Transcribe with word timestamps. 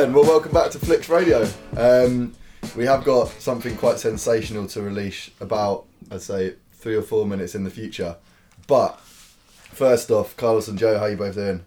then, 0.00 0.14
well, 0.14 0.24
welcome 0.24 0.50
back 0.50 0.70
to 0.70 0.78
Flicks 0.78 1.10
Radio. 1.10 1.46
Um, 1.76 2.32
we 2.74 2.86
have 2.86 3.04
got 3.04 3.28
something 3.28 3.76
quite 3.76 3.98
sensational 3.98 4.66
to 4.68 4.80
release 4.80 5.28
about, 5.40 5.84
I'd 6.10 6.22
say, 6.22 6.54
three 6.72 6.96
or 6.96 7.02
four 7.02 7.26
minutes 7.26 7.54
in 7.54 7.64
the 7.64 7.70
future. 7.70 8.16
But 8.66 8.98
first 9.00 10.10
off, 10.10 10.34
Carlos 10.38 10.68
and 10.68 10.78
Joe, 10.78 10.98
how 10.98 11.04
you 11.04 11.18
both 11.18 11.34
doing? 11.34 11.66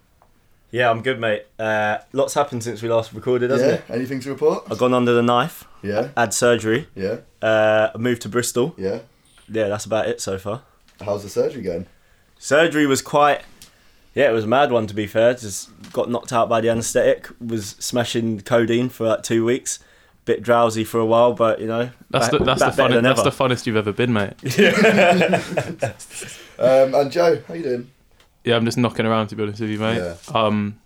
Yeah, 0.72 0.90
I'm 0.90 1.04
good, 1.04 1.20
mate. 1.20 1.46
Uh, 1.60 2.00
lots 2.12 2.34
happened 2.34 2.64
since 2.64 2.82
we 2.82 2.90
last 2.90 3.14
recorded, 3.14 3.52
hasn't 3.52 3.70
yeah. 3.70 3.76
it? 3.76 3.84
Anything 3.90 4.20
to 4.22 4.30
report? 4.30 4.64
I've 4.72 4.80
gone 4.80 4.96
under 4.96 5.14
the 5.14 5.22
knife, 5.22 5.66
Yeah. 5.84 6.10
had 6.18 6.34
surgery, 6.34 6.88
Yeah. 6.96 7.18
uh, 7.40 7.92
I 7.94 7.98
moved 8.00 8.24
to 8.24 8.30
Bristol. 8.30 8.74
Yeah. 8.80 9.00
Yeah, 9.48 9.68
that's 9.68 9.86
about 9.86 10.08
it 10.08 10.20
so 10.22 10.40
far. 10.40 10.64
How's 11.00 11.22
the 11.22 11.30
surgery 11.30 11.62
going? 11.62 11.86
Surgery 12.40 12.88
was 12.88 13.04
quite, 13.04 13.42
yeah, 14.16 14.30
it 14.30 14.34
was 14.34 14.44
a 14.44 14.48
mad 14.48 14.72
one 14.72 14.86
to 14.88 14.94
be 14.94 15.08
fair. 15.08 15.34
Just 15.34 15.70
got 15.92 16.10
knocked 16.10 16.34
out 16.34 16.50
by 16.50 16.62
the 16.62 16.70
anaesthetic. 16.70 17.28
Was 17.40 17.76
smashing 17.80 18.42
codeine 18.42 18.90
for 18.90 19.08
like 19.08 19.24
two 19.24 19.46
weeks. 19.46 19.80
Bit 20.26 20.42
drowsy 20.42 20.86
for 20.86 21.02
a 21.02 21.06
while, 21.06 21.34
but 21.34 21.60
you 21.60 21.68
know, 21.68 21.90
That's 22.10 22.30
back- 22.30 22.40
the 22.40 22.46
that's 22.46 22.62
the 22.62 22.66
better 22.68 22.78
fun, 22.84 22.92
than 22.92 23.04
that's 23.04 23.20
ever. 23.20 23.30
the 23.30 23.36
funnest 23.36 23.66
you've 23.66 23.76
ever 23.76 23.92
been, 23.92 24.14
mate. 24.14 24.34
Um, 26.60 26.94
and 26.94 27.12
Joe, 27.12 27.42
how 27.48 27.54
you 27.56 27.64
doing? 27.64 27.90
Yeah, 28.44 28.56
I'm 28.56 28.66
just 28.66 28.78
knocking 28.78 29.06
around 29.06 29.28
to 29.28 29.36
be 29.36 29.44
honest 29.44 29.60
with 29.60 29.70
you, 29.72 29.80
mate. 29.80 29.98
Yeah. 29.98 30.16
Um, 30.34 30.80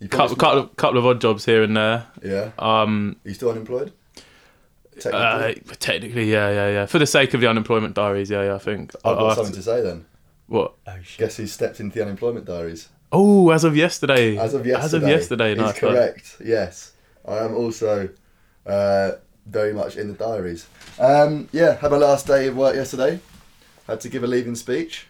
You 0.00 0.08
couple, 0.08 0.36
promised- 0.36 0.40
couple, 0.40 0.58
of, 0.60 0.76
couple 0.76 0.98
of 0.98 1.06
odd 1.06 1.20
jobs 1.20 1.44
here 1.44 1.62
and 1.62 1.76
there. 1.76 2.06
Yeah. 2.24 2.50
Um, 2.58 3.16
Are 3.24 3.28
you 3.28 3.34
still 3.34 3.50
unemployed? 3.50 3.92
uh, 4.16 5.00
Technically. 5.00 5.76
technically, 5.76 6.32
yeah, 6.32 6.50
yeah, 6.50 6.68
yeah. 6.70 6.86
For 6.86 6.98
the 6.98 7.06
sake 7.06 7.34
of 7.34 7.40
the 7.40 7.46
unemployment 7.46 7.94
diaries, 7.94 8.30
yeah, 8.30 8.44
yeah. 8.44 8.54
I 8.54 8.58
think. 8.58 8.94
I've 9.04 9.18
I'll 9.18 9.26
got 9.28 9.34
something 9.36 9.52
to- 9.52 9.58
to 9.58 9.62
say 9.64 9.82
then. 9.82 10.06
What? 10.46 10.74
oh 10.86 10.96
shit! 11.02 11.18
Guess 11.18 11.36
who 11.36 11.46
stepped 11.46 11.80
into 11.80 11.94
the 11.96 12.02
unemployment 12.02 12.44
diaries? 12.46 12.88
Oh, 13.12 13.50
as 13.50 13.64
of 13.64 13.76
yesterday. 13.76 14.36
As 14.36 14.54
of 14.54 14.66
yesterday. 14.66 14.84
As 14.84 14.94
of 14.94 15.02
yesterday. 15.08 15.48
He's 15.50 15.58
nice 15.58 15.82
one. 15.82 15.92
correct. 15.94 16.36
Yes, 16.44 16.92
I 17.26 17.38
am 17.38 17.54
also 17.54 18.08
uh, 18.66 19.12
very 19.46 19.72
much 19.72 19.96
in 19.96 20.08
the 20.08 20.14
diaries. 20.14 20.66
Um, 20.98 21.48
yeah, 21.52 21.76
had 21.76 21.90
my 21.90 21.96
last 21.98 22.26
day 22.26 22.48
of 22.48 22.56
work 22.56 22.74
yesterday. 22.74 23.20
Had 23.86 24.00
to 24.00 24.08
give 24.08 24.24
a 24.24 24.26
leaving 24.26 24.54
speech. 24.56 25.06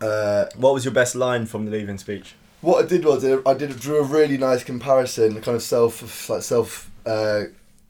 Uh, 0.00 0.44
What 0.56 0.74
was 0.74 0.84
your 0.84 0.94
best 0.94 1.14
line 1.16 1.46
from 1.46 1.64
the 1.64 1.70
leaving 1.72 1.98
speech? 1.98 2.34
what 2.60 2.84
I 2.84 2.88
did 2.88 3.04
was 3.04 3.24
I 3.24 3.54
did 3.54 3.78
drew 3.78 3.98
a 3.98 4.02
really 4.02 4.36
nice 4.36 4.62
comparison, 4.64 5.40
kind 5.40 5.56
of 5.56 5.62
self 5.62 6.28
like 6.28 6.42
self 6.42 6.90
uh, 7.06 7.44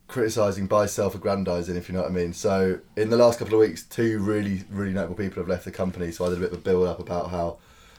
criticizing 0.09 0.67
by 0.67 0.87
self-aggrandizing, 0.87 1.77
if 1.77 1.89
you 1.89 1.95
know 1.95 2.01
what 2.03 2.11
I 2.11 2.15
mean. 2.15 2.33
So 2.33 2.81
in 2.97 3.11
the 3.11 3.17
last 3.17 3.39
couple 3.39 3.55
of 3.55 3.61
weeks, 3.61 3.85
two 3.85 4.19
really 4.19 4.65
really 4.71 4.93
notable 4.93 5.15
people 5.15 5.41
have 5.43 5.49
left 5.49 5.65
the 5.65 5.71
company. 5.71 6.11
So 6.11 6.25
I 6.25 6.31
did 6.31 6.39
a 6.39 6.41
bit 6.41 6.53
of 6.53 6.59
a 6.59 6.63
build 6.63 6.87
up 6.89 6.99
about 6.99 7.31
how 7.31 7.59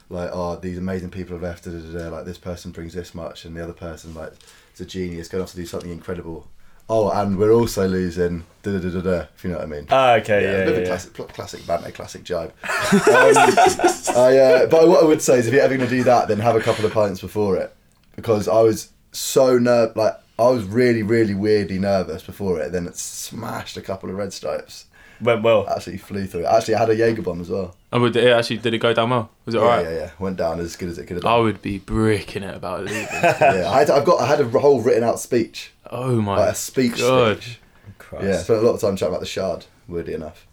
like 0.09 0.31
oh 0.33 0.55
these 0.57 0.77
amazing 0.77 1.11
people 1.11 1.35
have 1.35 1.43
left. 1.43 1.65
Da, 1.65 1.71
da, 1.71 1.79
da, 1.79 1.99
da, 1.99 2.09
like 2.09 2.25
this 2.25 2.37
person 2.37 2.71
brings 2.71 2.93
this 2.93 3.13
much, 3.15 3.45
and 3.45 3.55
the 3.55 3.63
other 3.63 3.73
person 3.73 4.13
like 4.13 4.33
is 4.73 4.81
a 4.81 4.85
genius, 4.85 5.27
going 5.29 5.43
off 5.43 5.51
to 5.51 5.55
do 5.55 5.65
something 5.65 5.91
incredible. 5.91 6.47
Oh, 6.91 7.11
and 7.11 7.37
we're 7.37 7.51
also 7.51 7.87
losing. 7.87 8.45
Da, 8.63 8.71
da, 8.71 8.79
da, 8.79 8.89
da, 8.89 9.01
da, 9.01 9.25
if 9.35 9.43
you 9.43 9.51
know 9.51 9.57
what 9.57 9.65
I 9.65 9.67
mean. 9.67 9.85
Ah, 9.91 10.13
okay, 10.15 10.41
Yeah, 10.41 10.51
yeah, 10.51 10.57
a 10.57 10.65
bit 10.65 10.73
yeah, 10.73 10.79
yeah. 10.79 10.85
classic, 10.87 11.13
classic 11.33 11.67
banter, 11.67 11.91
classic 11.91 12.23
jibe. 12.23 12.51
Um, 12.63 14.15
I, 14.17 14.37
uh, 14.37 14.65
but 14.65 14.87
what 14.87 15.03
I 15.03 15.05
would 15.05 15.21
say 15.21 15.37
is, 15.37 15.45
if 15.45 15.53
you're 15.53 15.61
ever 15.61 15.77
going 15.77 15.87
to 15.87 15.95
do 15.95 16.03
that, 16.05 16.27
then 16.27 16.39
have 16.39 16.55
a 16.55 16.59
couple 16.59 16.83
of 16.85 16.91
pints 16.91 17.21
before 17.21 17.57
it, 17.57 17.75
because 18.15 18.47
I 18.47 18.61
was 18.61 18.89
so 19.11 19.59
ner 19.59 19.91
like 19.95 20.15
I 20.39 20.49
was 20.49 20.63
really, 20.63 21.03
really 21.03 21.33
weirdly 21.35 21.79
nervous 21.79 22.23
before 22.23 22.59
it. 22.61 22.71
Then 22.71 22.87
it 22.87 22.97
smashed 22.97 23.77
a 23.77 23.81
couple 23.81 24.09
of 24.09 24.15
red 24.15 24.33
stripes. 24.33 24.85
Went 25.21 25.43
well. 25.43 25.67
Actually 25.67 25.97
flew 25.97 26.25
through. 26.27 26.41
it. 26.41 26.45
Actually, 26.45 26.75
I 26.75 26.79
had 26.79 26.89
a 26.91 26.95
Jaeger 26.95 27.21
bomb 27.21 27.41
as 27.41 27.49
well. 27.49 27.75
Oh, 27.91 27.99
but 27.99 28.15
it 28.15 28.31
actually 28.31 28.57
did 28.57 28.73
it 28.73 28.77
go 28.77 28.93
down 28.93 29.09
well? 29.09 29.29
Was 29.45 29.53
it 29.55 29.57
yeah, 29.57 29.63
alright? 29.65 29.85
yeah, 29.85 29.93
yeah. 29.95 30.11
Went 30.17 30.37
down 30.37 30.59
as 30.61 30.75
good 30.77 30.87
as 30.89 30.97
it 30.97 31.07
could 31.07 31.17
have 31.17 31.25
I 31.25 31.37
would 31.37 31.61
be 31.61 31.77
bricking 31.79 32.43
it 32.43 32.55
about 32.55 32.85
leaving. 32.85 33.01
yeah, 33.11 33.65
I 33.69 33.79
had, 33.79 33.89
I've 33.89 34.05
got. 34.05 34.21
I 34.21 34.27
had 34.27 34.39
a 34.39 34.47
whole 34.47 34.81
written 34.81 35.03
out 35.03 35.19
speech, 35.19 35.71
oh 35.91 36.21
my 36.21 36.37
like 36.37 36.53
a 36.53 36.55
speech 36.55 36.97
God. 36.99 37.41
speech. 37.41 37.59
Christ. 37.97 38.25
Yeah, 38.25 38.37
spent 38.37 38.59
a 38.59 38.65
lot 38.65 38.75
of 38.75 38.81
time 38.81 38.95
chatting 38.95 39.09
about 39.13 39.19
the 39.19 39.25
shard. 39.25 39.65
Weirdly 39.89 40.13
enough. 40.13 40.47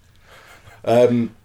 Um, 0.85 1.37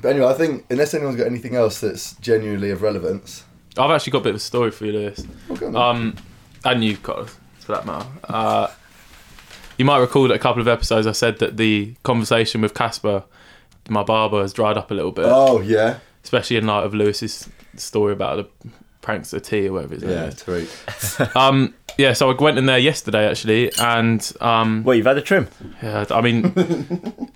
but 0.00 0.08
anyway, 0.10 0.26
I 0.26 0.34
think 0.34 0.64
unless 0.70 0.94
anyone's 0.94 1.16
got 1.16 1.26
anything 1.26 1.54
else 1.54 1.80
that's 1.80 2.14
genuinely 2.14 2.70
of 2.70 2.82
relevance, 2.82 3.44
I've 3.76 3.90
actually 3.90 4.12
got 4.12 4.18
a 4.18 4.24
bit 4.24 4.30
of 4.30 4.36
a 4.36 4.40
story 4.40 4.70
for 4.72 4.86
you, 4.86 4.92
Lewis. 4.92 5.24
okay, 5.50 5.66
Um, 5.66 6.16
and 6.64 6.82
you've 6.82 7.02
got 7.02 7.28
for 7.70 7.76
that 7.76 7.86
matter. 7.86 8.06
Uh, 8.24 8.68
you 9.78 9.84
might 9.84 9.98
recall 9.98 10.28
that 10.28 10.34
a 10.34 10.38
couple 10.38 10.60
of 10.60 10.68
episodes 10.68 11.06
I 11.06 11.12
said 11.12 11.38
that 11.38 11.56
the 11.56 11.94
conversation 12.02 12.60
with 12.60 12.74
Casper, 12.74 13.24
my 13.88 14.02
barber, 14.02 14.42
has 14.42 14.52
dried 14.52 14.76
up 14.76 14.90
a 14.90 14.94
little 14.94 15.12
bit, 15.12 15.26
Oh 15.26 15.60
yeah, 15.60 15.98
especially 16.22 16.56
in 16.56 16.66
light 16.66 16.84
of 16.84 16.94
Lewis's 16.94 17.48
story 17.76 18.12
about 18.12 18.36
the 18.62 18.70
prankster 19.02 19.42
T 19.42 19.68
or 19.68 19.74
whatever 19.74 19.94
his 19.94 20.02
name 20.02 20.12
yeah, 20.12 20.24
is. 20.26 20.34
Tariq. 20.34 21.36
Um, 21.36 21.74
yeah, 21.96 22.12
so 22.12 22.30
I 22.30 22.34
went 22.40 22.58
in 22.58 22.66
there 22.66 22.78
yesterday 22.78 23.28
actually, 23.28 23.72
and 23.78 24.32
um, 24.40 24.84
Well, 24.84 24.96
you've 24.96 25.06
had 25.06 25.18
a 25.18 25.22
trim. 25.22 25.48
yeah, 25.82 26.04
I 26.10 26.20
mean, 26.20 26.52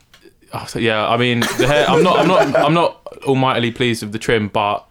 yeah, 0.77 1.09
I 1.09 1.17
mean, 1.17 1.41
the 1.41 1.67
hair. 1.67 1.87
I'm 1.89 2.03
not, 2.03 2.19
I'm 2.19 2.29
not, 2.29 2.57
I'm 2.57 2.75
not 2.75 3.07
almightily 3.27 3.71
pleased 3.71 4.03
with 4.03 4.13
the 4.13 4.19
trim, 4.19 4.49
but 4.49 4.87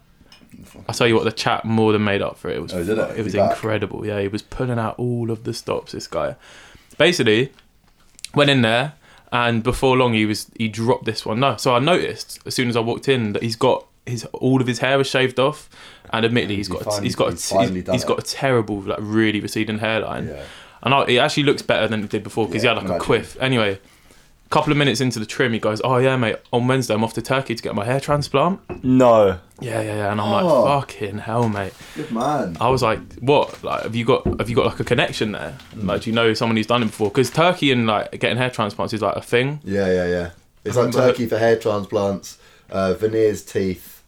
I 0.88 0.92
tell 0.92 1.06
you 1.06 1.14
what, 1.14 1.24
the 1.24 1.32
chat 1.32 1.64
more 1.64 1.92
than 1.92 2.04
made 2.04 2.20
up 2.22 2.36
for 2.38 2.50
it. 2.50 2.56
It 2.56 2.60
was, 2.62 2.74
Oh, 2.74 2.84
did 2.84 2.98
it? 2.98 3.18
it 3.18 3.22
was 3.24 3.32
He 3.32 3.38
back? 3.38 3.52
incredible. 3.52 4.06
Yeah, 4.06 4.20
he 4.20 4.28
was 4.28 4.42
pulling 4.42 4.78
out 4.78 4.98
all 4.98 5.30
of 5.30 5.44
the 5.44 5.54
stops. 5.54 5.92
This 5.92 6.06
guy, 6.06 6.36
basically, 6.98 7.52
went 8.34 8.50
in 8.50 8.62
there, 8.62 8.94
and 9.32 9.62
before 9.62 9.96
long, 9.96 10.12
he 10.14 10.26
was 10.26 10.50
he 10.58 10.68
dropped 10.68 11.04
this 11.04 11.24
one. 11.24 11.40
No, 11.40 11.56
so 11.56 11.74
I 11.74 11.78
noticed 11.78 12.38
as 12.46 12.54
soon 12.54 12.68
as 12.68 12.76
I 12.76 12.80
walked 12.80 13.08
in 13.08 13.32
that 13.32 13.42
he's 13.42 13.56
got 13.56 13.86
his 14.06 14.24
all 14.32 14.60
of 14.60 14.66
his 14.66 14.80
hair 14.80 14.98
was 14.98 15.06
shaved 15.08 15.38
off, 15.40 15.68
and 16.10 16.24
admittedly, 16.24 16.56
he's 16.56 16.66
He's 16.68 16.76
got 16.76 16.82
a, 16.82 16.84
finally- 16.84 17.04
he's 17.06 17.16
got 17.16 17.30
he's 17.30 17.52
a, 17.52 17.64
he's, 17.70 17.90
he's 17.90 18.04
got 18.04 18.18
a 18.18 18.22
terrible 18.22 18.80
like 18.82 18.98
really 19.00 19.40
receding 19.40 19.78
hairline. 19.78 20.28
Yeah. 20.28 20.42
And 20.82 20.92
I, 20.92 21.04
it 21.06 21.16
actually 21.16 21.44
looks 21.44 21.62
better 21.62 21.88
than 21.88 22.04
it 22.04 22.10
did 22.10 22.22
before 22.22 22.46
because 22.46 22.62
Yeah, 22.62 22.74
he 22.74 22.80
had 22.80 22.88
like 22.90 23.00
a 23.00 23.02
quiff. 23.02 23.38
Anyway, 23.40 23.72
a 23.72 23.78
couple 24.54 24.70
of 24.72 24.78
minutes 24.78 25.00
into 25.00 25.18
the 25.18 25.26
trim, 25.26 25.52
he 25.52 25.58
goes, 25.58 25.80
"Oh 25.84 25.98
yeah, 25.98 26.16
mate. 26.16 26.36
On 26.52 26.66
Wednesday, 26.68 26.94
I'm 26.94 27.02
off 27.04 27.12
to 27.14 27.22
Turkey 27.22 27.54
to 27.54 27.62
get 27.62 27.74
my 27.74 27.84
hair 27.84 28.00
transplant." 28.00 28.60
No. 28.84 29.38
Yeah, 29.60 29.80
yeah, 29.82 29.96
yeah. 29.96 30.12
And 30.12 30.20
I'm 30.20 30.44
Oh. 30.44 30.62
like, 30.64 30.88
"Fucking 30.90 31.18
hell, 31.18 31.48
mate." 31.48 31.72
Good 31.96 32.10
man. 32.12 32.56
I 32.60 32.68
was 32.70 32.82
like, 32.82 33.00
"What? 33.20 33.62
Like, 33.64 33.82
have 33.82 33.94
you 33.96 34.04
got 34.04 34.24
have 34.40 34.48
you 34.48 34.56
got 34.56 34.66
like 34.66 34.80
a 34.80 34.84
connection 34.84 35.32
there? 35.32 35.56
Mm. 35.76 35.86
Like, 35.88 36.02
do 36.02 36.10
you 36.10 36.14
know 36.16 36.32
someone 36.34 36.56
who's 36.56 36.66
done 36.66 36.82
it 36.82 36.86
before? 36.86 37.08
Because 37.10 37.30
Turkey 37.30 37.72
and 37.72 37.86
like 37.86 38.12
getting 38.20 38.36
hair 38.38 38.50
transplants 38.50 38.92
is 38.94 39.02
like 39.02 39.16
a 39.16 39.22
thing. 39.22 39.60
Yeah, 39.64 39.86
yeah, 39.92 40.06
yeah. 40.06 40.30
It's 40.64 40.76
like 40.76 40.86
Remember- 40.86 41.08
turkey 41.12 41.26
for 41.26 41.36
hair 41.38 41.56
transplants, 41.56 42.38
uh, 42.70 42.94
veneers, 42.94 43.42
teeth, 43.44 44.02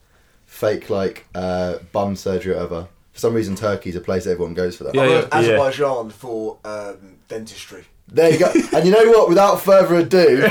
fake 0.47 0.89
like 0.91 1.27
uh, 1.35 1.75
bum 1.93 2.17
surgery, 2.17 2.53
or 2.55 2.57
whatever. 2.57 2.89
For 3.13 3.21
some 3.21 3.35
reason, 3.35 3.57
Turkey's 3.57 3.97
a 3.97 4.01
place 4.01 4.27
everyone 4.27 4.55
goes 4.55 4.77
for 4.77 4.85
that. 4.85 4.95
Yeah, 4.95 5.03
I've 5.03 5.11
yeah. 5.47 5.55
Azerbaijan 5.61 6.11
for 6.11 6.59
um, 6.65 7.17
dentistry. 7.29 7.85
There 8.09 8.31
you 8.31 8.39
go. 8.39 8.53
and 8.73 8.87
you 8.87 8.93
know 8.93 9.09
what? 9.11 9.29
Without 9.29 9.61
further 9.61 9.97
ado, 9.97 10.19
we're 10.41 10.51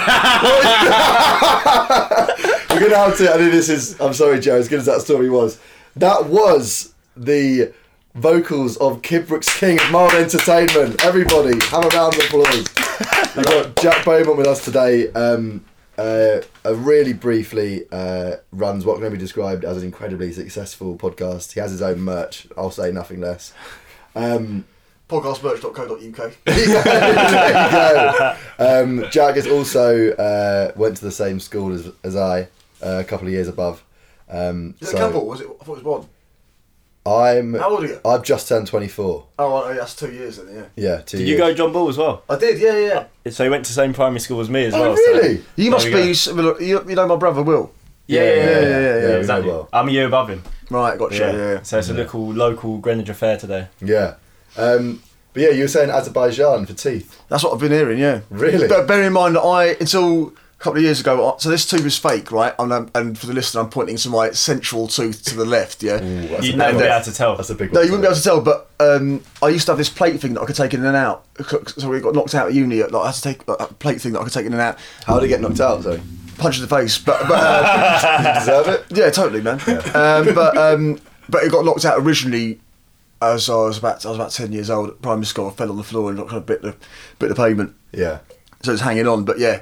gonna 2.79 2.97
have 2.97 3.17
to. 3.17 3.31
I 3.33 3.38
mean, 3.38 3.51
this 3.51 3.69
is. 3.69 3.99
I'm 4.01 4.13
sorry, 4.13 4.39
Joe. 4.39 4.57
As 4.57 4.67
good 4.67 4.79
as 4.79 4.85
that 4.85 5.01
story 5.01 5.29
was, 5.29 5.59
that 5.95 6.25
was 6.25 6.94
the 7.15 7.73
vocals 8.13 8.77
of 8.77 9.01
Kidbrooke's 9.01 9.57
King 9.57 9.79
of 9.79 9.91
Mild 9.91 10.13
Entertainment. 10.13 11.03
Everybody, 11.03 11.57
have 11.67 11.85
a 11.85 11.89
round 11.89 12.15
of 12.15 12.19
applause. 12.25 12.67
We've 13.35 13.45
got 13.45 13.75
Jack 13.77 14.05
Beaumont 14.05 14.38
with 14.38 14.47
us 14.47 14.63
today. 14.63 15.11
Um, 15.13 15.63
uh, 15.97 16.41
uh, 16.65 16.75
really 16.75 17.13
briefly 17.13 17.85
uh, 17.89 18.35
runs 18.51 18.85
what 18.85 18.99
can 18.99 19.11
be 19.11 19.17
described 19.17 19.63
as 19.63 19.77
an 19.77 19.83
incredibly 19.83 20.31
successful 20.33 20.97
podcast. 20.97 21.53
He 21.53 21.61
has 21.61 21.71
his 21.71 21.81
own 21.81 22.01
merch. 22.01 22.47
I'll 22.57 22.71
say 22.71 22.91
nothing 22.91 23.21
less. 23.21 23.53
Um, 24.13 24.65
Podcastmerch.co.uk. 25.07 26.33
there 26.45 26.59
you 26.59 26.74
go. 26.74 28.35
Um, 28.57 29.06
Jack 29.12 29.38
is 29.38 29.45
also 29.47 30.12
uh, 30.13 30.71
went 30.75 30.97
to 30.97 31.06
the 31.06 31.12
same 31.12 31.39
school 31.39 31.74
as, 31.74 31.91
as 32.03 32.15
I, 32.15 32.41
uh, 32.81 33.00
a 33.00 33.03
couple 33.03 33.27
of 33.27 33.33
years 33.33 33.47
above. 33.47 33.83
Um, 34.27 34.74
Is 34.80 34.89
it 34.89 34.91
so 34.91 34.97
a 34.97 35.00
couple? 35.01 35.25
Was 35.27 35.41
it? 35.41 35.47
I 35.62 35.63
thought 35.63 35.77
it 35.77 35.83
was 35.83 36.00
one. 36.00 36.07
I'm. 37.06 37.53
How 37.53 37.69
old 37.69 37.83
are 37.83 37.88
you? 37.88 38.00
I've 38.03 38.24
just 38.24 38.47
turned 38.47 38.65
24. 38.65 39.27
Oh, 39.38 39.53
well, 39.53 39.75
that's 39.75 39.95
two 39.95 40.12
years 40.12 40.38
then. 40.38 40.56
Yeah. 40.56 40.65
Yeah, 40.75 41.01
two 41.01 41.19
Did 41.19 41.27
you 41.27 41.38
go 41.38 41.53
John 41.53 41.71
Ball 41.71 41.88
as 41.89 41.97
well? 42.00 42.24
I 42.27 42.35
did. 42.38 42.59
Yeah, 42.59 43.06
yeah. 43.25 43.31
So 43.31 43.44
he 43.44 43.50
went 43.51 43.63
to 43.65 43.69
the 43.69 43.75
same 43.75 43.94
primary 43.94 44.19
school 44.21 44.39
as 44.41 44.50
me 44.50 44.65
as 44.65 44.74
Oh, 44.74 44.81
well. 44.81 44.94
really? 44.95 45.44
You 45.56 45.69
must 45.69 45.85
be 45.85 45.91
go. 45.91 46.13
similar. 46.13 46.59
You, 46.59 46.83
you 46.89 46.95
know 46.95 47.06
my 47.07 47.15
brother 47.15 47.44
Will. 47.44 47.71
Yeah, 48.07 48.24
yeah, 48.24 48.30
yeah, 48.33 48.35
yeah, 48.35 48.50
yeah, 48.50 48.80
yeah, 48.80 48.95
we 49.01 49.07
know 49.12 49.19
exactly. 49.19 49.51
well. 49.51 49.69
I'm 49.71 49.88
a 49.88 49.91
year 49.91 50.07
above 50.07 50.30
him. 50.30 50.41
Right, 50.71 50.97
gotcha. 50.97 51.15
Yeah, 51.18 51.31
yeah. 51.35 51.62
So 51.62 51.77
it's 51.77 51.89
a 51.89 51.94
local 51.94 52.33
local 52.33 52.80
Greenwich 52.80 53.09
affair 53.09 53.38
today. 53.38 53.68
Yeah. 53.81 54.15
Um, 54.57 55.02
but 55.34 55.44
yeah, 55.44 55.50
you 55.50 55.63
were 55.63 55.68
saying 55.68 55.90
Azerbaijan 55.90 56.66
for 56.66 56.74
teeth. 56.74 57.22
That's 57.28 57.44
what 57.44 57.54
I've 57.54 57.60
been 57.60 57.72
hearing. 57.72 58.00
Yeah. 58.00 58.22
Really? 58.30 58.68
But 58.68 58.88
bear 58.88 59.04
in 59.04 59.13
mind 59.13 59.36
that 59.36 59.42
I 59.42 59.75
until 59.81 60.30
a 60.30 60.63
couple 60.63 60.78
of 60.78 60.84
years 60.84 61.02
ago. 61.02 61.36
So 61.40 61.50
this 61.50 61.66
tooth 61.66 61.86
is 61.86 61.98
fake, 61.98 62.31
right? 62.31 62.54
And, 62.57 62.72
um, 62.72 62.90
and 62.96 63.18
for 63.19 63.25
the 63.28 63.34
listener, 63.34 63.62
I'm 63.62 63.69
pointing 63.69 63.98
to 63.98 64.10
my 64.10 64.31
central 64.31 64.88
tooth 64.88 65.24
to 65.25 65.36
the 65.36 65.44
left. 65.44 65.84
Yeah. 65.84 66.02
Ooh, 66.02 66.42
You'd 66.42 66.56
never 66.56 66.80
be 66.80 66.86
able 66.86 67.04
to 67.04 67.13
tell. 67.13 67.36
that's 67.36 67.50
a 67.50 67.56
big 67.56 67.74
No, 67.74 67.81
one. 67.81 67.86
you 67.88 67.92
wouldn't 67.92 68.04
be 68.04 68.07
able 68.07 68.16
to 68.16 68.24
tell, 68.24 68.40
but 68.42 68.69
um, 68.80 69.22
I 69.44 69.50
used 69.50 69.66
to 69.66 69.74
have 69.74 69.78
this 69.78 69.90
plate 69.90 70.19
thing 70.22 70.36
that 70.36 70.42
I 70.42 70.46
could 70.46 70.56
take 70.56 70.74
in 70.74 70.86
and 70.86 70.96
out. 70.96 71.25
So 71.78 71.90
we 71.90 72.00
got 72.00 72.16
knocked 72.16 72.34
out 72.34 72.48
at 72.48 72.54
uni. 72.54 72.81
Like, 72.81 72.94
I 72.96 73.06
had 73.07 73.16
to 73.16 73.22
take 73.22 73.42
a 73.50 73.68
plate 73.68 74.00
thing 74.02 74.13
that 74.13 74.22
I 74.22 74.24
could 74.24 74.34
take 74.34 74.46
in 74.46 74.54
and 74.54 74.62
out. 74.62 74.80
How 75.06 75.19
did 75.19 75.25
it 75.25 75.30
get 75.30 75.42
knocked 75.42 75.60
out, 75.60 75.84
sorry? 75.84 76.02
Punch 76.38 76.56
in 76.56 76.62
the 76.62 76.68
face, 76.69 76.98
but 76.98 77.28
but 77.28 77.38
uh, 77.42 78.18
you 78.36 78.40
deserve 78.40 78.68
it? 78.68 78.86
yeah, 78.98 79.10
totally, 79.10 79.42
man. 79.42 79.60
Um, 79.94 80.34
but 80.36 80.57
um, 80.57 81.00
but 81.30 81.44
it 81.44 81.52
got 81.52 81.63
knocked 81.66 81.86
out 81.86 81.98
originally 82.00 82.60
as 83.21 83.50
I 83.50 83.56
was 83.56 83.77
about 83.77 84.06
I 84.06 84.09
was 84.09 84.17
about 84.17 84.31
ten 84.31 84.51
years 84.51 84.69
old 84.69 84.89
at 84.89 85.01
primary 85.01 85.25
school. 85.25 85.47
I 85.47 85.51
fell 85.51 85.69
on 85.71 85.77
the 85.77 85.83
floor 85.83 86.09
and 86.09 86.17
got 86.17 86.27
kind 86.27 86.38
of 86.39 86.45
bit 86.45 86.62
the 86.62 86.75
bit 87.19 87.29
the 87.29 87.35
pavement, 87.35 87.75
Yeah. 87.91 88.19
so 88.63 88.71
it's 88.73 88.81
hanging 88.81 89.07
on. 89.07 89.23
But 89.25 89.39
yeah, 89.39 89.62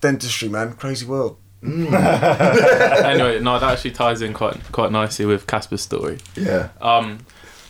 dentistry, 0.00 0.48
man, 0.48 0.74
crazy 0.74 1.06
world. 1.06 1.36
anyway, 1.62 3.40
no, 3.40 3.58
that 3.58 3.62
actually 3.72 3.90
ties 3.92 4.22
in 4.22 4.32
quite 4.32 4.60
quite 4.72 4.92
nicely 4.92 5.24
with 5.26 5.46
Casper's 5.46 5.82
story. 5.82 6.18
Yeah. 6.36 6.68
Um, 6.80 7.18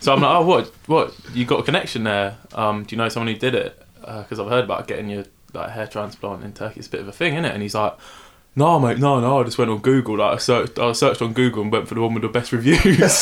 so 0.01 0.13
I'm 0.13 0.21
like, 0.21 0.37
oh, 0.37 0.43
what, 0.45 0.67
what? 0.87 1.15
You 1.35 1.45
got 1.45 1.61
a 1.61 1.63
connection 1.63 2.05
there? 2.05 2.37
Um, 2.55 2.85
do 2.85 2.95
you 2.95 2.99
know 2.99 3.09
someone 3.09 3.33
who 3.33 3.39
did 3.39 3.55
it? 3.55 3.83
Because 4.01 4.39
I've 4.39 4.49
heard 4.49 4.65
about 4.65 4.87
getting 4.87 5.09
your 5.09 5.25
like 5.55 5.71
hair 5.71 5.87
transplant 5.87 6.45
in 6.45 6.53
Turkey. 6.53 6.79
It's 6.81 6.89
a 6.89 6.91
bit 6.91 7.01
of 7.01 7.09
a 7.09 7.13
thing, 7.13 7.35
isn't 7.35 7.45
it? 7.47 7.53
And 7.55 7.63
he's 7.63 7.75
like, 7.75 7.97
no, 8.57 8.81
mate, 8.81 8.99
no, 8.99 9.21
no. 9.21 9.41
I 9.41 9.45
just 9.45 9.59
went 9.59 9.71
on 9.71 9.79
Google. 9.79 10.17
Like, 10.19 10.35
I 10.35 10.39
searched, 10.39 10.79
I 10.79 10.93
searched 10.93 11.23
on 11.23 11.33
Google 11.35 11.63
and 11.63 11.71
went 11.71 11.87
for 11.89 11.95
the 11.95 12.01
one 12.01 12.15
with 12.15 12.23
the 12.23 12.29
best 12.29 12.53
reviews. 12.53 12.81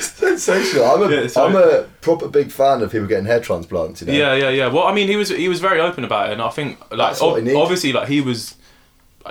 Sensational. 0.00 0.84
I'm 0.86 1.02
a, 1.02 1.10
Yeah, 1.22 1.26
so- 1.26 1.46
am 1.48 1.56
a 1.56 1.82
proper 2.00 2.28
big 2.28 2.50
fan 2.50 2.82
of 2.82 2.90
people 2.92 3.06
getting 3.06 3.26
hair 3.26 3.40
transplants. 3.40 4.00
You 4.00 4.08
know. 4.08 4.12
yeah, 4.12 4.34
yeah, 4.34 4.50
yeah. 4.50 4.66
Well, 4.68 4.84
I 4.84 4.94
mean, 4.94 5.08
he 5.08 5.16
was 5.16 5.28
he 5.28 5.48
was 5.48 5.60
very 5.60 5.80
open 5.80 6.04
about 6.04 6.30
it, 6.30 6.34
and 6.34 6.42
I 6.42 6.48
think 6.50 6.80
like 6.90 6.98
That's 6.98 7.20
what 7.20 7.42
ob- 7.46 7.56
obviously 7.56 7.92
like 7.92 8.08
he 8.08 8.20
was. 8.20 8.54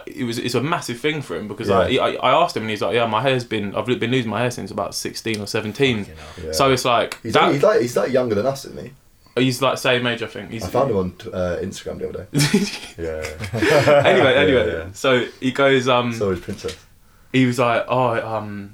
It 0.06 0.24
was 0.24 0.38
it's 0.38 0.54
a 0.54 0.62
massive 0.62 1.00
thing 1.00 1.24
for 1.24 1.36
him 1.36 1.48
because 1.48 1.68
like, 1.68 1.90
he, 1.90 2.00
I, 2.00 2.10
I 2.12 2.44
asked 2.44 2.56
him 2.56 2.62
and 2.62 2.70
he's 2.70 2.82
like 2.82 2.94
yeah 2.94 3.08
my 3.08 3.24
hair's 3.24 3.44
been 3.44 3.74
I've 3.76 3.88
been 3.88 4.12
losing 4.12 4.30
my 4.30 4.40
hair 4.40 4.52
since 4.52 4.70
about 4.70 4.94
sixteen 4.94 5.42
or 5.42 5.48
seventeen 5.48 6.06
Yeah. 6.44 6.52
so 6.52 6.72
it's 6.72 6.86
like 6.86 7.20
He's, 7.24 7.34
that, 7.34 7.42
only- 7.42 7.56
he's 7.56 7.64
like 7.64 7.82
he's 7.82 7.98
like 7.98 8.12
younger 8.12 8.36
than 8.36 8.46
us, 8.46 8.66
isn't 8.66 8.80
he? 8.80 8.92
He's 9.40 9.62
like 9.62 9.78
same 9.78 10.06
age 10.08 10.22
I 10.24 10.28
think 10.28 10.52
he's, 10.52 10.64
I 10.64 10.68
found 10.70 10.92
him 10.92 10.98
on 10.98 11.14
uh, 11.34 11.58
Instagram 11.62 12.00
the 12.00 12.10
other 12.10 12.28
day. 12.32 12.40
Yeah. 12.98 14.04
anyway, 14.06 14.34
anyway. 14.36 14.68
Yeah, 14.68 14.78
yeah. 14.86 14.92
So 14.94 15.26
he 15.40 15.52
goes, 15.52 15.88
um, 15.88 16.14
So 16.14 16.30
is 16.32 16.40
Princess. 16.40 16.76
he 17.32 17.46
was 17.46 17.58
like, 17.60 17.86
oh, 17.88 18.36
um, 18.36 18.74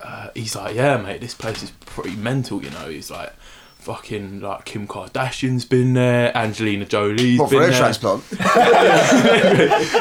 uh, 0.00 0.28
he's 0.34 0.54
like, 0.56 0.74
yeah, 0.74 0.96
mate, 0.98 1.20
this 1.20 1.34
place 1.34 1.62
is 1.62 1.70
pretty 1.86 2.16
mental, 2.16 2.62
you 2.62 2.70
know. 2.70 2.88
He's 2.88 3.10
like, 3.10 3.32
fucking 3.78 4.40
like 4.40 4.64
Kim 4.64 4.86
Kardashian's 4.86 5.64
been 5.64 5.94
there, 5.94 6.36
Angelina 6.36 6.84
Jolie's 6.84 7.38
What 7.38 7.50
been 7.50 7.58
for 7.60 7.62
hair 7.62 7.70
there. 7.70 7.80
transplant? 7.80 8.22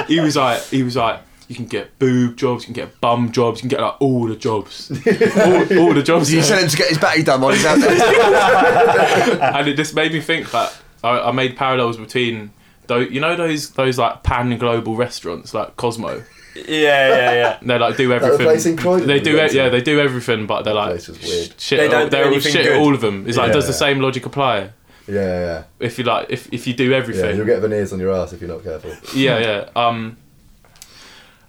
he 0.08 0.20
was 0.20 0.36
like, 0.36 0.62
he 0.66 0.84
was 0.84 0.96
like. 0.96 1.20
You 1.52 1.56
can 1.58 1.66
get 1.66 2.00
boob 2.00 2.38
jobs, 2.38 2.64
you 2.64 2.74
can 2.74 2.86
get 2.86 3.02
bum 3.02 3.32
jobs, 3.34 3.58
you 3.60 3.68
can 3.68 3.78
get 3.78 3.82
like 3.82 4.02
all 4.02 4.26
the 4.26 4.38
jobs, 4.38 4.90
all, 5.36 5.80
all 5.80 5.94
the 5.94 6.02
jobs. 6.02 6.32
You 6.32 6.40
there. 6.40 6.50
tell 6.50 6.60
him 6.64 6.70
to 6.70 6.78
get 6.78 6.88
his 6.88 6.98
batty 6.98 7.24
done 7.24 7.42
while 7.42 7.52
he's 7.54 7.66
out 7.66 7.78
there. 7.80 9.42
and 9.56 9.68
it 9.68 9.76
just 9.76 9.94
made 9.94 10.14
me 10.14 10.22
think 10.22 10.50
that 10.52 10.74
I, 11.04 11.20
I 11.20 11.32
made 11.32 11.58
parallels 11.58 11.98
between 11.98 12.52
those, 12.88 13.12
you 13.12 13.20
know, 13.20 13.36
those 13.36 13.72
those 13.72 13.98
like 13.98 14.24
pan 14.24 14.58
global 14.58 14.96
restaurants 14.96 15.54
like 15.54 15.76
Cosmo. 15.76 16.24
Yeah, 16.56 16.64
yeah, 16.68 17.34
yeah. 17.34 17.60
They 17.62 17.78
like 17.78 17.98
do 17.98 18.08
the 18.10 18.16
everything. 18.16 18.46
place 18.46 18.66
in 18.66 18.78
Croydon 18.78 19.08
they 19.08 19.20
do, 19.20 19.36
yeah, 19.36 19.70
they 19.70 19.82
do 19.82 20.00
everything, 20.00 20.46
but 20.48 20.64
they're 20.64 20.74
like 20.74 20.92
place 20.92 21.08
was 21.10 21.22
weird. 21.22 21.54
shit. 21.60 21.80
They 21.80 21.88
don't 21.90 22.06
do 22.06 22.10
they're 22.12 22.26
anything 22.28 22.52
shit 22.52 22.66
at 22.66 22.72
good. 22.74 22.82
all 22.82 22.94
of 22.94 23.02
them. 23.02 23.26
It's 23.28 23.38
like 23.38 23.48
Yeah. 23.48 23.54
does 23.54 23.68
the 23.68 23.74
same 23.74 24.00
logic 24.00 24.26
apply? 24.26 24.70
Yeah, 25.08 25.16
yeah, 25.16 25.64
If 25.80 25.98
you 25.98 26.06
like, 26.06 26.28
if 26.30 26.48
if 26.54 26.66
you 26.68 26.74
do 26.74 26.90
yeah. 26.92 26.98
everything, 26.98 27.36
You'll 27.36 27.46
get 27.46 27.60
veneers 27.62 27.92
on 27.92 28.00
your 28.00 28.12
ass 28.14 28.32
if 28.34 28.40
you're 28.42 28.50
not 28.50 28.64
careful. 28.64 28.92
yeah, 29.14 29.40
yeah. 29.40 29.70
Um, 29.76 30.16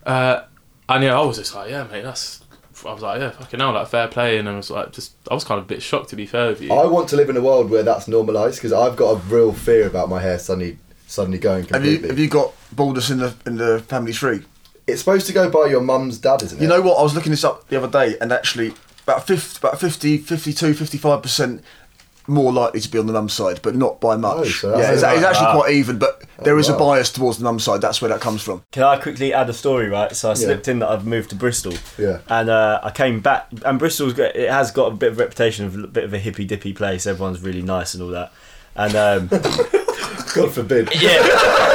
uh, 0.05 0.45
and 0.89 1.05
yeah, 1.05 1.19
I 1.19 1.25
was 1.25 1.39
just 1.39 1.55
like, 1.55 1.71
yeah, 1.71 1.85
mate, 1.85 2.03
that's. 2.03 2.43
I 2.85 2.93
was 2.93 3.03
like, 3.03 3.21
yeah, 3.21 3.31
fucking 3.31 3.61
hell, 3.61 3.73
like 3.73 3.87
fair 3.87 4.09
play, 4.09 4.39
and 4.39 4.49
I 4.49 4.57
was 4.57 4.69
like, 4.69 4.93
just, 4.93 5.15
I 5.31 5.35
was 5.35 5.45
kind 5.45 5.59
of 5.59 5.67
a 5.67 5.69
bit 5.69 5.83
shocked 5.83 6.09
to 6.11 6.17
be 6.17 6.27
fair 6.27 6.49
with 6.49 6.61
you. 6.61 6.73
I 6.73 6.85
want 6.87 7.09
to 7.11 7.17
live 7.17 7.31
in 7.31 7.37
a 7.37 7.41
world 7.41 7.71
where 7.71 7.85
that's 7.85 8.09
normalised 8.09 8.57
because 8.57 8.73
I've 8.73 8.97
got 8.97 9.11
a 9.13 9.17
real 9.29 9.53
fear 9.53 9.87
about 9.87 10.09
my 10.09 10.21
hair 10.21 10.39
suddenly 10.39 10.79
suddenly 11.07 11.39
going 11.39 11.65
have 11.67 11.85
you 11.85 11.99
have 12.09 12.19
you 12.19 12.27
got 12.27 12.55
baldness 12.75 13.11
in 13.11 13.19
the 13.19 13.35
in 13.47 13.57
the 13.57 13.81
family 13.81 14.13
tree? 14.13 14.43
It's 14.87 14.99
supposed 15.01 15.27
to 15.29 15.33
go 15.33 15.49
by 15.49 15.67
your 15.67 15.81
mum's 15.81 16.19
dad, 16.19 16.43
isn't 16.43 16.59
it? 16.59 16.63
You 16.63 16.69
know 16.69 16.81
what? 16.81 16.99
I 16.99 17.03
was 17.03 17.15
looking 17.15 17.31
this 17.31 17.45
up 17.45 17.69
the 17.69 17.77
other 17.77 17.89
day, 17.89 18.17
and 18.21 18.33
actually, 18.33 18.75
about 19.05 19.27
50, 19.29 19.59
about 19.59 19.79
50, 19.79 20.19
52, 20.19 20.75
55 20.75 21.23
percent 21.23 21.65
more 22.27 22.53
likely 22.53 22.81
to 22.81 22.89
be 22.89 22.99
on 22.99 23.07
the 23.07 23.13
mum 23.13 23.29
side, 23.29 23.61
but 23.63 23.75
not 23.75 24.01
by 24.01 24.17
much. 24.17 24.39
Oh, 24.39 24.45
so 24.45 24.79
yeah, 24.79 24.93
it's, 24.93 25.03
it's 25.03 25.25
actually 25.25 25.47
that. 25.47 25.57
quite 25.57 25.73
even, 25.73 25.99
but 25.99 26.23
there 26.43 26.59
is 26.59 26.69
wow. 26.69 26.77
a 26.77 26.79
bias 26.79 27.11
towards 27.11 27.39
the 27.39 27.45
mum 27.45 27.59
side. 27.59 27.81
That's 27.81 28.01
where 28.01 28.09
that 28.11 28.21
comes 28.21 28.43
from. 28.43 28.65
Can 28.73 28.83
I 28.83 28.97
quickly 28.97 29.33
add 29.33 29.49
a 29.49 29.53
story, 29.53 29.89
right? 29.89 30.15
So 30.15 30.31
I 30.31 30.35
slipped 30.35 30.69
in 30.69 30.81
that 30.81 30.89
I've 30.89 31.07
moved 31.07 31.31
to 31.31 31.37
Bristol. 31.37 31.75
Yeah. 31.99 32.21
And 32.29 32.49
uh, 32.49 32.81
I 32.83 32.91
came 32.91 33.21
back, 33.21 33.49
and 33.65 33.79
Bristol's 33.79 34.15
got, 34.15 34.37
it 34.37 34.51
has 34.51 34.71
got 34.71 34.93
a 34.93 34.95
bit 34.95 35.13
of 35.13 35.19
a 35.19 35.23
reputation 35.23 35.67
of 35.67 35.77
a 35.77 35.87
bit 35.87 36.05
of 36.05 36.15
a 36.15 36.19
hippy 36.19 36.45
dippy 36.45 36.73
place. 36.73 37.07
Everyone's 37.07 37.41
really 37.41 37.63
nice 37.63 37.95
and 37.95 38.03
all 38.03 38.11
that. 38.11 38.33
And 38.75 38.95
um, 38.97 39.29
God 40.37 40.53
forbid. 40.53 40.89
yeah, 40.95 41.27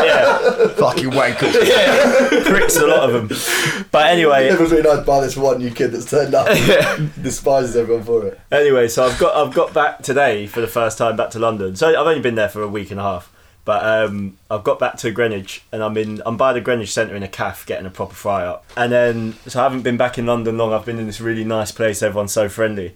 yeah, 0.03 0.67
Fucking 0.77 1.11
wankers. 1.11 1.53
Yeah, 1.67 2.43
pricks 2.45 2.75
a 2.77 2.87
lot 2.87 3.09
of 3.09 3.27
them. 3.29 3.85
But 3.91 4.07
anyway, 4.07 4.45
it 4.47 4.51
Everyone's 4.53 4.71
really 4.71 4.95
nice 4.95 5.05
by 5.05 5.21
this 5.21 5.37
one 5.37 5.59
new 5.59 5.71
kid 5.71 5.91
that's 5.91 6.09
turned 6.09 6.33
up. 6.35 6.47
Yeah. 6.67 7.07
Despises 7.21 7.75
everyone 7.75 8.03
for 8.03 8.25
it. 8.27 8.39
Anyway, 8.51 8.87
so 8.87 9.05
I've 9.05 9.17
got 9.19 9.35
I've 9.35 9.53
got 9.53 9.73
back 9.73 10.01
today 10.01 10.47
for 10.47 10.59
the 10.61 10.67
first 10.67 10.97
time 10.97 11.15
back 11.15 11.29
to 11.31 11.39
London. 11.39 11.75
So 11.75 11.87
I've 11.89 12.07
only 12.07 12.19
been 12.21 12.35
there 12.35 12.49
for 12.49 12.61
a 12.61 12.67
week 12.67 12.91
and 12.91 12.99
a 12.99 13.03
half, 13.03 13.31
but 13.63 13.85
um, 13.85 14.37
I've 14.49 14.63
got 14.63 14.79
back 14.79 14.97
to 14.97 15.11
Greenwich 15.11 15.63
and 15.71 15.83
I'm 15.83 15.95
in 15.97 16.21
I'm 16.25 16.35
by 16.37 16.51
the 16.53 16.61
Greenwich 16.61 16.91
Centre 16.91 17.15
in 17.15 17.23
a 17.23 17.27
cafe 17.27 17.63
getting 17.67 17.85
a 17.85 17.89
proper 17.89 18.15
fry 18.15 18.45
up. 18.45 18.65
And 18.75 18.91
then 18.91 19.35
so 19.47 19.59
I 19.59 19.63
haven't 19.63 19.83
been 19.83 19.97
back 19.97 20.17
in 20.17 20.25
London 20.25 20.57
long. 20.57 20.73
I've 20.73 20.85
been 20.85 20.99
in 20.99 21.05
this 21.07 21.21
really 21.21 21.43
nice 21.45 21.71
place. 21.71 22.01
Everyone's 22.03 22.33
so 22.33 22.49
friendly, 22.49 22.95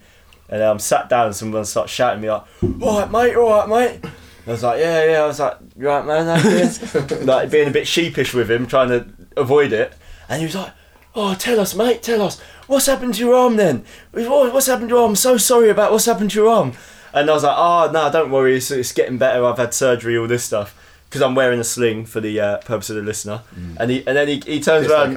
and 0.49 0.61
I'm 0.61 0.79
sat 0.79 1.07
down 1.09 1.27
and 1.27 1.35
someone 1.35 1.63
starts 1.65 1.91
shouting 1.93 2.17
at 2.17 2.21
me 2.21 2.31
like, 2.31 2.43
"All 2.83 2.99
right, 2.99 3.11
mate, 3.11 3.35
all 3.35 3.67
right, 3.67 3.99
mate." 4.01 4.11
I 4.47 4.51
was 4.51 4.63
like, 4.63 4.79
"Yeah, 4.79 5.05
yeah." 5.05 5.21
I 5.21 5.27
was 5.27 5.39
like, 5.39 5.57
right, 5.75 6.05
man?" 6.05 7.25
Like 7.25 7.49
being 7.51 7.67
a 7.67 7.71
bit 7.71 7.87
sheepish 7.87 8.33
with 8.33 8.49
him, 8.49 8.65
trying 8.65 8.89
to 8.89 9.07
avoid 9.37 9.73
it, 9.73 9.93
and 10.29 10.39
he 10.39 10.45
was 10.45 10.55
like. 10.55 10.73
Oh, 11.13 11.33
tell 11.35 11.59
us, 11.59 11.75
mate. 11.75 12.01
Tell 12.01 12.21
us 12.21 12.39
what's 12.67 12.85
happened 12.85 13.15
to 13.15 13.19
your 13.19 13.35
arm. 13.35 13.57
Then 13.57 13.83
what's 14.13 14.67
happened 14.67 14.87
to 14.87 14.95
your 14.95 15.01
arm? 15.01 15.09
I'm 15.11 15.15
so 15.17 15.35
sorry 15.35 15.67
about 15.69 15.91
what's 15.91 16.05
happened 16.05 16.31
to 16.31 16.39
your 16.39 16.47
arm. 16.47 16.71
And 17.13 17.29
I 17.29 17.33
was 17.33 17.43
like, 17.43 17.57
oh 17.57 17.91
no, 17.91 18.09
don't 18.09 18.31
worry. 18.31 18.55
It's, 18.55 18.71
it's 18.71 18.93
getting 18.93 19.17
better. 19.17 19.43
I've 19.43 19.57
had 19.57 19.73
surgery, 19.73 20.17
all 20.17 20.27
this 20.27 20.45
stuff. 20.45 20.73
Because 21.09 21.21
I'm 21.21 21.35
wearing 21.35 21.59
a 21.59 21.65
sling 21.65 22.05
for 22.05 22.21
the 22.21 22.39
uh, 22.39 22.57
purpose 22.59 22.89
of 22.89 22.95
the 22.95 23.01
listener. 23.01 23.41
And 23.77 23.91
he 23.91 24.07
and 24.07 24.15
then 24.15 24.29
he, 24.29 24.41
he 24.45 24.61
turns 24.61 24.87
around. 24.93 25.11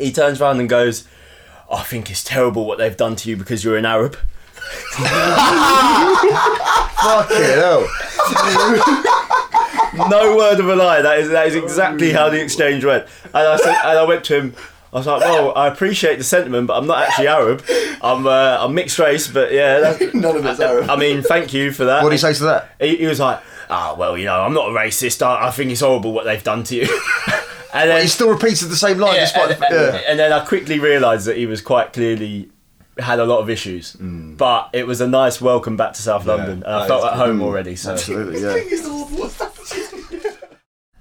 He 0.00 0.10
turns 0.10 0.40
around 0.40 0.58
and 0.58 0.68
goes, 0.68 1.06
I 1.70 1.84
think 1.84 2.10
it's 2.10 2.24
terrible 2.24 2.66
what 2.66 2.78
they've 2.78 2.96
done 2.96 3.14
to 3.14 3.30
you 3.30 3.36
because 3.36 3.62
you're 3.62 3.76
an 3.76 3.86
Arab. 3.86 4.16
Fucking 6.98 7.36
hell. 7.36 7.88
no 10.08 10.36
word 10.36 10.60
of 10.60 10.68
a 10.68 10.76
lie. 10.76 11.02
That 11.02 11.18
is 11.18 11.28
that 11.30 11.46
is 11.46 11.54
exactly 11.54 12.12
how 12.12 12.28
the 12.28 12.40
exchange 12.42 12.84
went. 12.84 13.06
And 13.26 13.36
I 13.36 13.56
said, 13.56 13.74
and 13.84 13.98
I 13.98 14.04
went 14.04 14.24
to 14.24 14.38
him. 14.40 14.54
I 14.92 14.96
was 14.96 15.06
like, 15.06 15.20
well, 15.20 15.52
I 15.54 15.66
appreciate 15.68 16.16
the 16.16 16.24
sentiment, 16.24 16.66
but 16.66 16.78
I'm 16.78 16.86
not 16.86 17.06
actually 17.08 17.28
Arab. 17.28 17.62
I'm 18.02 18.26
uh, 18.26 18.58
I'm 18.60 18.74
mixed 18.74 18.98
race, 18.98 19.28
but 19.28 19.52
yeah. 19.52 19.80
That's, 19.80 20.14
None 20.14 20.36
of 20.36 20.46
it's 20.46 20.60
Arab. 20.60 20.88
I 20.88 20.96
mean, 20.96 21.22
thank 21.22 21.52
you 21.52 21.72
for 21.72 21.84
that. 21.84 22.02
What 22.02 22.08
do 22.08 22.14
you 22.14 22.18
say 22.18 22.32
to 22.34 22.44
that? 22.44 22.70
He, 22.80 22.96
he 22.96 23.06
was 23.06 23.20
like, 23.20 23.40
ah, 23.68 23.94
well, 23.98 24.16
you 24.16 24.24
know, 24.24 24.40
I'm 24.40 24.54
not 24.54 24.68
a 24.70 24.72
racist. 24.72 25.20
I, 25.22 25.48
I 25.48 25.50
think 25.50 25.70
it's 25.70 25.80
horrible 25.80 26.12
what 26.12 26.24
they've 26.24 26.42
done 26.42 26.64
to 26.64 26.74
you. 26.74 26.82
and 27.74 27.90
then 27.90 28.02
He 28.02 28.08
still 28.08 28.30
repeated 28.30 28.68
the 28.68 28.76
same 28.76 28.98
line 28.98 29.16
yeah, 29.16 29.20
despite 29.20 29.50
and, 29.50 29.60
the, 29.60 29.66
yeah. 29.70 30.00
and 30.08 30.18
then 30.18 30.32
I 30.32 30.44
quickly 30.44 30.78
realised 30.78 31.26
that 31.26 31.36
he 31.36 31.44
was 31.46 31.60
quite 31.60 31.92
clearly 31.92 32.50
had 32.98 33.18
a 33.20 33.24
lot 33.24 33.40
of 33.40 33.50
issues. 33.50 33.92
But 33.94 34.70
it 34.72 34.86
was 34.86 35.00
a 35.00 35.06
nice 35.08 35.40
welcome 35.40 35.76
back 35.76 35.94
to 35.94 36.02
South 36.02 36.26
London, 36.26 36.62
and 36.62 36.66
I 36.66 36.86
felt 36.86 37.04
at 37.04 37.14
home 37.14 37.40
already. 37.42 37.76
So 37.76 37.92
Absolutely, 37.92 38.40
yeah. 38.42 38.54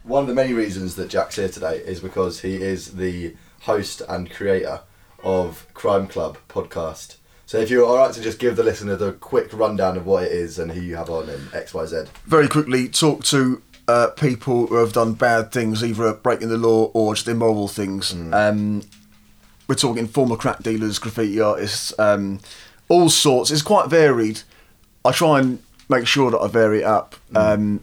One 0.03 0.21
of 0.23 0.27
the 0.27 0.33
many 0.35 0.53
reasons 0.53 0.95
that 0.95 1.09
Jack's 1.09 1.35
here 1.35 1.49
today 1.49 1.77
is 1.79 1.99
because 1.99 2.39
he 2.39 2.55
is 2.55 2.93
the 2.93 3.35
host 3.61 4.01
and 4.07 4.31
creator 4.31 4.81
of 5.21 5.67
Crime 5.73 6.07
Club 6.07 6.37
podcast. 6.47 7.17
So 7.45 7.57
if 7.57 7.69
you're 7.69 7.85
alright 7.85 8.13
to 8.13 8.21
just 8.21 8.39
give 8.39 8.55
the 8.55 8.63
listener 8.63 8.95
the 8.95 9.13
quick 9.13 9.51
rundown 9.53 9.97
of 9.97 10.05
what 10.05 10.23
it 10.23 10.31
is 10.31 10.59
and 10.59 10.71
who 10.71 10.81
you 10.81 10.95
have 10.95 11.09
on 11.09 11.29
and 11.29 11.53
X, 11.53 11.73
Y, 11.73 11.85
Z. 11.85 12.03
Very 12.25 12.47
quickly, 12.47 12.87
talk 12.87 13.23
to 13.25 13.61
uh, 13.87 14.07
people 14.17 14.67
who 14.67 14.75
have 14.75 14.93
done 14.93 15.13
bad 15.13 15.51
things, 15.51 15.83
either 15.83 16.13
breaking 16.13 16.49
the 16.49 16.57
law 16.57 16.91
or 16.93 17.15
just 17.15 17.27
immoral 17.27 17.67
things. 17.67 18.13
Um, 18.33 18.83
we're 19.67 19.75
talking 19.75 20.07
former 20.07 20.35
crack 20.35 20.63
dealers, 20.63 20.99
graffiti 20.99 21.39
artists, 21.39 21.93
um, 21.99 22.39
all 22.89 23.09
sorts. 23.09 23.51
It's 23.51 23.61
quite 23.61 23.89
varied. 23.89 24.41
I 25.03 25.11
try 25.11 25.39
and 25.39 25.61
make 25.89 26.07
sure 26.07 26.31
that 26.31 26.39
I 26.39 26.47
vary 26.47 26.79
it 26.79 26.85
up. 26.85 27.15
Um, 27.35 27.81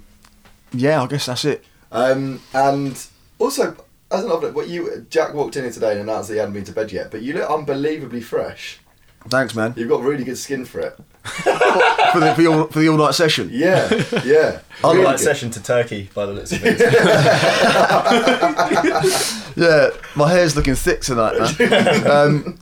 yeah, 0.73 1.03
I 1.03 1.07
guess 1.07 1.27
that's 1.27 1.45
it. 1.45 1.65
Um, 1.93 2.41
and 2.53 3.07
also, 3.39 3.77
as 4.11 4.25
an 4.25 4.31
update, 4.31 4.55
what 4.55 4.69
you 4.69 5.07
Jack 5.11 5.35
walked 5.35 5.57
in 5.57 5.65
here 5.65 5.73
today 5.73 5.93
and 5.93 6.01
announced 6.01 6.29
that 6.29 6.35
he 6.35 6.41
hadn't 6.41 6.55
been 6.55 6.65
to 6.65 6.73
bed 6.73 6.93
yet, 6.93 7.11
but 7.11 7.23
you 7.23 7.33
look 7.35 7.49
unbelievably 7.49 8.21
fresh. 8.21 8.81
Thanks, 9.29 9.55
man. 9.55 9.75
You've 9.77 9.89
got 9.89 10.03
really 10.03 10.25
good 10.25 10.39
skin 10.39 10.65
for 10.65 10.81
it. 10.81 10.97
for 11.25 12.21
the 12.21 12.35
for 12.37 12.43
the 12.43 12.47
all, 12.47 12.67
for 12.67 12.79
the 12.81 12.89
all 12.91 12.99
night 12.99 13.15
session. 13.15 13.49
Yeah, 13.51 13.89
yeah. 14.25 14.61
I 14.85 14.93
Really 14.93 15.05
like 15.05 15.19
session 15.19 15.51
to 15.53 15.63
Turkey 15.63 16.11
by 16.15 16.27
the 16.27 16.33
looks 16.35 16.53
of 16.53 16.61
it. 16.63 16.81
Yeah, 19.57 19.91
my 20.17 20.29
hair's 20.31 20.57
looking 20.57 20.75
thick 20.75 21.01
tonight, 21.03 21.39
man. 21.39 22.07
um, 22.11 22.59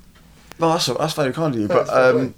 no, 0.59 0.73
that's 0.73 0.87
that's 0.87 1.15
very 1.15 1.33
kind 1.33 1.55
of 1.55 1.61
you. 1.61 1.67
But 1.69 1.89
um, 1.89 2.35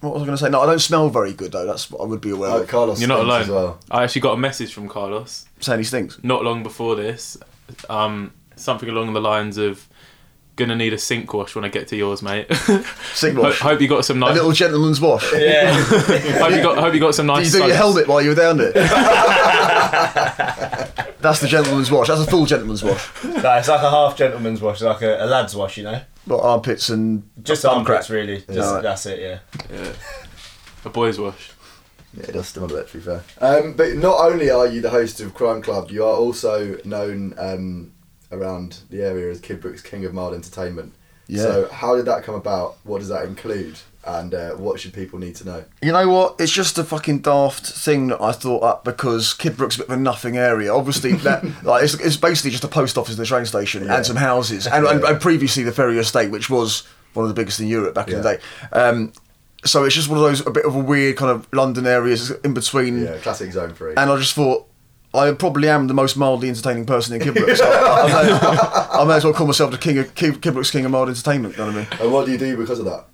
what 0.00 0.14
was 0.14 0.22
I 0.22 0.26
going 0.26 0.36
to 0.38 0.42
say? 0.44 0.48
No, 0.50 0.62
I 0.62 0.66
don't 0.66 0.78
smell 0.80 1.10
very 1.10 1.32
good 1.34 1.52
though. 1.52 1.66
That's 1.66 1.90
what 1.90 2.00
I 2.00 2.06
would 2.06 2.20
be 2.22 2.30
aware 2.30 2.50
Oh, 2.50 2.62
of. 2.62 2.68
Carlos 2.68 3.00
You're 3.00 3.08
not 3.08 3.16
stinks 3.18 3.28
alone. 3.28 3.42
as 3.42 3.48
well. 3.50 3.80
I 3.90 4.02
actually 4.04 4.22
got 4.22 4.32
a 4.32 4.36
message 4.38 4.72
from 4.72 4.88
Carlos 4.88 5.44
Saying 5.60 5.80
he 5.80 5.84
stinks. 5.84 6.18
not 6.22 6.42
long 6.42 6.62
before 6.62 6.96
this, 6.96 7.36
um, 7.90 8.32
something 8.56 8.88
along 8.88 9.12
the 9.12 9.20
lines 9.20 9.58
of, 9.58 9.86
gonna 10.56 10.76
need 10.76 10.92
a 10.92 10.98
sink 10.98 11.32
wash 11.32 11.54
when 11.54 11.64
I 11.64 11.68
get 11.68 11.88
to 11.88 11.96
yours, 11.96 12.22
mate. 12.22 12.52
Sink 13.14 13.34
hope, 13.36 13.44
wash. 13.44 13.58
hope 13.60 13.80
you 13.80 13.88
got 13.88 14.04
some 14.04 14.18
nice. 14.18 14.32
A 14.32 14.34
little 14.34 14.52
gentleman's 14.52 15.00
wash. 15.00 15.32
Yeah. 15.32 15.72
hope 15.74 16.50
you 16.52 16.62
got. 16.62 16.78
Hope 16.78 16.94
you 16.94 17.00
got 17.00 17.14
some 17.14 17.26
Did 17.26 17.32
nice. 17.34 17.54
you 17.54 17.60
do 17.60 17.66
your 17.66 17.76
helmet 17.76 18.06
while 18.08 18.20
you 18.22 18.30
were 18.30 18.34
down 18.34 18.58
there? 18.58 18.72
That's 21.20 21.40
the 21.40 21.46
gentleman's 21.48 21.90
wash. 21.90 22.08
That's 22.08 22.20
a 22.20 22.26
full 22.26 22.46
gentleman's 22.46 22.82
wash. 22.82 23.08
no, 23.24 23.54
it's 23.54 23.68
like 23.68 23.82
a 23.82 23.90
half 23.90 24.16
gentleman's 24.16 24.60
wash, 24.60 24.80
like 24.80 25.02
a, 25.02 25.24
a 25.24 25.26
lad's 25.26 25.54
wash, 25.54 25.76
you 25.76 25.84
know. 25.84 26.00
But 26.26 26.40
armpits 26.40 26.88
and 26.88 27.22
Just 27.42 27.62
bum 27.62 27.78
armpits, 27.78 28.06
crack. 28.08 28.16
really. 28.16 28.38
Just, 28.38 28.50
Yeah. 28.50 28.80
That's 28.80 29.06
it, 29.06 29.20
yeah. 29.20 29.38
Yeah. 29.72 29.92
A 30.84 30.90
boys 30.90 31.18
wash. 31.18 31.50
Yeah, 32.14 32.24
it 32.24 32.32
does 32.32 32.48
stim 32.48 32.64
a 32.64 32.68
bit, 32.68 32.88
to 32.88 32.98
be 32.98 33.04
fair. 33.04 33.22
Um, 33.40 33.72
but 33.74 33.94
not 33.94 34.18
only 34.20 34.50
are 34.50 34.66
you 34.66 34.80
the 34.82 34.90
host 34.90 35.20
of 35.20 35.32
Crime 35.32 35.62
Club, 35.62 35.90
you 35.90 36.02
are 36.04 36.14
also 36.14 36.76
known 36.84 37.34
um, 37.38 37.92
around 38.32 38.78
the 38.90 39.02
area 39.02 39.30
as 39.30 39.40
Kidbrooke's 39.40 39.82
King 39.82 40.04
of 40.04 40.12
Mild 40.14 40.34
Entertainment. 40.34 40.94
Yeah. 41.28 41.42
So, 41.42 41.68
how 41.68 41.94
did 41.96 42.06
that 42.06 42.24
come 42.24 42.34
about? 42.34 42.76
What 42.84 42.98
does 42.98 43.08
that 43.08 43.24
include? 43.24 43.78
And 44.04 44.34
uh, 44.34 44.50
what 44.54 44.80
should 44.80 44.92
people 44.92 45.20
need 45.20 45.36
to 45.36 45.44
know? 45.46 45.64
You 45.80 45.92
know 45.92 46.08
what? 46.08 46.40
It's 46.40 46.50
just 46.50 46.76
a 46.76 46.82
fucking 46.82 47.20
daft 47.20 47.64
thing 47.64 48.08
that 48.08 48.20
I 48.20 48.32
thought 48.32 48.64
up 48.64 48.84
because 48.84 49.32
Kidbrooke's 49.32 49.76
a 49.76 49.78
bit 49.78 49.86
of 49.88 49.92
a 49.92 49.96
nothing 49.96 50.36
area. 50.36 50.74
Obviously, 50.74 51.12
that 51.28 51.44
like 51.62 51.84
it's, 51.84 51.94
it's 51.94 52.16
basically 52.16 52.50
just 52.50 52.64
a 52.64 52.68
post 52.68 52.98
office 52.98 53.14
and 53.14 53.20
the 53.22 53.26
train 53.28 53.46
station 53.46 53.84
Yeah. 53.84 53.96
and 53.98 54.04
some 54.06 54.16
houses, 54.16 54.66
and, 54.66 54.84
and, 54.88 55.00
Yeah. 55.02 55.10
and 55.10 55.20
previously 55.20 55.62
the 55.62 55.70
Ferrier 55.70 56.00
Estate, 56.00 56.32
which 56.32 56.50
was 56.50 56.82
one 57.14 57.24
of 57.24 57.28
the 57.28 57.34
biggest 57.40 57.60
in 57.60 57.68
Europe 57.68 57.94
back 57.94 58.08
in 58.08 58.20
the 58.20 58.22
day. 58.22 58.38
Um, 58.72 59.12
so 59.64 59.84
it's 59.84 59.94
just 59.94 60.08
one 60.08 60.18
of 60.18 60.24
those 60.24 60.44
a 60.44 60.50
bit 60.50 60.64
of 60.64 60.74
a 60.74 60.78
weird 60.80 61.16
kind 61.16 61.30
of 61.30 61.46
London 61.52 61.86
areas 61.86 62.32
in 62.42 62.52
between. 62.54 63.04
Yeah, 63.04 63.18
classic 63.18 63.52
Zone 63.52 63.72
3. 63.72 63.90
And 63.96 64.10
I 64.10 64.16
just 64.16 64.34
thought. 64.34 64.66
I 65.14 65.30
probably 65.32 65.68
am 65.68 65.88
the 65.88 65.94
most 65.94 66.16
mildly 66.16 66.48
entertaining 66.48 66.86
person 66.86 67.14
in 67.14 67.20
Kidbrooke, 67.26 67.56
so 67.56 67.64
I, 67.70 68.02
I, 68.02 68.06
may, 68.96 69.00
I 69.02 69.04
may 69.04 69.14
as 69.16 69.24
well 69.24 69.34
call 69.34 69.46
myself 69.46 69.70
the 69.70 69.78
king 69.78 69.98
of 69.98 70.14
Kid- 70.14 70.40
Kidbrooke's 70.40 70.70
king 70.70 70.84
of 70.86 70.90
mild 70.90 71.08
entertainment. 71.10 71.54
You 71.56 71.60
know 71.64 71.66
what 71.66 71.74
I 71.74 71.78
mean? 71.78 72.00
and 72.00 72.12
what 72.12 72.24
do 72.26 72.32
you 72.32 72.38
do 72.38 72.56
because 72.56 72.78
of 72.78 72.86
that? 72.86 73.04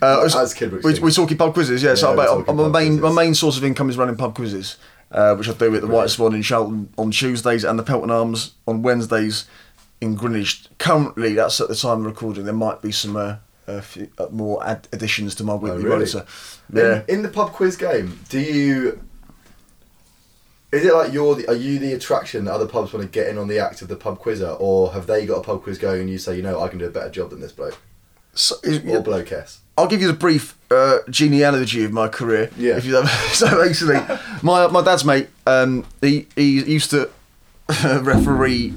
Uh, 0.00 0.22
As 0.24 0.34
Kidbrooke's 0.54 0.84
we, 0.84 0.92
king. 0.94 1.02
we're 1.02 1.10
talking 1.10 1.36
pub 1.36 1.54
quizzes, 1.54 1.82
yeah. 1.82 1.96
so 1.96 2.10
Yeah, 2.10 2.16
we're 2.16 2.22
I- 2.22 2.26
talking 2.26 2.56
my 2.56 2.68
main 2.68 2.98
quizzes. 2.98 3.00
my 3.02 3.22
main 3.24 3.34
source 3.34 3.56
of 3.56 3.64
income 3.64 3.90
is 3.90 3.96
running 3.96 4.14
pub 4.16 4.34
quizzes, 4.36 4.76
uh, 5.10 5.34
which 5.34 5.48
I 5.48 5.52
do 5.54 5.74
at 5.74 5.80
the 5.80 5.88
White 5.88 6.10
Swan 6.10 6.34
in 6.36 6.42
Charlton 6.42 6.88
on 6.96 7.10
Tuesdays 7.10 7.64
and 7.64 7.76
the 7.78 7.82
Pelton 7.82 8.10
Arms 8.10 8.52
on 8.68 8.82
Wednesdays 8.82 9.46
in 10.00 10.14
Greenwich. 10.14 10.66
Currently, 10.78 11.34
that's 11.34 11.60
at 11.60 11.66
the 11.66 11.74
time 11.74 11.98
of 12.00 12.06
recording. 12.06 12.44
There 12.44 12.54
might 12.54 12.80
be 12.80 12.92
some 12.92 13.16
uh, 13.16 13.80
few, 13.80 14.08
uh, 14.18 14.26
more 14.30 14.64
ad- 14.64 14.86
additions 14.92 15.34
to 15.34 15.42
my 15.44 15.56
weekly 15.56 15.78
really? 15.82 15.88
monitor. 15.88 16.24
Yeah. 16.72 17.02
In, 17.08 17.16
in 17.16 17.22
the 17.22 17.28
pub 17.28 17.50
quiz 17.52 17.76
game, 17.76 18.20
do 18.28 18.38
you. 18.38 19.00
Is 20.70 20.84
it 20.84 20.92
like 20.92 21.12
you're 21.12 21.34
the, 21.34 21.48
are 21.48 21.54
you 21.54 21.78
the 21.78 21.94
attraction 21.94 22.44
that 22.44 22.52
other 22.52 22.66
pubs 22.66 22.92
want 22.92 23.04
to 23.04 23.08
get 23.10 23.28
in 23.28 23.38
on 23.38 23.48
the 23.48 23.58
act 23.58 23.80
of 23.80 23.88
the 23.88 23.96
pub 23.96 24.18
quizzer, 24.18 24.50
or 24.58 24.92
have 24.92 25.06
they 25.06 25.24
got 25.24 25.38
a 25.38 25.42
pub 25.42 25.62
quiz 25.62 25.78
going 25.78 26.02
and 26.02 26.10
you 26.10 26.18
say, 26.18 26.36
you 26.36 26.42
know, 26.42 26.60
I 26.60 26.68
can 26.68 26.78
do 26.78 26.84
a 26.84 26.90
better 26.90 27.08
job 27.08 27.30
than 27.30 27.40
this 27.40 27.52
bloke 27.52 27.78
So, 28.34 28.56
is- 28.62 28.84
or 28.86 29.00
blokess? 29.02 29.60
I'll 29.78 29.86
give 29.86 30.00
you 30.00 30.08
the 30.08 30.12
brief 30.12 30.56
uh, 30.72 30.98
genealogy 31.08 31.84
of 31.84 31.92
my 31.92 32.08
career. 32.08 32.50
Yeah. 32.58 32.76
If 32.76 32.84
you 32.84 33.00
so 33.32 33.48
basically, 33.62 34.00
my 34.42 34.66
my 34.66 34.82
dad's 34.82 35.04
mate, 35.04 35.28
um, 35.46 35.86
he 36.00 36.26
he 36.36 36.60
used 36.64 36.90
to 36.90 37.08
referee 37.84 38.74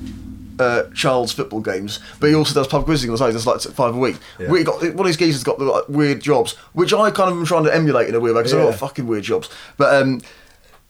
uh, 0.60 0.84
child's 0.94 1.32
football 1.32 1.60
games, 1.60 2.00
but 2.20 2.28
he 2.28 2.36
also 2.36 2.54
does 2.54 2.68
pub 2.68 2.86
quizzing 2.86 3.10
on 3.10 3.16
the 3.16 3.18
side. 3.18 3.34
There's 3.34 3.48
like 3.48 3.62
five 3.62 3.96
a 3.96 3.98
week. 3.98 4.18
Yeah. 4.40 4.50
We 4.50 4.64
got 4.64 4.82
one 4.82 5.00
of 5.00 5.06
these 5.08 5.18
geezers 5.18 5.38
has 5.38 5.44
got 5.44 5.60
like, 5.60 5.90
weird 5.90 6.22
jobs, 6.22 6.54
which 6.74 6.94
I 6.94 7.10
kind 7.12 7.32
of 7.32 7.38
am 7.38 7.46
trying 7.46 7.64
to 7.64 7.74
emulate 7.76 8.08
in 8.10 8.16
a 8.16 8.20
weird 8.20 8.36
way 8.36 8.42
because 8.42 8.52
they're 8.52 8.62
all 8.62 8.70
Yeah. 8.70 8.76
fucking 8.78 9.08
weird 9.08 9.24
jobs. 9.24 9.50
But 9.78 10.02
um, 10.02 10.22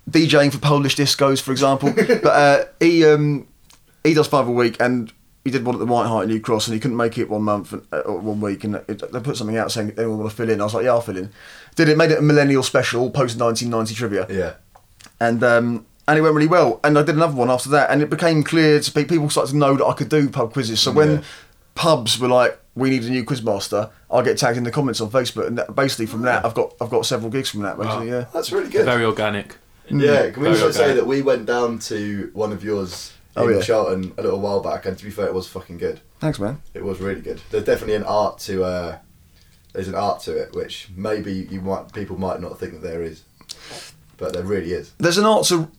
DJing 0.10 0.52
for 0.52 0.58
Polish 0.60 0.96
discos, 0.96 1.42
for 1.42 1.52
example. 1.52 1.94
but 1.96 2.26
uh, 2.26 2.66
he 2.80 3.06
um, 3.06 3.48
he 4.04 4.14
does 4.14 4.28
five 4.28 4.48
a 4.48 4.52
week, 4.52 4.78
and 4.80 5.12
he 5.44 5.52
did 5.52 5.66
one 5.66 5.76
at 5.76 5.80
the 5.80 5.86
White 5.86 6.08
Hart 6.08 6.24
in 6.24 6.30
New 6.30 6.40
Cross, 6.40 6.68
and 6.68 6.74
he 6.74 6.80
couldn't 6.80 6.98
make 6.98 7.18
it 7.18 7.30
one 7.30 7.44
month 7.44 7.74
and, 7.74 7.86
uh, 7.92 8.00
or 8.00 8.20
one 8.20 8.40
week, 8.42 8.64
and 8.64 8.76
it, 8.76 9.12
they 9.12 9.20
put 9.20 9.38
something 9.38 9.58
out 9.58 9.72
saying 9.72 9.94
anyone 9.98 10.20
want 10.20 10.30
to 10.30 10.36
fill 10.36 10.50
in. 10.50 10.62
I 10.62 10.64
was 10.66 10.74
like, 10.74 10.84
yeah, 10.86 10.92
I'll 10.92 11.02
fill 11.02 11.18
in. 11.18 11.32
Did 11.76 11.90
it, 11.90 11.98
made 11.98 12.12
it 12.12 12.20
a 12.20 12.22
millennial 12.22 12.64
special, 12.64 13.10
post 13.10 13.40
1990 13.40 13.96
trivia, 13.96 14.28
Yeah. 14.30 14.54
and 15.20 15.44
um, 15.44 15.86
and 16.08 16.18
it 16.18 16.22
went 16.22 16.36
really 16.36 16.48
well. 16.48 16.80
And 16.84 16.98
I 16.98 17.04
did 17.04 17.16
another 17.16 17.36
one 17.36 17.50
after 17.50 17.70
that, 17.70 17.90
and 17.92 18.02
it 18.02 18.10
became 18.10 18.44
clear 18.44 18.80
to 18.80 18.92
pe- 18.92 19.06
people 19.06 19.30
started 19.30 19.52
to 19.52 19.58
know 19.58 19.76
that 19.78 19.86
I 19.86 19.94
could 19.94 20.10
do 20.10 20.30
pub 20.30 20.52
quizzes. 20.54 20.80
So 20.82 20.92
when 20.92 21.10
Yeah. 21.18 21.22
pubs 21.76 22.20
were 22.20 22.28
like, 22.28 22.60
we 22.76 22.90
need 22.90 23.04
a 23.04 23.10
new 23.10 23.24
quizmaster, 23.26 23.90
I 24.10 24.22
get 24.22 24.38
tagged 24.38 24.58
in 24.58 24.64
the 24.64 24.72
comments 24.72 25.00
on 25.02 25.10
Facebook, 25.12 25.48
and 25.48 25.58
that, 25.58 25.74
basically 25.76 26.06
from 26.08 26.22
that, 26.24 26.46
I've 26.46 26.54
got 26.54 26.74
I've 26.82 26.90
got 26.90 27.06
several 27.06 27.30
gigs 27.32 27.50
from 27.50 27.62
that. 27.62 27.78
Basically, 27.78 28.10
yeah. 28.10 28.26
That's 28.34 28.52
really 28.52 28.70
good. 28.70 28.86
Very 28.86 29.06
organic. 29.06 29.58
Yeah, 30.00 30.30
can 30.32 30.44
we 30.44 30.50
Very 30.50 30.62
also 30.62 30.72
say 30.72 30.94
that 30.94 31.06
we 31.06 31.22
went 31.22 31.46
down 31.46 31.80
to 31.80 32.30
one 32.34 32.52
of 32.52 32.64
yours 32.64 33.14
in 33.36 33.44
Oh, 33.44 33.48
yeah. 33.48 33.62
Charlton 33.62 34.14
a 34.18 34.22
little 34.22 34.40
while 34.40 34.60
back, 34.62 34.86
and 34.86 34.98
to 34.98 35.04
be 35.04 35.10
fair, 35.12 35.26
it 35.28 35.34
was 35.34 35.48
fucking 35.48 35.78
good. 35.78 36.02
Thanks, 36.20 36.40
man. 36.40 36.62
It 36.74 36.84
was 36.84 37.00
really 37.00 37.22
good. 37.22 37.42
There's 37.50 37.64
definitely 37.64 37.96
an 37.96 38.04
art 38.04 38.40
to 38.40 38.64
uh, 38.64 38.98
there's 39.74 39.88
an 39.88 39.96
art 39.96 40.22
to 40.22 40.36
it, 40.38 40.54
which 40.54 40.90
maybe 40.96 41.48
you 41.50 41.62
might 41.62 41.94
people 41.94 42.18
might 42.18 42.42
not 42.42 42.60
think 42.60 42.74
that 42.74 42.82
there 42.82 43.02
is, 43.04 43.24
but 44.18 44.34
there 44.34 44.44
really 44.44 44.74
is. 44.74 44.94
There's 44.98 45.18
an 45.18 45.26
art 45.26 45.46
to 45.48 45.70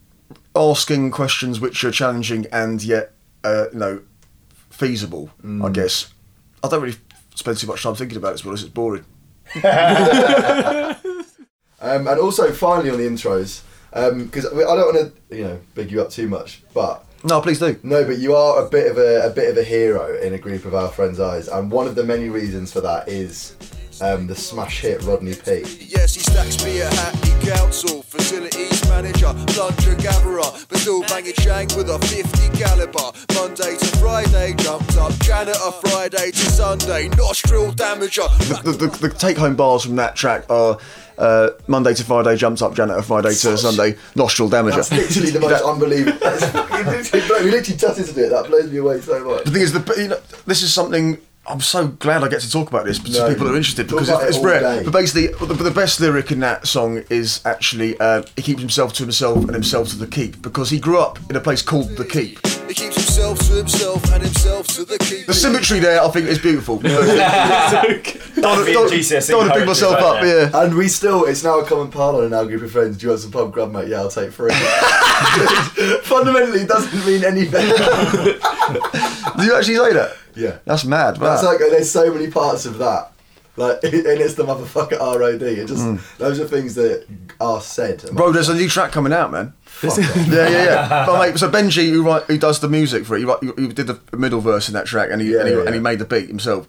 asking 0.57 1.11
questions 1.11 1.61
which 1.61 1.83
are 1.85 1.91
challenging 1.91 2.47
and 2.53 2.83
yet, 2.83 3.13
uh, 3.45 3.67
you 3.73 3.79
know, 3.79 4.03
feasible. 4.71 5.31
I 5.63 5.69
guess. 5.71 6.13
I 6.65 6.69
don't 6.69 6.83
really 6.83 6.97
spend 7.35 7.59
too 7.59 7.67
much 7.67 7.83
time 7.83 7.95
thinking 7.95 8.17
about 8.17 8.35
it. 8.35 8.39
To 8.39 8.45
be 8.45 8.49
honest, 8.51 8.65
it's 8.65 8.73
boring. 8.73 9.05
Um, 11.83 12.07
and 12.07 12.21
also, 12.21 12.53
finally, 12.53 12.91
on 12.91 12.99
the 12.99 13.03
intros, 13.09 13.63
because 13.93 14.47
I 14.47 14.51
don't 14.51 14.95
want 14.95 15.15
to 15.29 15.37
you 15.37 15.45
know 15.45 15.61
big 15.75 15.91
you 15.91 16.01
up 16.01 16.11
too 16.11 16.29
much, 16.29 16.63
but 16.75 17.05
No, 17.25 17.41
please 17.41 17.59
do. 17.59 17.79
no, 17.83 18.05
but 18.05 18.19
you 18.19 18.35
are 18.35 18.65
a 18.65 18.69
bit 18.69 18.91
of 18.91 18.99
a, 18.99 19.27
a 19.27 19.31
bit 19.31 19.51
of 19.51 19.57
a 19.57 19.63
hero 19.65 20.19
in 20.21 20.35
a 20.35 20.39
group 20.39 20.65
of 20.65 20.75
our 20.75 20.89
friends' 20.89 21.21
eyes, 21.21 21.49
and 21.49 21.71
one 21.71 21.87
of 21.87 21.95
the 21.95 22.05
many 22.05 22.29
reasons 22.29 22.73
for 22.73 22.81
that 22.81 23.09
is 23.09 23.57
um, 24.01 24.27
the 24.27 24.35
smash 24.35 24.81
hit 24.81 25.03
Rodney 25.03 25.35
P. 25.35 25.63
Yes, 25.81 26.15
he 26.15 26.21
stacks 26.21 26.65
me 26.65 26.81
at 26.83 26.93
Hackney 26.95 27.53
Council, 27.53 28.03
facilities 28.03 28.83
manager, 28.89 29.33
plunger 29.49 29.95
gatherer, 29.97 30.43
but 30.69 30.79
still 30.79 31.03
banging 31.03 31.35
shank 31.35 31.77
with 31.77 31.89
a 31.91 31.99
50 31.99 32.59
caliber. 32.59 33.13
Monday 33.35 33.77
to 33.77 33.87
Friday, 33.99 34.55
jumped 34.57 34.97
up 34.97 35.13
janitor. 35.21 35.71
Friday 35.83 36.31
to 36.33 36.51
Sunday, 36.51 37.09
nostril 37.11 37.71
damager. 37.73 38.27
The, 38.65 38.73
the, 38.73 38.87
the 39.09 39.09
take 39.15 39.37
home 39.37 39.55
bars 39.55 39.85
from 39.85 39.97
that 39.97 40.17
track 40.17 40.51
are 40.51 40.79
uh, 41.19 41.51
Monday 41.67 41.95
to 41.95 42.05
Friday, 42.05 42.37
jumps 42.37 42.63
up 42.63 42.75
janitor, 42.75 43.03
Friday 43.03 43.31
to 43.35 43.57
Sunday, 43.59 43.97
nostril 44.17 44.49
damager. 44.49 44.77
That's 44.77 44.93
literally 44.93 45.31
the 45.31 45.41
most 45.41 45.65
unbelievable. 45.65 46.19
That's 46.23 46.47
fucking 46.51 46.87
literally, 46.87 47.45
we 47.45 47.51
literally 47.51 47.79
just 47.79 47.99
listened 47.99 48.17
to 48.17 48.27
it. 48.27 48.31
That 48.31 48.47
blows 48.47 48.71
me 48.71 48.79
away 48.79 49.01
so 49.01 49.25
much. 49.25 49.45
The 49.45 49.51
thing 49.51 49.63
is, 49.63 49.73
the, 49.73 49.95
you 49.97 50.09
know, 50.09 50.21
this 50.47 50.63
is 50.63 50.73
something. 50.73 51.19
I'm 51.45 51.61
so 51.61 51.89
glad 51.89 52.23
I 52.23 52.29
get 52.29 52.41
to 52.43 52.51
talk 52.51 52.69
about 52.69 52.85
this 52.85 53.01
to 53.01 53.11
No, 53.11 53.29
people 53.29 53.49
who 53.49 53.55
are 53.55 53.57
interested 53.57 53.89
because 53.89 54.09
it's, 54.09 54.23
it 54.23 54.29
it's 54.29 54.39
rare. 54.39 54.61
day. 54.61 54.85
But 54.85 54.93
basically, 54.93 55.27
the, 55.45 55.55
the 55.55 55.73
best 55.73 56.01
lyric 56.01 56.31
in 56.31 56.39
that 56.41 56.69
song 56.69 57.03
is 57.11 57.41
actually 57.45 57.99
uh, 57.99 58.23
he 58.37 58.43
keeps 58.43 58.61
himself 58.61 58.93
to 58.95 59.03
himself 59.03 59.39
and 59.39 59.51
himself 59.53 59.89
to 59.89 59.97
the 59.97 60.07
keep 60.07 60.41
because 60.41 60.71
he 60.71 60.79
grew 60.79 61.01
up 61.01 61.19
in 61.29 61.35
a 61.35 61.41
place 61.41 61.61
called 61.61 61.97
the 61.97 62.05
Keep. 62.05 62.39
He 62.73 62.85
keeps 62.85 62.97
himself 62.97 63.39
to 63.41 63.53
himself 63.53 64.03
and 64.15 64.23
himself 64.23 64.67
to 64.69 64.87
the 64.87 64.97
keep. 64.97 65.27
The 65.27 65.35
symmetry 65.35 65.79
there, 65.79 66.03
I 66.03 66.09
think, 66.09 66.27
is 66.27 66.39
beautiful. 66.39 66.77
don't 66.79 66.93
That'd 66.95 68.15
be 68.15 68.41
a 68.41 68.41
don't, 68.41 68.65
want 68.65 68.65
to 68.65 68.75
poetry 68.75 69.55
big 69.55 69.67
myself 69.67 69.93
right 69.93 70.03
up, 70.03 70.23
there. 70.23 70.49
yeah. 70.49 70.63
And 70.63 70.75
we 70.75 70.89
still, 70.89 71.27
it's 71.27 71.45
now 71.45 71.59
a 71.59 71.67
common 71.67 71.91
parlour 71.91 72.25
in 72.25 72.33
our 72.33 72.47
group 72.47 72.63
of 72.63 72.73
friends. 72.73 72.97
Do 72.97 73.05
you 73.05 73.11
want 73.11 73.21
some 73.21 73.31
pub 73.31 73.53
grub, 73.53 73.73
mate? 73.73 73.89
Yeah, 73.89 73.99
I'll 73.99 74.09
take 74.09 74.33
three. 74.33 74.53
Fundamentally, 76.05 76.61
it 76.63 76.69
doesn't 76.69 77.05
mean 77.05 77.25
anything. 77.25 77.61
Do 79.37 79.45
you 79.45 79.55
actually 79.55 79.77
say 79.77 79.93
that? 79.93 80.17
yeah. 80.35 80.57
That's 80.65 80.87
mad. 80.87 81.17
That's 81.17 81.43
like, 81.43 81.59
there's 81.59 81.91
so 81.91 82.11
many 82.11 82.31
parts 82.31 82.65
of 82.65 82.79
that. 82.79 83.13
Like, 83.57 83.81
and 83.85 83.93
it's 83.95 84.35
the 84.35 84.45
motherfucker 84.45 84.99
ROD. 84.99 85.43
It 85.43 85.67
just, 85.67 85.85
hmm. 85.85 85.97
those 86.17 86.41
are 86.41 86.47
things 86.47 86.75
that 86.77 87.07
are 87.39 87.61
said. 87.61 88.03
Bro, 88.13 88.33
there's 88.33 88.49
a 88.49 88.55
new 88.55 88.69
track 88.69 88.93
coming 88.93 89.13
out, 89.13 89.31
man. 89.31 89.53
Yeah, 89.83 90.49
yeah, 90.49 90.49
yeah. 90.65 91.07
but 91.07 91.19
mate, 91.19 91.39
so 91.39 91.51
Benji, 91.51 91.91
who 91.91 92.03
write, 92.05 92.25
who 92.25 92.39
does 92.39 92.61
the 92.61 92.69
music 92.69 93.05
for 93.05 93.17
it, 93.17 93.21
he, 93.21 93.25
write, 93.25 93.39
he 93.43 93.69
did 93.69 93.87
the 93.87 93.99
middle 94.17 94.41
verse 94.41 94.69
in 94.69 94.75
that 94.75 94.87
track, 94.87 95.09
and 95.11 95.21
he 95.21 95.33
Yeah, 95.33 95.41
and, 95.41 95.49
he, 95.49 95.55
yeah, 95.55 95.63
and 95.65 95.75
he 95.75 95.81
made 95.81 95.99
the 95.99 96.05
beat 96.05 96.29
himself. 96.29 96.67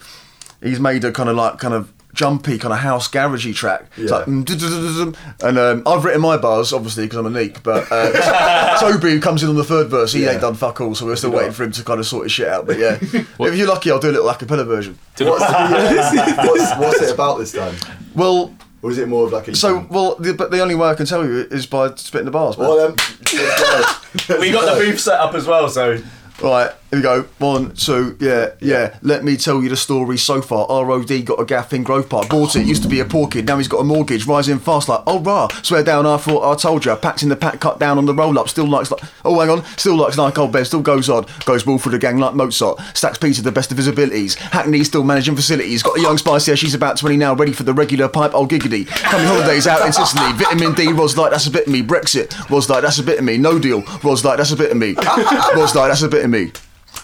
He's 0.61 0.79
made 0.79 1.03
a 1.03 1.11
kind 1.11 1.29
of 1.29 1.35
like 1.35 1.59
kind 1.59 1.73
of 1.73 1.91
jumpy, 2.13 2.59
kind 2.59 2.71
of 2.71 2.79
house 2.79 3.07
garagey 3.09 3.53
track. 3.55 3.85
It's 3.97 4.11
Yeah. 4.11 4.17
like, 4.17 4.27
mm, 4.27 5.15
and 5.43 5.57
um, 5.57 5.83
I've 5.85 6.05
written 6.05 6.21
my 6.21 6.37
bars 6.37 6.71
obviously 6.71 7.05
because 7.05 7.17
I'm 7.17 7.25
a 7.25 7.29
neek, 7.31 7.63
but 7.63 7.87
uh, 7.91 8.77
Toby, 8.79 9.11
who 9.11 9.19
comes 9.19 9.41
in 9.43 9.49
on 9.49 9.55
the 9.55 9.63
third 9.63 9.87
verse, 9.89 10.13
he 10.13 10.23
Yeah. 10.23 10.31
ain't 10.33 10.41
done 10.41 10.53
fuck 10.53 10.79
all, 10.79 10.93
so 10.95 11.05
we're 11.07 11.15
still 11.15 11.31
waiting 11.31 11.51
for 11.53 11.63
him 11.63 11.71
to 11.71 11.83
kind 11.83 11.99
of 11.99 12.05
sort 12.05 12.23
his 12.25 12.31
shit 12.31 12.47
out. 12.47 12.67
But 12.67 12.77
yeah, 12.77 12.97
if 13.01 13.55
you're 13.57 13.67
lucky, 13.67 13.89
I'll 13.91 13.99
do 13.99 14.09
a 14.09 14.11
little 14.11 14.29
acapella 14.29 14.65
version. 14.65 14.97
What's, 15.17 15.45
the, 15.45 16.35
what's, 16.47 16.71
what's 16.79 17.01
it 17.01 17.13
about 17.13 17.39
this 17.39 17.51
time? 17.51 17.75
Well, 18.15 18.55
Or 18.83 18.91
is 18.91 18.97
it 18.97 19.07
more 19.07 19.25
of 19.25 19.31
like 19.31 19.47
a. 19.47 19.55
so 19.55 19.87
well, 19.89 20.15
the, 20.15 20.33
but 20.33 20.51
the 20.51 20.59
only 20.59 20.75
way 20.75 20.89
I 20.89 20.93
can 20.93 21.05
tell 21.05 21.25
you 21.25 21.47
is 21.49 21.65
by 21.65 21.95
spitting 21.95 22.25
the 22.25 22.31
bars. 22.31 22.57
Man. 22.57 22.67
Well, 22.67 22.87
um. 22.87 22.95
We 24.39 24.51
got 24.51 24.71
the 24.71 24.79
booth 24.79 24.99
set 24.99 25.19
up 25.19 25.33
as 25.33 25.47
well, 25.47 25.67
so 25.69 25.97
Right, 26.41 26.71
Here 26.93 26.99
we 26.99 27.01
go. 27.01 27.23
One, 27.39 27.73
two, 27.73 28.15
yeah, 28.19 28.49
yeah. 28.59 28.99
Let 29.01 29.23
me 29.23 29.35
tell 29.35 29.63
you 29.63 29.69
the 29.69 29.75
story 29.75 30.15
so 30.15 30.43
far. 30.43 30.67
ROD 30.85 31.25
got 31.25 31.39
a 31.39 31.43
gaff 31.43 31.73
in 31.73 31.81
Grove 31.81 32.07
Park. 32.07 32.29
Bought 32.29 32.55
it, 32.55 32.67
used 32.67 32.83
to 32.83 32.87
be 32.87 32.99
a 32.99 33.05
poor 33.05 33.27
kid. 33.27 33.47
Now 33.47 33.57
he's 33.57 33.67
got 33.67 33.79
a 33.79 33.83
mortgage. 33.83 34.27
Rising 34.27 34.59
fast 34.59 34.87
like, 34.87 35.01
oh, 35.07 35.19
rah. 35.19 35.47
Swear 35.63 35.81
down, 35.81 36.05
I 36.05 36.17
thought 36.17 36.47
I 36.47 36.55
told 36.55 36.85
you. 36.85 36.95
Packed 36.95 37.23
in 37.23 37.29
the 37.29 37.35
pack, 37.35 37.59
cut 37.59 37.79
down 37.79 37.97
on 37.97 38.05
the 38.05 38.13
roll 38.13 38.37
up. 38.37 38.47
Still 38.47 38.67
likes 38.67 38.91
like, 38.91 39.01
oh, 39.25 39.39
hang 39.39 39.49
on. 39.49 39.65
Still 39.75 39.95
likes 39.95 40.19
like 40.19 40.37
old 40.37 40.51
bed. 40.51 40.67
Still 40.67 40.83
goes 40.83 41.09
on. 41.09 41.25
Goes 41.45 41.63
ball 41.63 41.79
for 41.79 41.89
the 41.89 41.97
gang 41.97 42.19
like 42.19 42.35
Mozart. 42.35 42.79
Stacks 42.93 43.17
Peter 43.17 43.41
the 43.41 43.51
best 43.51 43.71
of 43.71 43.77
his 43.77 43.87
abilities. 43.87 44.35
Hackney 44.35 44.83
still 44.83 45.03
managing 45.03 45.35
facilities. 45.35 45.81
Got 45.81 45.97
a 45.97 46.01
young 46.01 46.19
spice 46.19 46.45
here. 46.45 46.55
She's 46.55 46.75
about 46.75 46.97
20 46.97 47.17
now. 47.17 47.33
Ready 47.33 47.53
for 47.53 47.63
the 47.63 47.73
regular 47.73 48.07
pipe. 48.07 48.35
Old 48.35 48.51
giggity. 48.51 48.85
Coming 48.85 49.25
holidays 49.25 49.65
out 49.65 49.83
in 49.83 49.93
Sicily. 49.93 50.31
Vitamin 50.33 50.75
D. 50.75 50.93
Ros 50.93 51.17
like, 51.17 51.31
that's 51.31 51.47
a 51.47 51.51
bit 51.51 51.65
of 51.65 51.73
me. 51.73 51.81
Brexit. 51.81 52.51
Ros 52.51 52.69
like, 52.69 52.83
that's 52.83 52.99
a 52.99 53.03
bit 53.03 53.17
of 53.17 53.25
me. 53.25 53.39
No 53.39 53.57
deal. 53.57 53.81
Ros 54.03 54.23
like, 54.23 54.37
that's 54.37 54.51
a 54.51 54.55
bit 54.55 54.69
of 54.69 54.77
me. 54.77 54.93
Ros 55.55 55.73
like, 55.73 55.89
that's 55.89 56.03
a 56.03 56.07
bit 56.07 56.23
of 56.23 56.29
me. 56.29 56.51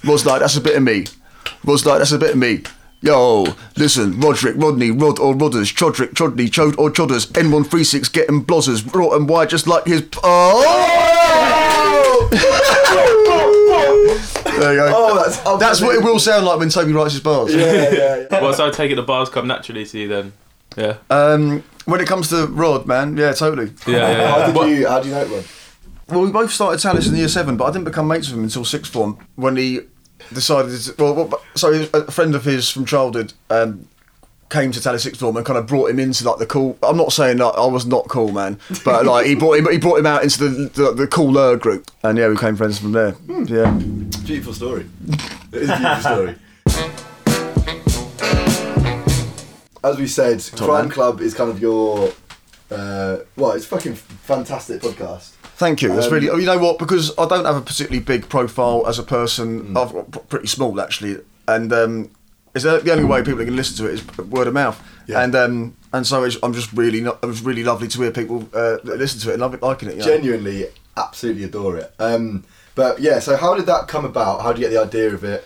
Was 0.05 0.25
like, 0.25 0.41
that's 0.41 0.55
a 0.55 0.61
bit 0.61 0.75
of 0.75 0.83
me. 0.83 1.05
Was 1.63 1.85
like, 1.85 1.99
that's 1.99 2.11
a 2.11 2.17
bit 2.17 2.31
of 2.31 2.37
me. 2.37 2.63
Yo, 3.01 3.45
listen, 3.77 4.19
Roderick, 4.19 4.55
Rodney, 4.57 4.91
Rod 4.91 5.19
or 5.19 5.33
Rodders, 5.33 5.73
Chodrick, 5.73 6.13
Chodney, 6.13 6.49
Chode 6.49 6.77
or 6.77 6.89
Chodders, 6.89 7.27
N136 7.31 8.11
getting 8.11 8.43
blozzers, 8.43 8.93
raw 8.93 9.15
and 9.15 9.29
wide 9.29 9.49
just 9.49 9.67
like 9.67 9.85
his. 9.85 10.05
Oh! 10.21 12.27
there 14.59 14.73
you 14.73 14.79
go. 14.79 14.91
Oh, 14.93 15.15
that's 15.15 15.37
That's 15.59 15.81
what 15.81 15.95
it 15.95 16.03
will 16.03 16.19
sound 16.19 16.45
like 16.45 16.59
when 16.59 16.69
Toby 16.69 16.91
writes 16.91 17.13
his 17.13 17.21
bars. 17.21 17.55
Yeah, 17.55 17.71
yeah, 17.71 18.25
yeah. 18.29 18.41
well, 18.41 18.53
so 18.53 18.67
I 18.67 18.69
take 18.69 18.91
it 18.91 18.95
the 18.95 19.03
bars 19.03 19.29
come 19.29 19.47
naturally 19.47 19.85
to 19.85 19.97
you 19.97 20.07
then. 20.09 20.33
Yeah. 20.75 20.97
Um, 21.09 21.63
when 21.85 22.01
it 22.01 22.07
comes 22.07 22.27
to 22.29 22.47
Rod, 22.47 22.85
man, 22.85 23.15
yeah, 23.15 23.31
totally. 23.31 23.71
Yeah, 23.87 23.93
yeah, 23.93 24.11
yeah. 24.11 24.27
How 24.27 24.65
did 24.65 24.77
you? 24.77 24.87
How 24.87 24.99
do 24.99 25.07
you 25.07 25.15
know 25.15 25.21
it, 25.21 25.29
Rod? 25.29 25.45
Well, 26.09 26.21
we 26.21 26.31
both 26.31 26.51
started 26.51 26.79
tennis 26.81 27.07
in 27.07 27.15
year 27.15 27.27
seven, 27.27 27.55
but 27.57 27.65
I 27.65 27.71
didn't 27.71 27.85
become 27.85 28.07
mates 28.07 28.29
with 28.29 28.37
him 28.37 28.43
until 28.43 28.65
sixth 28.65 28.91
form 28.91 29.17
when 29.35 29.57
he 29.57 29.81
decided. 30.33 30.79
To, 30.81 30.95
well, 30.97 31.13
well, 31.13 31.41
so 31.55 31.87
a 31.93 32.11
friend 32.11 32.33
of 32.35 32.45
his 32.45 32.69
from 32.69 32.85
childhood 32.85 33.33
um, 33.51 33.87
came 34.49 34.71
to 34.71 34.81
Tallis 34.81 35.03
sixth 35.03 35.19
form 35.19 35.37
and 35.37 35.45
kind 35.45 35.59
of 35.59 35.67
brought 35.67 35.91
him 35.91 35.99
into 35.99 36.23
like 36.27 36.39
the 36.39 36.47
cool. 36.47 36.77
I'm 36.81 36.97
not 36.97 37.13
saying 37.13 37.37
that 37.37 37.45
I 37.45 37.65
was 37.67 37.85
not 37.85 38.07
cool, 38.07 38.31
man, 38.31 38.59
but 38.83 39.05
like 39.05 39.27
he 39.27 39.35
brought 39.35 39.59
him, 39.59 39.69
he 39.71 39.77
brought 39.77 39.99
him 39.99 40.07
out 40.07 40.23
into 40.23 40.47
the 40.47 40.69
the, 40.69 40.93
the 40.93 41.07
cooler 41.07 41.55
group, 41.57 41.91
and 42.03 42.17
yeah, 42.17 42.27
we 42.27 42.33
became 42.33 42.55
friends 42.55 42.79
from 42.79 42.91
there. 42.93 43.15
Yeah, 43.45 43.71
Beautiful 44.25 44.53
story. 44.53 44.89
It 45.51 45.61
is 45.63 45.69
a 45.69 45.77
beautiful 45.77 46.01
story. 46.11 46.35
As 49.83 49.97
we 49.97 50.07
said, 50.07 50.43
Crime 50.57 50.85
man. 50.85 50.89
Club 50.89 51.21
is 51.21 51.33
kind 51.33 51.49
of 51.49 51.61
your. 51.61 52.11
Uh, 52.69 53.19
well, 53.35 53.51
it's 53.53 53.65
a 53.65 53.67
fucking 53.67 53.95
fantastic 53.95 54.81
podcast. 54.81 55.33
Thank 55.59 55.81
you. 55.83 55.89
That's 55.93 56.07
Um, 56.07 56.13
really. 56.13 56.25
You 56.41 56.45
know 56.51 56.57
what? 56.57 56.79
Because 56.79 57.11
I 57.17 57.27
don't 57.27 57.45
have 57.45 57.55
a 57.55 57.61
particularly 57.61 58.03
big 58.03 58.27
profile 58.29 58.85
as 58.87 58.97
a 58.97 59.03
person. 59.03 59.77
I've 59.77 59.93
got 59.93 60.27
pretty 60.29 60.47
small 60.47 60.79
actually, 60.81 61.17
and 61.47 61.71
um, 61.71 62.09
it's 62.55 62.63
the 62.63 62.91
only 62.91 63.03
way 63.05 63.21
people 63.21 63.45
can 63.45 63.55
listen 63.55 63.77
to 63.77 63.85
it 63.89 63.93
is 63.95 64.01
word 64.17 64.47
of 64.47 64.53
mouth. 64.53 64.81
Yeah. 65.07 65.21
And 65.23 65.35
um, 65.35 65.75
and 65.93 66.05
so 66.05 66.23
it's, 66.23 66.37
I'm 66.43 66.53
just 66.53 66.71
really 66.73 67.01
not. 67.01 67.19
It 67.23 67.27
was 67.27 67.41
really 67.41 67.63
lovely 67.63 67.87
to 67.87 68.01
hear 68.01 68.11
people 68.11 68.47
uh, 68.53 68.77
listen 68.83 69.19
to 69.21 69.29
it 69.29 69.33
and 69.33 69.41
love 69.41 69.53
it, 69.53 69.61
liking 69.61 69.89
it. 69.89 69.93
You 69.95 69.99
know? 70.01 70.05
Genuinely, 70.05 70.67
absolutely 70.97 71.43
adore 71.43 71.77
it. 71.77 71.93
Um, 71.99 72.43
but 72.75 72.99
yeah, 72.99 73.19
so 73.19 73.35
how 73.35 73.55
did 73.55 73.65
that 73.67 73.87
come 73.87 74.05
about? 74.05 74.41
How 74.41 74.53
do 74.53 74.61
you 74.61 74.67
get 74.67 74.73
the 74.73 74.81
idea 74.81 75.13
of 75.13 75.23
it? 75.23 75.45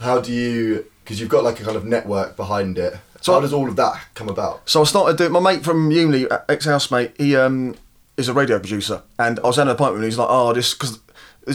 How 0.00 0.20
do 0.20 0.32
you? 0.32 0.86
Because 1.02 1.20
you've 1.20 1.28
got 1.28 1.44
like 1.44 1.60
a 1.60 1.64
kind 1.64 1.76
of 1.76 1.84
network 1.84 2.34
behind 2.36 2.78
it. 2.78 2.94
So 3.20 3.20
So- 3.20 3.32
how 3.34 3.40
does 3.40 3.52
all 3.52 3.68
of 3.68 3.76
that 3.76 4.00
come 4.14 4.28
about? 4.28 4.68
So 4.68 4.80
I 4.80 4.84
started 4.84 5.16
doing. 5.18 5.32
My 5.32 5.40
mate 5.40 5.64
from 5.64 5.90
uni, 5.90 6.26
ex 6.48 6.64
housemate, 6.64 7.12
he 7.18 7.36
um, 7.36 7.74
is 8.16 8.28
a 8.28 8.32
radio 8.32 8.58
producer, 8.58 9.02
and 9.18 9.38
I 9.40 9.46
was 9.46 9.58
at 9.58 9.66
an 9.66 9.72
appointment. 9.72 10.04
and 10.04 10.12
He's 10.12 10.18
like, 10.18 10.28
"Oh, 10.30 10.52
this 10.52 10.74
because." 10.74 10.98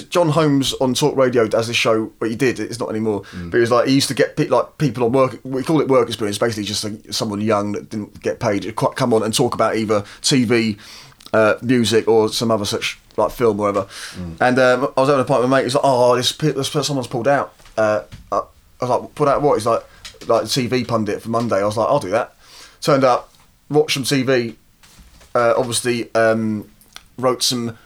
Jon 0.10 0.30
Holmes 0.30 0.72
on 0.74 0.94
Talk 0.94 1.18
Radio 1.18 1.48
does 1.48 1.66
this 1.66 1.76
show. 1.76 2.12
but 2.20 2.30
he 2.30 2.36
did. 2.36 2.60
It's 2.60 2.80
not 2.80 2.90
anymore. 2.92 3.24
But 3.46 3.54
he 3.58 3.62
was 3.62 3.72
like 3.72 3.88
he 3.88 3.96
used 3.96 4.08
to 4.10 4.14
get 4.14 4.38
pe- 4.38 4.46
like 4.48 4.78
people 4.78 5.04
on 5.04 5.12
work. 5.14 5.40
We 5.44 5.64
call 5.64 5.82
it 5.82 5.88
work 5.88 6.08
experience. 6.08 6.38
Basically, 6.38 6.64
just 6.64 6.84
like 6.84 7.12
someone 7.12 7.42
young 7.42 7.72
that 7.72 7.90
didn't 7.90 8.22
get 8.22 8.40
paid 8.40 8.62
to 8.62 8.72
come 8.72 9.16
on 9.16 9.24
and 9.24 9.34
talk 9.34 9.56
about 9.56 9.78
either 9.78 10.02
TV, 10.22 10.78
uh, 11.34 11.56
music, 11.64 12.08
or 12.08 12.30
some 12.30 12.52
other 12.52 12.66
such 12.66 13.00
like 13.18 13.32
film 13.32 13.60
or 13.60 13.72
whatever. 13.72 13.88
And 14.40 14.60
um, 14.60 14.94
I 14.96 15.02
was 15.02 15.10
at 15.10 15.16
an 15.16 15.22
appointment 15.22 15.42
with 15.46 15.50
my 15.50 15.58
mate. 15.58 15.64
He's 15.64 15.74
like, 15.74 15.84
"Oh, 15.84 16.16
this, 16.16 16.34
this 16.38 16.70
someone's 16.86 17.08
pulled 17.08 17.28
out." 17.28 17.56
Uh, 17.76 18.04
I 18.32 18.36
I 18.38 18.42
was 18.86 18.90
like, 18.92 19.16
"Pulled 19.16 19.30
out 19.30 19.42
what?" 19.42 19.56
He's 19.56 19.66
like, 19.66 19.84
"Like 20.28 20.44
TV 20.44 20.88
pundit 20.88 21.24
for 21.24 21.30
Monday." 21.30 21.58
I 21.64 21.66
was 21.66 21.78
like, 21.78 21.90
"I'll 21.90 21.98
do 22.00 22.12
that." 22.12 22.36
Turned 22.82 23.04
up, 23.04 23.34
watched 23.70 23.96
some 23.96 24.04
TV. 24.04 24.56
Uh, 25.40 25.54
obviously, 25.58 26.14
um, 26.16 26.70
wrote 27.18 27.42
some 27.44 27.78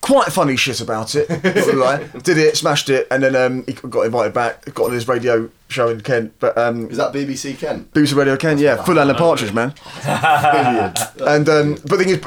quite 0.00 0.30
funny 0.30 0.56
shit 0.56 0.80
about 0.80 1.14
it. 1.14 1.28
Did 2.22 2.38
it, 2.38 2.56
smashed 2.56 2.90
it, 2.90 3.06
and 3.10 3.22
then 3.22 3.34
um, 3.36 3.64
he 3.66 3.72
got 3.72 4.02
invited 4.02 4.34
back. 4.34 4.64
Got 4.74 4.86
on 4.86 4.92
his 4.92 5.08
radio 5.08 5.50
show 5.68 5.88
in 5.88 6.00
Kent. 6.02 6.34
But 6.38 6.56
um, 6.58 6.90
Is 6.90 6.98
that 6.98 7.12
BBC 7.12 7.58
Kent? 7.58 7.92
BBC 7.92 8.14
Radio 8.14 8.36
Kent, 8.36 8.60
yeah, 8.60 8.82
full 8.82 8.98
Alan 8.98 9.16
Partridge, 9.16 9.52
man. 9.52 9.74
And 10.06 11.48
um, 11.48 11.74
but 11.86 11.96
the 11.96 12.04
thing 12.04 12.08
is, 12.10 12.20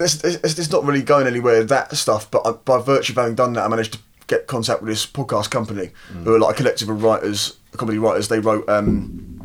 it's, 0.00 0.24
it's, 0.44 0.58
it's 0.58 0.70
not 0.70 0.84
really 0.84 1.02
going 1.02 1.26
anywhere 1.26 1.62
that 1.64 1.94
stuff. 1.96 2.30
But 2.30 2.46
I, 2.46 2.52
by 2.52 2.80
virtue 2.80 3.12
of 3.12 3.18
having 3.18 3.34
done 3.34 3.52
that, 3.54 3.64
I 3.64 3.68
managed 3.68 3.92
to 3.94 3.98
get 4.26 4.46
contact 4.46 4.80
with 4.80 4.88
this 4.88 5.06
podcast 5.06 5.50
company, 5.50 5.90
who 6.24 6.34
are 6.34 6.38
like 6.38 6.54
a 6.54 6.56
collective 6.58 6.88
of 6.88 7.02
writers, 7.02 7.58
comedy 7.76 7.98
writers. 7.98 8.28
They 8.28 8.40
wrote. 8.40 8.68
Um, 8.68 9.39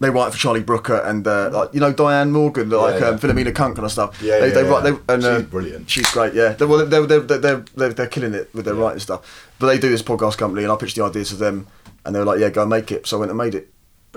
they 0.00 0.10
write 0.10 0.32
for 0.32 0.38
Charlie 0.38 0.62
Brooker 0.62 0.96
and 0.96 1.26
uh, 1.26 1.50
like 1.52 1.72
you 1.72 1.80
know 1.80 1.92
Diane 1.92 2.32
Morgan, 2.32 2.70
like 2.70 3.00
yeah. 3.00 3.08
um, 3.08 3.18
Philomena 3.18 3.54
Cunk 3.54 3.76
kind 3.76 3.86
of 3.86 3.92
stuff. 3.92 4.20
Yeah, 4.22 4.40
they, 4.40 4.48
yeah, 4.48 4.54
they 4.54 4.64
write. 4.64 4.82
They, 4.82 5.14
and, 5.14 5.22
She's 5.22 5.30
uh, 5.30 5.42
brilliant. 5.42 5.90
She's 5.90 6.10
great. 6.10 6.34
Yeah, 6.34 6.50
they're, 6.50 6.66
well, 6.66 6.84
they're, 6.84 7.06
they're, 7.06 7.20
they're, 7.20 7.64
they're, 7.74 7.92
they're 7.92 8.06
killing 8.08 8.34
it 8.34 8.52
with 8.54 8.64
their 8.64 8.74
writing 8.74 9.00
stuff. 9.00 9.50
But 9.58 9.68
they 9.68 9.78
do 9.78 9.88
this 9.90 10.02
podcast 10.02 10.36
company, 10.38 10.64
and 10.64 10.72
I 10.72 10.76
pitched 10.76 10.96
the 10.96 11.04
idea 11.04 11.24
to 11.24 11.36
them, 11.36 11.66
and 12.04 12.14
they 12.14 12.18
were 12.18 12.24
like, 12.24 12.40
"Yeah, 12.40 12.50
go 12.50 12.62
and 12.62 12.70
make 12.70 12.90
it." 12.90 13.06
So 13.06 13.16
I 13.16 13.20
went 13.20 13.30
and 13.30 13.38
made 13.38 13.54
it. 13.54 13.70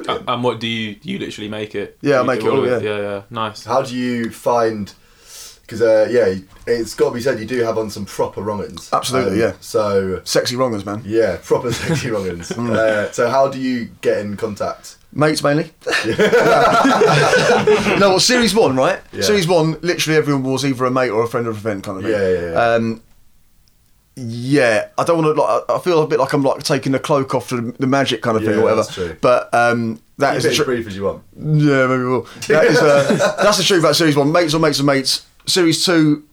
Uh, 0.07 0.21
and 0.27 0.43
what 0.43 0.59
do 0.59 0.67
you 0.67 0.95
you 1.01 1.19
literally 1.19 1.49
make 1.49 1.75
it? 1.75 1.97
Yeah, 2.01 2.21
I 2.21 2.23
make 2.23 2.41
it 2.41 2.47
all, 2.47 2.65
yeah. 2.67 2.79
yeah, 2.79 2.99
yeah. 2.99 3.21
Nice. 3.29 3.65
How 3.65 3.81
do 3.81 3.95
you 3.95 4.29
find? 4.31 4.93
Because 5.61 5.81
uh, 5.81 6.07
yeah, 6.09 6.33
it's 6.65 6.93
got 6.93 7.09
to 7.09 7.15
be 7.15 7.21
said 7.21 7.39
you 7.39 7.45
do 7.45 7.61
have 7.63 7.77
on 7.77 7.89
some 7.89 8.05
proper 8.05 8.41
wrong'uns. 8.41 8.89
Absolutely, 8.93 9.39
yeah. 9.39 9.53
So 9.59 10.21
Sexy 10.23 10.55
wrongers, 10.55 10.85
man. 10.85 11.01
yeah, 11.03 11.39
proper 11.43 11.71
sexy 11.73 12.09
wrong'uns. 12.09 12.51
Mm. 12.57 12.71
uh, 12.71 13.11
so 13.11 13.29
how 13.29 13.49
do 13.49 13.59
you 13.59 13.85
get 14.01 14.19
in 14.19 14.37
contact? 14.37 14.97
Mates 15.17 15.41
mainly. 15.41 15.71
no, 16.05 16.21
well, 18.01 18.19
series 18.19 18.53
one, 18.53 18.75
right? 18.75 18.99
Yeah. 19.11 19.23
Series 19.23 19.47
one, 19.47 19.71
literally 19.81 20.15
everyone 20.15 20.43
was 20.43 20.63
either 20.63 20.85
a 20.85 20.91
mate 20.91 21.09
or 21.09 21.23
a 21.23 21.27
friend 21.27 21.47
of 21.47 21.57
a 21.57 21.59
friend 21.59 21.83
kind 21.83 21.97
of 21.97 22.03
thing. 22.03 22.13
Yeah, 22.13 22.29
yeah, 22.29 22.51
yeah. 22.51 22.75
Um, 22.75 23.01
yeah, 24.15 24.89
I 24.95 25.03
don't 25.03 25.23
want 25.23 25.35
to. 25.35 25.41
Like, 25.41 25.63
I 25.69 25.79
feel 25.79 26.03
a 26.03 26.07
bit 26.07 26.19
like 26.19 26.33
I'm 26.33 26.43
like 26.43 26.61
taking 26.61 26.91
the 26.91 26.99
cloak 26.99 27.33
off 27.33 27.49
the, 27.49 27.75
the 27.79 27.87
magic 27.87 28.21
kind 28.21 28.37
of 28.37 28.43
thing 28.43 28.53
or 28.53 28.61
whatever. 28.61 28.81
that's 28.83 28.93
true. 28.93 29.17
But 29.19 29.51
um, 29.55 29.99
that 30.19 30.31
Keep 30.33 30.37
is 30.37 30.45
as 30.45 30.55
tr- 30.55 30.63
brief 30.63 30.85
as 30.87 30.95
you 30.95 31.03
want. 31.05 31.23
Yeah, 31.35 31.87
maybe 31.87 32.03
we'll. 32.03 32.27
That 32.47 32.65
is, 32.65 32.77
uh, 32.77 33.35
that's 33.41 33.57
the 33.57 33.63
truth 33.63 33.79
about 33.79 33.95
series 33.95 34.15
one. 34.15 34.31
Mates 34.31 34.53
or 34.53 34.59
mates 34.59 34.79
or 34.79 34.83
mates. 34.83 35.25
Series 35.47 35.83
two. 35.83 36.23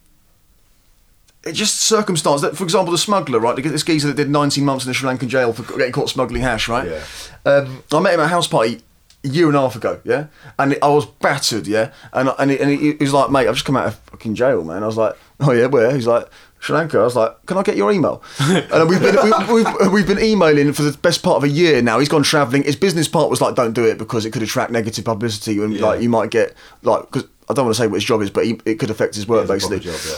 It 1.46 1.52
just 1.52 1.80
circumstance 1.80 2.40
that, 2.40 2.56
for 2.56 2.64
example, 2.64 2.92
the 2.92 2.98
smuggler, 2.98 3.38
right? 3.38 3.54
This 3.56 3.82
geezer 3.82 4.08
that 4.08 4.14
did 4.16 4.30
19 4.30 4.64
months 4.64 4.84
in 4.84 4.90
a 4.90 4.94
Sri 4.94 5.08
Lankan 5.08 5.28
jail 5.28 5.52
for 5.52 5.62
getting 5.76 5.92
caught 5.92 6.08
smuggling 6.08 6.42
hash, 6.42 6.68
right? 6.68 6.88
Yeah. 6.88 7.02
Um, 7.44 7.82
I 7.92 8.00
met 8.00 8.14
him 8.14 8.20
at 8.20 8.26
a 8.26 8.28
house 8.28 8.46
party 8.48 8.80
a 9.24 9.28
year 9.28 9.46
and 9.48 9.56
a 9.56 9.60
half 9.60 9.76
ago, 9.76 10.00
yeah, 10.04 10.26
and 10.58 10.76
I 10.82 10.88
was 10.88 11.06
battered, 11.06 11.66
yeah, 11.66 11.92
and 12.12 12.30
and 12.38 12.50
he, 12.50 12.58
and 12.60 12.70
he, 12.70 12.76
he 12.92 12.96
was 13.00 13.12
like, 13.12 13.30
mate, 13.30 13.46
I've 13.48 13.54
just 13.54 13.64
come 13.66 13.76
out 13.76 13.86
of 13.86 13.94
fucking 14.10 14.34
jail, 14.34 14.64
man. 14.64 14.82
I 14.82 14.86
was 14.86 14.96
like, 14.96 15.14
oh 15.40 15.52
yeah, 15.52 15.66
where? 15.66 15.94
He's 15.94 16.06
like. 16.06 16.28
Sri 16.60 16.74
Lanka. 16.74 16.98
I 16.98 17.02
was 17.02 17.14
like, 17.14 17.44
"Can 17.44 17.58
I 17.58 17.62
get 17.62 17.76
your 17.76 17.92
email?" 17.92 18.22
And 18.40 18.88
we've 18.88 18.98
been 18.98 19.16
we, 19.22 19.52
we've, 19.54 19.92
we've 19.92 20.06
been 20.06 20.18
emailing 20.18 20.72
for 20.72 20.80
the 20.80 20.96
best 20.96 21.22
part 21.22 21.36
of 21.36 21.44
a 21.44 21.48
year 21.50 21.82
now. 21.82 21.98
He's 21.98 22.08
gone 22.08 22.22
travelling. 22.22 22.62
His 22.62 22.74
business 22.74 23.06
part 23.06 23.28
was 23.28 23.42
like, 23.42 23.54
"Don't 23.54 23.74
do 23.74 23.84
it 23.84 23.98
because 23.98 24.24
it 24.24 24.30
could 24.30 24.42
attract 24.42 24.70
negative 24.72 25.04
publicity 25.04 25.62
and 25.62 25.74
Yeah. 25.74 25.84
like 25.84 26.00
you 26.00 26.08
might 26.08 26.30
get 26.30 26.54
like 26.80 27.02
because 27.02 27.28
I 27.50 27.52
don't 27.52 27.66
want 27.66 27.76
to 27.76 27.82
say 27.82 27.86
what 27.86 27.96
his 27.96 28.04
job 28.04 28.22
is, 28.22 28.30
but 28.30 28.46
he, 28.46 28.58
it 28.64 28.78
could 28.78 28.88
affect 28.88 29.14
his 29.14 29.28
work 29.28 29.46
basically. 29.46 29.78
job, 29.80 29.94
yeah. 30.08 30.14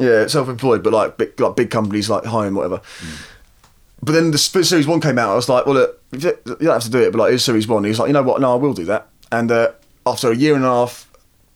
Yeah, 0.00 0.26
self-employed, 0.26 0.82
but 0.82 0.92
like 0.92 1.16
big, 1.16 1.38
like 1.38 1.56
big 1.56 1.70
companies 1.70 2.08
like 2.08 2.24
home, 2.24 2.54
whatever. 2.54 2.80
But 4.02 4.12
then 4.12 4.30
the 4.30 4.38
series 4.38 4.86
one 4.86 5.00
came 5.00 5.18
out. 5.18 5.30
I 5.30 5.34
was 5.34 5.48
like, 5.48 5.66
well, 5.66 5.74
look, 5.74 6.02
you 6.12 6.18
don't 6.20 6.64
have 6.64 6.82
to 6.84 6.90
do 6.90 7.02
it, 7.02 7.12
but 7.12 7.18
like, 7.18 7.28
here's 7.30 7.44
series 7.44 7.68
one. 7.68 7.84
He 7.84 7.90
was 7.90 7.98
like, 7.98 8.08
you 8.08 8.14
know 8.14 8.22
what? 8.22 8.40
No, 8.40 8.52
I 8.52 8.56
will 8.56 8.72
do 8.72 8.86
that. 8.86 9.08
And 9.30 9.52
uh, 9.52 9.72
after 10.06 10.30
a 10.32 10.36
year 10.36 10.54
and 10.54 10.64
a 10.64 10.68
half, 10.68 11.10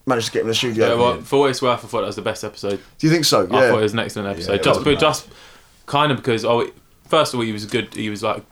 managed 0.06 0.26
to 0.26 0.32
get 0.32 0.40
him 0.40 0.46
in 0.46 0.48
the 0.48 0.54
studio. 0.54 0.88
Yeah, 0.88 0.94
well, 0.94 1.20
for 1.22 1.40
what 1.40 1.50
it's 1.50 1.62
worth, 1.62 1.84
I 1.84 1.88
thought 1.88 2.00
that 2.00 2.06
was 2.06 2.16
the 2.16 2.22
best 2.22 2.44
episode. 2.44 2.80
do 2.98 3.06
you 3.06 3.12
think 3.12 3.24
so? 3.24 3.44
I 3.44 3.46
thought 3.46 3.78
it 3.78 3.82
was 3.82 3.92
an 3.94 3.98
excellent 3.98 4.28
episode. 4.28 4.52
Yeah, 4.52 4.62
just, 4.62 4.84
but 4.84 4.98
just 4.98 5.28
kind 5.86 6.12
of 6.12 6.18
because 6.18 6.44
oh, 6.44 6.70
first 7.08 7.34
of 7.34 7.40
all, 7.40 7.46
he 7.46 7.52
was 7.52 7.64
good. 7.66 7.94
He 7.94 8.10
was 8.10 8.22
like 8.22 8.42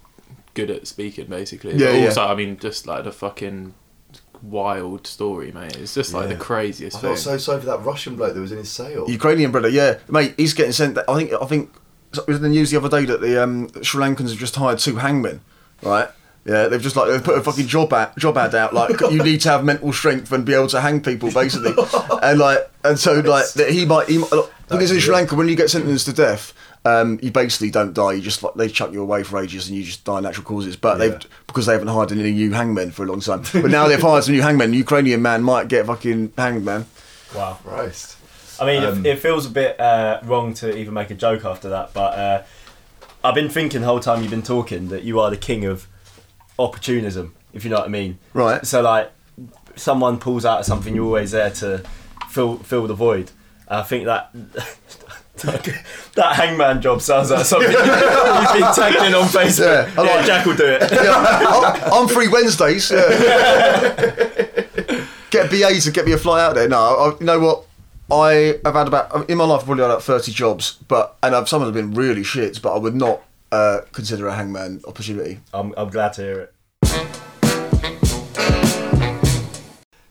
good 0.55 0.71
at 0.71 0.87
speaking, 0.87 1.27
basically. 1.27 1.73
Yeah, 1.73 1.93
but 1.93 1.99
yeah. 1.99 2.07
also, 2.07 2.23
I 2.25 2.35
mean, 2.35 2.57
just 2.59 2.87
like 2.87 3.05
the 3.05 3.13
fucking 3.13 3.75
wild 4.43 5.07
story, 5.07 5.53
mate. 5.53 5.77
It's 5.77 5.95
just 5.95 6.13
like 6.13 6.29
Yeah. 6.29 6.35
the 6.35 6.41
craziest 6.41 6.97
I 6.97 7.01
thing. 7.01 7.09
felt 7.11 7.19
so 7.19 7.37
sorry 7.39 7.61
for 7.61 7.67
that 7.67 7.85
Russian 7.85 8.17
bloke 8.17 8.35
that 8.35 8.41
was 8.41 8.53
in 8.53 8.59
his 8.59 8.71
sale. 8.71 9.05
Ukrainian 9.09 9.51
brother, 9.53 9.69
yeah, 9.69 9.99
mate. 10.09 10.35
He's 10.37 10.55
getting 10.55 10.73
sent. 10.73 10.99
I 11.09 11.15
think. 11.17 11.33
I 11.33 11.47
think 11.47 11.71
it 12.13 12.27
was 12.27 12.37
in 12.37 12.43
the 12.43 12.49
news 12.49 12.71
the 12.71 12.77
other 12.77 12.89
day 12.89 13.05
that 13.07 13.21
the 13.21 13.43
um, 13.43 13.69
Sri 13.83 14.03
Lankans 14.03 14.31
have 14.31 14.39
just 14.39 14.57
hired 14.57 14.79
two 14.79 14.97
hangmen, 14.97 15.41
right? 15.83 16.09
Yeah, 16.45 16.67
they've 16.67 16.83
just 16.83 16.97
like 16.97 17.09
they've 17.09 17.23
put 17.23 17.39
a 17.39 17.41
fucking 17.43 17.69
job 17.69 17.93
ad, 17.93 18.11
job 18.19 18.37
ad 18.37 18.53
out 18.57 18.75
like 18.75 19.01
you 19.13 19.23
need 19.23 19.41
to 19.43 19.49
have 19.49 19.65
mental 19.65 19.93
strength 19.93 20.33
and 20.33 20.45
be 20.45 20.55
able 20.55 20.67
to 20.69 20.81
hang 20.81 21.01
people 21.01 21.31
basically, 21.31 21.73
and 22.23 22.39
like 22.41 22.69
and 22.83 22.99
so 22.99 23.21
like 23.21 23.53
that 23.53 23.71
he 23.71 23.87
might 23.87 24.09
he 24.09 24.19
might, 24.19 24.31
because 24.69 24.91
in 24.91 24.99
Sri 24.99 25.15
Lanka 25.15 25.37
when 25.37 25.49
you 25.49 25.55
get 25.55 25.71
sentenced 25.71 26.07
to 26.07 26.13
death, 26.13 26.53
Um, 26.85 27.21
you 27.23 27.31
basically 27.31 27.71
don't 27.71 27.95
die. 27.95 28.15
You 28.15 28.21
just 28.21 28.43
like 28.43 28.55
they 28.55 28.69
chuck 28.69 28.93
you 28.93 29.01
away 29.03 29.23
for 29.23 29.39
ages, 29.41 29.69
and 29.69 29.77
you 29.79 29.85
just 29.85 30.05
die 30.05 30.19
natural 30.21 30.45
causes. 30.45 30.77
But 30.77 30.99
Yeah. 30.99 31.09
they've 31.09 31.21
because 31.47 31.67
they 31.67 31.73
haven't 31.75 31.89
hired 31.89 32.11
any 32.13 32.33
new 32.33 32.51
hangmen 32.53 32.91
for 32.91 33.05
a 33.05 33.07
long 33.07 33.21
time. 33.21 33.43
But 33.53 33.71
now 33.71 33.87
they've 33.87 34.01
hired 34.01 34.25
some 34.25 34.35
new 34.35 34.43
hangmen. 34.43 34.73
Ukrainian 34.75 35.23
man 35.23 35.43
might 35.45 35.69
get 35.69 35.87
fucking 35.87 36.33
hanged, 36.37 36.65
man. 36.65 36.87
Wow. 37.35 37.59
Christ. 37.65 38.17
I 38.61 38.67
mean, 38.67 38.83
Um, 38.85 39.07
it, 39.07 39.11
it 39.15 39.19
feels 39.21 39.47
a 39.47 39.51
bit 39.51 39.79
uh, 39.81 40.21
wrong 40.25 40.55
to 40.55 40.77
even 40.77 40.93
make 40.95 41.11
a 41.11 41.15
joke 41.15 41.45
after 41.45 41.69
that, 41.71 41.95
but 41.95 42.19
uh, 42.19 42.43
I've 43.25 43.35
been 43.35 43.49
thinking 43.49 43.81
the 43.81 43.87
whole 43.87 44.01
time 44.01 44.21
you've 44.23 44.31
been 44.31 44.43
talking 44.43 44.89
that 44.89 45.05
you 45.05 45.21
are 45.21 45.31
the 45.31 45.37
king 45.37 45.65
of 45.65 45.87
opportunism, 46.59 47.35
if 47.53 47.65
you 47.65 47.71
know 47.71 47.77
what 47.79 47.87
I 47.87 47.91
mean. 47.91 48.19
Right. 48.35 48.65
So, 48.67 48.83
like, 48.83 49.11
someone 49.77 50.19
pulls 50.19 50.45
out 50.45 50.61
of 50.61 50.67
something, 50.67 50.95
you're 50.95 51.05
always 51.07 51.31
there 51.31 51.51
to 51.51 51.83
fill 52.29 52.57
fill 52.59 52.87
the 52.87 52.95
void. 52.95 53.31
I 53.69 53.83
think 53.83 54.05
that. 54.07 54.35
that 55.35 56.33
hangman 56.35 56.81
job 56.83 57.01
sounds 57.01 57.31
like 57.31 57.45
something 57.45 57.71
you've 57.71 57.83
been 57.83 58.75
tagged 58.75 58.97
in 59.07 59.15
on 59.15 59.27
Facebook. 59.29 59.87
Yeah, 59.97 60.01
I 60.03 60.05
Yeah, 60.05 60.15
like- 60.17 60.27
Jack 60.27 60.47
will 60.47 60.57
do 60.57 60.67
it. 60.67 60.91
Yeah, 60.93 61.91
I'm 61.93 62.07
free 62.09 62.29
Wednesdays. 62.29 62.91
Yeah. 62.91 63.09
get 65.31 65.47
a 65.47 65.49
BA 65.49 65.81
to 65.81 65.91
get 65.91 66.05
me 66.07 66.13
a 66.13 66.19
flight 66.19 66.43
out 66.43 66.55
there. 66.55 66.69
No, 66.69 66.79
I, 66.79 67.19
you 67.19 67.27
know 67.27 67.39
what? 67.41 67.65
I 68.11 68.59
have 68.65 68.75
had 68.75 68.89
about 68.89 69.31
in 69.31 69.39
my 69.39 69.45
life. 69.45 69.61
I've 69.61 69.67
probably 69.67 69.83
had 69.83 69.91
about 69.91 70.03
thirty 70.03 70.33
jobs, 70.33 70.79
but 70.87 71.17
and 71.23 71.35
I've, 71.35 71.49
some 71.49 71.63
of 71.63 71.73
them 71.73 71.75
have 71.85 71.95
been 71.95 71.99
really 72.01 72.23
shit. 72.25 72.61
But 72.61 72.75
I 72.75 72.79
would 72.79 72.95
not 72.95 73.23
uh, 73.51 73.81
consider 73.93 74.29
a 74.29 74.35
hangman 74.35 74.83
opportunity. 74.87 75.41
I'm, 75.55 75.73
I'm 75.79 75.89
glad 75.89 76.13
to 76.15 76.23
hear 76.23 76.41
it. 76.41 76.55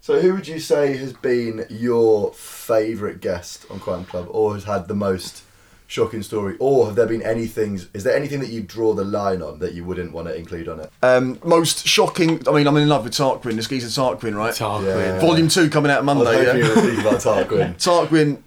So, 0.04 0.20
who 0.20 0.34
would 0.34 0.48
you 0.48 0.60
say 0.60 0.98
has 0.98 1.14
been 1.14 1.64
your 1.70 2.34
favourite 2.34 3.22
guest 3.22 3.68
on 3.70 3.80
Crime 3.80 4.04
Club, 4.04 4.28
or 4.32 4.56
has 4.56 4.64
had 4.64 4.88
the 4.88 4.96
most 4.96 5.44
shocking 5.86 6.24
story, 6.24 6.56
or 6.60 6.88
have 6.88 6.96
there 6.96 7.06
been 7.06 7.22
any 7.22 7.46
things? 7.46 7.88
Is 7.94 8.04
there 8.04 8.16
anything 8.16 8.40
that 8.40 8.50
you 8.50 8.64
draw 8.64 8.94
the 8.94 9.04
line 9.04 9.44
on 9.44 9.60
that 9.60 9.74
you 9.76 9.84
wouldn't 9.86 10.12
want 10.12 10.28
to 10.28 10.36
include 10.36 10.68
on 10.68 10.80
it? 10.80 10.92
Um, 11.04 11.38
most 11.44 11.86
shocking. 11.86 12.42
I 12.48 12.52
mean, 12.52 12.66
I'm 12.66 12.78
in 12.78 12.90
love 12.90 13.04
with 13.04 13.14
Tarquin. 13.14 13.56
This 13.58 13.68
geezer 13.68 13.90
Tarquin, 13.90 14.36
right? 14.36 14.56
Tarquin. 14.56 14.86
Yeah. 14.86 15.20
Volume 15.20 15.50
two 15.50 15.70
coming 15.70 15.92
out 15.92 16.00
I 16.00 16.14
was 16.14 16.26
Monday. 16.26 16.58
you 16.58 16.64
were 16.64 17.02
about 17.02 17.20
Tarquin. 17.22 17.76
Tarquin. 17.78 18.42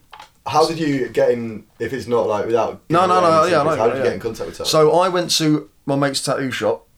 How 0.46 0.66
did 0.66 0.80
you 0.80 1.08
get 1.08 1.30
in? 1.30 1.66
If 1.78 1.92
it's 1.92 2.08
not 2.08 2.26
like 2.26 2.46
without 2.46 2.82
No, 2.90 3.06
no, 3.06 3.20
no, 3.20 3.44
yeah, 3.46 3.60
I 3.62 3.62
secrets, 3.62 3.64
know, 3.64 3.76
How 3.76 3.86
did 3.86 3.92
you 3.92 3.98
yeah. 3.98 4.04
get 4.06 4.14
in 4.14 4.20
contact 4.20 4.46
with 4.48 4.58
Tarquin? 4.58 4.66
So 4.66 4.92
I 4.98 5.08
went 5.08 5.30
to 5.38 5.70
my 5.86 5.94
mate's 5.94 6.20
tattoo 6.20 6.50
shop, 6.50 6.88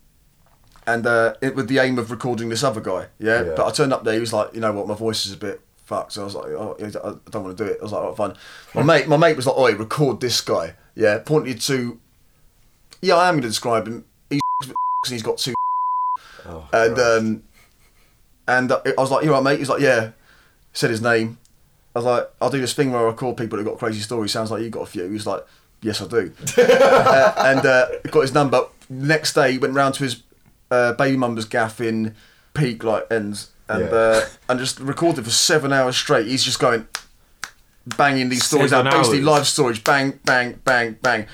and 0.87 1.07
uh, 1.07 1.35
it 1.41 1.55
with 1.57 1.69
the 1.69 1.79
aim 1.79 1.99
of 1.99 2.11
recording 2.11 2.49
this 2.49 2.63
other 2.63 2.81
guy. 2.81 3.07
Yeah? 3.19 3.43
Yeah. 3.43 3.55
But 3.57 3.67
I 3.67 3.71
turned 3.71 3.93
up 3.93 4.05
there. 4.05 4.15
He 4.15 4.21
was 4.21 4.33
like, 4.33 4.55
you 4.55 4.61
know 4.61 4.73
what, 4.73 4.87
my 4.87 4.95
voice 4.95 5.27
is 5.27 5.33
a 5.33 5.37
bit 5.37 5.61
fucked. 5.85 6.13
So 6.13 6.23
I 6.23 6.25
was 6.25 6.35
like, 6.35 6.47
oh, 6.47 6.77
I 6.81 7.31
don't 7.31 7.45
want 7.45 7.57
to 7.59 7.65
do 7.65 7.71
it. 7.71 7.79
I 7.81 7.83
was 7.83 7.93
like, 7.93 8.03
oh, 8.03 8.15
fine. 8.15 8.35
My 8.75 8.83
mate, 8.99 9.09
my 9.09 9.17
mate 9.17 9.37
was 9.37 9.47
like, 9.47 9.57
oh, 9.59 9.73
record 9.75 10.21
this 10.21 10.41
guy. 10.41 10.75
Yeah. 10.95 11.19
Pointed 11.19 11.61
to. 11.63 11.99
Yeah, 13.03 13.17
I 13.17 13.29
am 13.29 13.35
going 13.35 13.43
to 13.43 13.49
describe 13.49 13.87
him. 13.87 14.05
He's 14.31 14.41
and 14.65 14.75
he's 15.09 15.23
got 15.23 15.39
two. 15.39 15.55
Oh, 16.47 16.69
And 16.73 16.97
right. 16.97 17.17
um, 17.19 17.43
and 18.49 18.71
uh, 18.73 18.81
I 18.87 19.01
was 19.01 19.11
like, 19.11 19.25
you 19.25 19.35
all 19.35 19.43
right, 19.43 19.53
mate? 19.53 19.59
He's 19.59 19.69
like, 19.69 19.81
yeah. 19.83 20.11
Said 20.73 20.91
his 20.91 21.03
name. 21.03 21.39
I 21.95 21.99
was 21.99 22.07
like, 22.07 22.31
I'll 22.41 22.51
do 22.51 22.61
this 22.61 22.75
thing 22.75 22.93
where 22.93 23.09
I 23.09 23.13
call 23.13 23.33
people 23.35 23.57
that 23.59 23.65
got 23.65 23.79
crazy 23.79 24.01
stories. 24.01 24.31
Sounds 24.31 24.51
like 24.51 24.63
you 24.63 24.69
got 24.71 24.83
a 24.83 24.87
few. 24.87 25.05
He 25.05 25.11
was 25.11 25.27
like, 25.27 25.45
yes, 25.81 26.01
I 26.03 26.07
do. 26.07 26.33
uh, 26.59 27.33
and 27.39 27.65
uh, 27.67 27.87
got 28.11 28.21
his 28.21 28.35
number. 28.35 28.67
Next 28.89 29.33
day, 29.33 29.53
he 29.53 29.59
went 29.59 29.73
round 29.75 29.95
to 29.95 30.05
his 30.05 30.23
uh, 30.71 30.93
baby 30.95 31.17
mum's 31.17 31.45
gaff 31.45 31.81
in 31.81 32.15
Peak 32.55 32.83
like 32.85 33.07
ends, 33.11 33.51
and 33.69 33.83
Yeah. 33.85 33.91
uh, 33.97 34.27
and 34.49 34.59
just 34.61 34.81
recorded 34.81 35.25
for 35.25 35.31
seven 35.31 35.73
hours 35.73 35.97
straight. 35.97 36.27
He's 36.27 36.43
just 36.45 36.59
going 36.59 36.87
banging 37.97 38.29
these 38.29 38.45
stories 38.45 38.73
out, 38.73 38.85
Seven 38.85 38.99
basically 39.01 39.21
live 39.23 39.47
storage, 39.47 39.85
bang, 39.85 40.19
bang, 40.25 40.61
bang, 40.65 40.97
bang. 41.03 41.27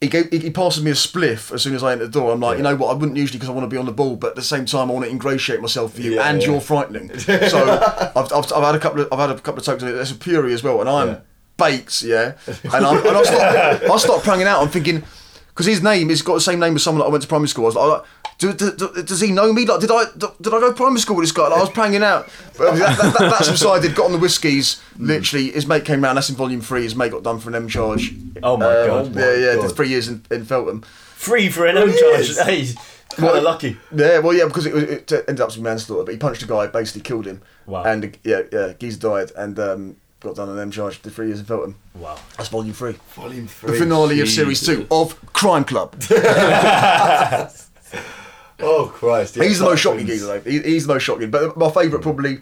He 0.00 0.06
gave, 0.06 0.30
he, 0.30 0.38
he 0.38 0.50
passes 0.50 0.84
me 0.84 0.92
a 0.92 0.94
spliff 0.94 1.52
as 1.52 1.60
soon 1.62 1.74
as 1.74 1.82
I 1.82 1.90
enter 1.90 2.06
the 2.06 2.12
door. 2.12 2.30
I'm 2.32 2.38
like, 2.38 2.56
you 2.58 2.62
know 2.62 2.76
what? 2.76 2.90
I 2.90 2.94
wouldn't 2.94 3.16
usually 3.18 3.38
because 3.38 3.48
I 3.48 3.52
want 3.52 3.64
to 3.64 3.68
be 3.68 3.76
on 3.76 3.84
the 3.86 3.90
ball, 3.92 4.14
but 4.14 4.28
at 4.30 4.36
the 4.36 4.42
same 4.42 4.64
time, 4.64 4.88
I 4.90 4.92
want 4.94 5.04
to 5.06 5.10
ingratiate 5.10 5.60
myself 5.60 5.94
for 5.94 6.02
you, 6.02 6.14
Yeah, 6.14 6.28
and 6.30 6.40
yeah. 6.40 6.50
you're 6.50 6.60
frightening. 6.60 7.18
so 7.18 7.32
I've, 8.14 8.32
I've, 8.32 8.52
I've 8.52 8.62
had 8.62 8.74
a 8.76 8.78
couple 8.78 9.00
of 9.00 9.08
I've 9.12 9.18
had 9.18 9.30
a 9.30 9.34
couple 9.40 9.58
of 9.58 9.64
tokens. 9.64 9.82
There's 9.92 10.12
a 10.12 10.14
Puri 10.14 10.52
as 10.52 10.62
well, 10.62 10.80
and 10.80 10.88
I'm 10.88 11.08
Yeah. 11.08 11.18
baked, 11.56 12.02
yeah. 12.02 12.34
And, 12.72 12.86
I'm, 12.86 12.98
and 13.04 13.16
I 13.16 13.22
start 13.24 13.90
I 13.90 13.96
start 13.96 14.22
pranging 14.22 14.46
out. 14.46 14.62
I'm 14.62 14.68
thinking 14.68 15.02
because 15.48 15.66
his 15.66 15.82
name 15.82 16.10
has 16.10 16.22
got 16.22 16.34
the 16.34 16.40
same 16.42 16.60
name 16.60 16.76
as 16.76 16.84
someone 16.84 17.00
that 17.00 17.06
I 17.06 17.10
went 17.10 17.22
to 17.22 17.28
primary 17.28 17.48
school. 17.48 17.64
I 17.64 17.66
was 17.66 17.74
like, 17.74 18.02
do, 18.38 18.52
do, 18.54 18.70
do- 18.72 19.02
does 19.02 19.20
he 19.20 19.32
know 19.32 19.52
me? 19.52 19.66
Like, 19.66 19.80
did 19.80 19.90
I 19.90 20.04
did 20.16 20.24
I 20.54 20.60
go 20.60 20.68
to 20.70 20.74
primary 20.76 21.00
school 21.00 21.16
with 21.16 21.24
this 21.24 21.32
guy? 21.32 21.48
Like, 21.48 21.58
I 21.58 21.60
was 21.60 21.70
pranging 21.70 22.02
out. 22.04 22.28
But 22.56 22.76
that, 22.76 22.96
that, 22.98 23.12
that, 23.18 23.30
that 23.30 23.44
subsided. 23.44 23.94
Got 23.96 24.06
on 24.06 24.12
the 24.12 24.18
whiskies. 24.18 24.80
Literally, 24.98 25.50
his 25.50 25.66
mate 25.66 25.84
came 25.84 26.02
round. 26.04 26.16
That's 26.16 26.30
in 26.30 26.36
volume 26.36 26.60
three. 26.60 26.82
His 26.84 26.94
mate 26.94 27.10
got 27.12 27.22
done 27.24 27.40
for 27.40 27.48
an 27.48 27.56
M 27.56 27.68
charge. 27.68 28.14
Oh 28.42 28.56
my 28.56 28.66
Um, 28.82 29.12
god. 29.12 29.16
yeah, 29.16 29.34
yeah. 29.34 29.54
God. 29.56 29.66
Did 29.68 29.76
three 29.76 29.88
years 29.88 30.08
in, 30.08 30.24
in 30.30 30.44
Feltham. 30.44 30.82
Free 30.82 31.48
for 31.48 31.66
an 31.66 31.76
M 31.78 31.88
charge. 31.88 32.00
years? 32.00 32.38
Hey, 32.40 32.66
kind 33.16 33.36
of 33.38 33.42
lucky. 33.42 33.76
Yeah, 33.94 34.20
well, 34.20 34.32
yeah, 34.34 34.44
because 34.46 34.66
it, 34.66 34.72
was- 34.74 34.84
it 34.84 35.12
ended 35.26 35.40
up 35.40 35.50
being 35.50 35.62
manslaughter. 35.64 36.04
But 36.04 36.12
he 36.12 36.18
punched 36.18 36.42
a 36.42 36.46
guy, 36.46 36.66
basically 36.68 37.00
killed 37.02 37.26
him. 37.26 37.42
Wow. 37.66 37.82
And 37.84 38.16
yeah, 38.22 38.42
yeah, 38.52 38.72
Geezer 38.78 39.00
died 39.00 39.32
and 39.36 39.58
um, 39.58 39.96
got 40.20 40.36
done 40.36 40.48
on 40.48 40.56
an 40.56 40.62
M 40.62 40.70
charge. 40.70 41.02
Did 41.02 41.12
three 41.12 41.26
years 41.26 41.40
in 41.40 41.44
Feltham. 41.44 41.74
Wow. 41.96 42.16
That's 42.36 42.48
volume 42.50 42.72
three. 42.72 42.94
Volume 43.14 43.48
three. 43.48 43.72
The 43.72 43.76
three. 43.76 43.86
finale 43.86 44.20
of 44.20 44.28
series 44.28 44.64
two 44.64 44.86
of 44.92 45.20
Crime 45.32 45.64
Club. 45.64 45.96
Oh 48.60 48.90
Christ! 48.94 49.36
yeah, 49.36 49.44
he's 49.44 49.58
the 49.58 49.64
most 49.64 49.80
shocking 49.80 50.06
geezer, 50.06 50.26
though. 50.26 50.40
He, 50.50 50.60
he's 50.60 50.86
the 50.86 50.94
most 50.94 51.02
shocking. 51.02 51.30
But 51.30 51.56
my 51.56 51.70
favourite 51.70 52.02
probably. 52.02 52.40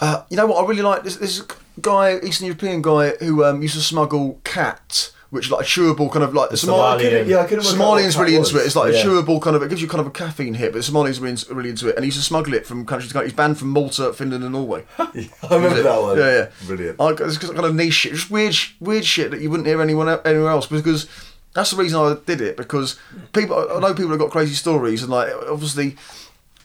Uh, 0.00 0.24
you 0.28 0.36
know 0.36 0.46
what 0.46 0.64
I 0.64 0.68
really 0.68 0.82
like? 0.82 1.04
This 1.04 1.16
this 1.16 1.42
guy, 1.80 2.18
Eastern 2.20 2.46
European 2.46 2.82
guy, 2.82 3.10
who 3.20 3.44
um, 3.44 3.62
used 3.62 3.74
to 3.74 3.80
smuggle 3.80 4.40
khat, 4.42 5.12
which 5.30 5.46
is 5.46 5.50
like 5.52 5.60
a 5.60 5.68
chewable 5.68 6.10
kind 6.10 6.24
of 6.24 6.34
like 6.34 6.50
the 6.50 6.56
Somali- 6.56 7.04
couldn't- 7.04 7.28
yeah, 7.28 7.38
I 7.38 7.44
couldn't 7.46 7.64
work 7.64 7.74
Somalians 7.76 8.18
really 8.18 8.34
into 8.34 8.56
it. 8.58 8.66
It's 8.66 8.74
like 8.74 8.92
Yeah. 8.92 9.00
a 9.00 9.04
chewable 9.04 9.40
kind 9.40 9.54
of. 9.54 9.62
It 9.62 9.68
gives 9.70 9.80
you 9.80 9.86
kind 9.88 10.00
of 10.00 10.08
a 10.08 10.10
caffeine 10.10 10.54
hit, 10.54 10.72
but 10.72 10.84
the 10.84 10.92
Somalians 10.92 11.20
are 11.20 11.22
really, 11.22 11.54
really 11.54 11.70
into 11.70 11.88
it. 11.88 11.94
And 11.94 12.04
he 12.04 12.08
used 12.08 12.18
to 12.18 12.24
smuggle 12.24 12.54
it 12.54 12.66
from 12.66 12.84
country 12.84 13.06
to 13.06 13.12
country. 13.14 13.28
He's 13.28 13.36
banned 13.36 13.56
from 13.56 13.68
Malta, 13.70 14.12
Finland, 14.12 14.42
and 14.42 14.52
Norway. 14.52 14.84
I 14.98 15.06
remember 15.50 15.82
that 15.82 16.02
one. 16.02 16.18
Yeah, 16.18 16.30
yeah. 16.38 16.46
Brilliant. 16.66 17.00
I, 17.00 17.10
it's 17.10 17.38
kind 17.38 17.58
of 17.64 17.74
niche 17.76 17.94
shit, 17.94 18.12
just 18.14 18.30
weird, 18.32 18.56
weird 18.80 19.04
shit 19.04 19.30
that 19.30 19.40
you 19.40 19.48
wouldn't 19.48 19.68
hear 19.68 19.80
anyone 19.80 20.08
anywhere 20.24 20.50
else 20.50 20.66
because 20.66 21.06
that's 21.54 21.70
the 21.70 21.76
reason 21.76 21.98
I 22.00 22.16
did 22.26 22.40
it 22.40 22.56
because 22.56 22.98
people. 23.32 23.56
I 23.56 23.78
know 23.80 23.94
people 23.94 24.10
have 24.10 24.18
got 24.18 24.30
crazy 24.30 24.54
stories 24.54 25.02
and 25.02 25.10
like 25.10 25.30
obviously 25.48 25.96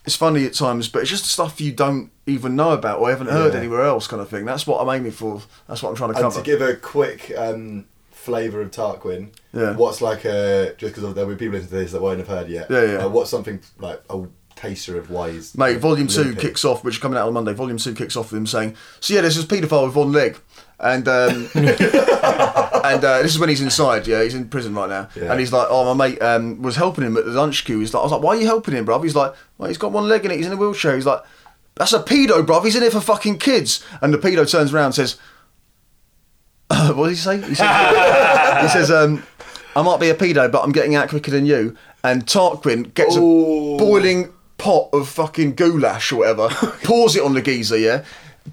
it's 0.06 0.16
funny 0.16 0.46
at 0.46 0.54
times, 0.54 0.88
but 0.88 1.02
it's 1.02 1.10
just 1.12 1.26
stuff 1.26 1.62
you 1.62 1.72
don't 1.72 2.10
even 2.26 2.56
know 2.56 2.72
about 2.72 3.00
or 3.00 3.10
haven't 3.10 3.28
heard 3.30 3.54
Yeah. 3.54 3.60
anywhere 3.60 3.84
else, 3.86 4.08
kind 4.08 4.22
of 4.22 4.30
thing. 4.30 4.46
That's 4.46 4.66
what 4.66 4.82
I'm 4.82 4.90
aiming 4.96 5.12
for. 5.12 5.42
That's 5.68 5.84
what 5.84 5.90
I'm 5.90 5.96
trying 5.96 6.12
to 6.14 6.16
And 6.18 6.24
cover. 6.24 6.40
to 6.40 6.44
give 6.44 6.62
a 6.62 6.76
quick 6.76 7.32
um, 7.38 7.86
flavour 8.12 8.62
of 8.62 8.72
Tarquin, 8.72 9.30
Yeah. 9.54 9.76
what's 9.76 10.02
like 10.02 10.26
a 10.26 10.74
just 10.78 10.96
because 10.96 11.14
there'll 11.14 11.30
be 11.30 11.36
people 11.36 11.58
into 11.58 11.70
this 11.70 11.92
that 11.92 12.02
won't 12.02 12.20
have 12.20 12.28
heard 12.28 12.50
yet. 12.50 12.68
Yeah, 12.72 12.84
yeah. 12.84 12.98
Uh, 13.06 13.10
what's 13.10 13.30
something 13.30 13.60
like 13.78 14.02
a 14.10 14.24
taster 14.56 14.98
of 14.98 15.10
why 15.10 15.32
he's 15.32 15.56
Mate, 15.58 15.78
Volume 15.78 16.08
Two 16.08 16.34
kicks 16.36 16.66
off, 16.66 16.84
which 16.84 16.96
is 16.96 17.02
coming 17.02 17.18
out 17.18 17.28
on 17.28 17.34
Monday. 17.34 17.54
Volume 17.54 17.78
Two 17.78 17.94
kicks 17.94 18.16
off 18.16 18.32
with 18.32 18.40
him 18.40 18.48
saying, 18.48 18.76
"So 19.02 19.14
yeah, 19.14 19.22
this 19.22 19.38
is 19.38 19.46
paedophile 19.46 19.86
with 19.86 19.96
one 19.96 20.12
leg," 20.12 20.38
and 20.80 21.08
um, 21.08 21.50
and 21.56 23.04
uh, 23.04 23.22
this 23.22 23.34
is 23.34 23.40
when 23.40 23.50
he's 23.50 23.62
inside. 23.62 24.08
Yeah, 24.08 24.24
he's 24.24 24.36
in 24.36 24.48
prison 24.50 24.74
right 24.74 24.90
now, 24.90 25.10
Yeah. 25.16 25.32
and 25.32 25.40
he's 25.40 25.52
like, 25.52 25.68
"Oh, 25.70 25.94
my 25.94 26.10
mate 26.10 26.22
um, 26.22 26.62
was 26.62 26.76
helping 26.76 27.04
him 27.04 27.18
at 27.18 27.26
the 27.26 27.32
lunch 27.32 27.66
queue." 27.66 27.80
He's 27.80 27.94
like, 27.94 28.02
"I 28.02 28.04
was 28.04 28.12
like, 28.12 28.22
why 28.22 28.36
are 28.36 28.40
you 28.40 28.46
helping 28.46 28.74
him, 28.76 28.86
bruv?" 28.86 29.04
He's 29.04 29.16
like, 29.16 29.34
"Well, 29.58 29.68
he's 29.68 29.78
got 29.78 29.92
one 29.92 30.08
leg 30.08 30.26
in 30.26 30.32
it. 30.32 30.38
He's 30.38 30.48
in 30.48 30.54
a 30.54 30.58
wheelchair." 30.58 30.96
He's 30.96 31.06
like, 31.06 31.22
"That's 31.76 31.94
a 31.94 32.00
pedo, 32.04 32.46
bruv. 32.46 32.64
He's 32.64 32.76
in 32.76 32.84
it 32.84 32.92
for 32.92 33.02
fucking 33.02 33.40
kids." 33.40 33.84
And 34.02 34.14
the 34.14 34.18
pedo 34.18 34.50
turns 34.50 34.74
around 34.74 34.86
and 34.86 34.96
says, 34.96 35.18
"What 36.70 37.06
did 37.08 37.10
he 37.10 37.16
say?" 37.16 37.38
He 37.42 37.56
says, 37.56 38.62
he 38.62 38.68
says 38.70 38.92
um, 38.92 39.24
"I 39.76 39.82
might 39.82 40.00
be 40.00 40.10
a 40.10 40.16
pedo, 40.16 40.52
but 40.52 40.64
I'm 40.64 40.72
getting 40.72 40.96
out 40.96 41.10
quicker 41.10 41.32
than 41.32 41.46
you." 41.46 41.76
And 42.04 42.26
Tarquin 42.26 42.94
gets 42.94 43.18
Ooh. 43.18 43.76
a 43.76 43.78
boiling 43.78 44.32
pot 44.58 44.90
of 44.94 45.10
fucking 45.10 45.56
goulash 45.56 46.12
or 46.14 46.18
whatever, 46.20 46.48
pours 46.84 47.16
it 47.16 47.24
on 47.24 47.34
the 47.34 47.42
geezer, 47.42 47.78
yeah, 47.78 48.04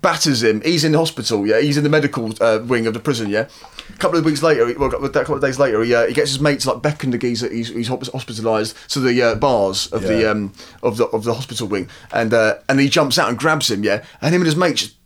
batters 0.01 0.43
him. 0.43 0.61
He's 0.63 0.85
in 0.85 0.93
the 0.93 0.99
hospital, 0.99 1.47
yeah, 1.47 1.61
he's 1.61 1.77
in 1.77 1.85
the 1.85 1.91
medical 1.91 2.33
uh, 2.41 2.61
wing 2.65 2.87
of 2.87 2.95
the 2.95 3.01
prison, 3.01 3.29
yeah. 3.31 3.47
A 3.89 3.99
couple 3.99 4.19
of 4.19 4.25
weeks 4.25 4.43
later, 4.43 4.67
well, 4.79 4.93
a 4.93 5.09
couple 5.11 5.35
of 5.35 5.41
days 5.41 5.59
later, 5.59 5.83
he, 5.83 5.95
uh, 5.95 6.07
he 6.07 6.13
gets 6.13 6.31
his 6.31 6.41
mate 6.41 6.61
to 6.61 6.73
like 6.73 6.83
beckon 6.83 7.11
the 7.11 7.19
geezer. 7.19 7.49
He's, 7.51 7.69
he's 7.69 7.89
hospitalised 7.89 8.89
to 8.89 9.01
the 9.01 9.23
uh, 9.23 9.35
bars 9.37 9.87
of 9.93 10.03
the 10.03 10.31
um, 10.31 10.53
of 10.83 10.97
the 10.97 11.07
of 11.07 11.25
the 11.25 11.33
hospital 11.35 11.67
wing, 11.69 11.89
and 12.13 12.35
uh, 12.35 12.57
and 12.69 12.79
he 12.81 12.89
jumps 12.89 13.19
out 13.19 13.29
and 13.29 13.39
grabs 13.39 13.71
him, 13.71 13.85
yeah, 13.85 14.05
and 14.21 14.35
him 14.35 14.43
and 14.43 14.47
his 14.47 14.57
mate 14.57 14.77
just 14.77 14.97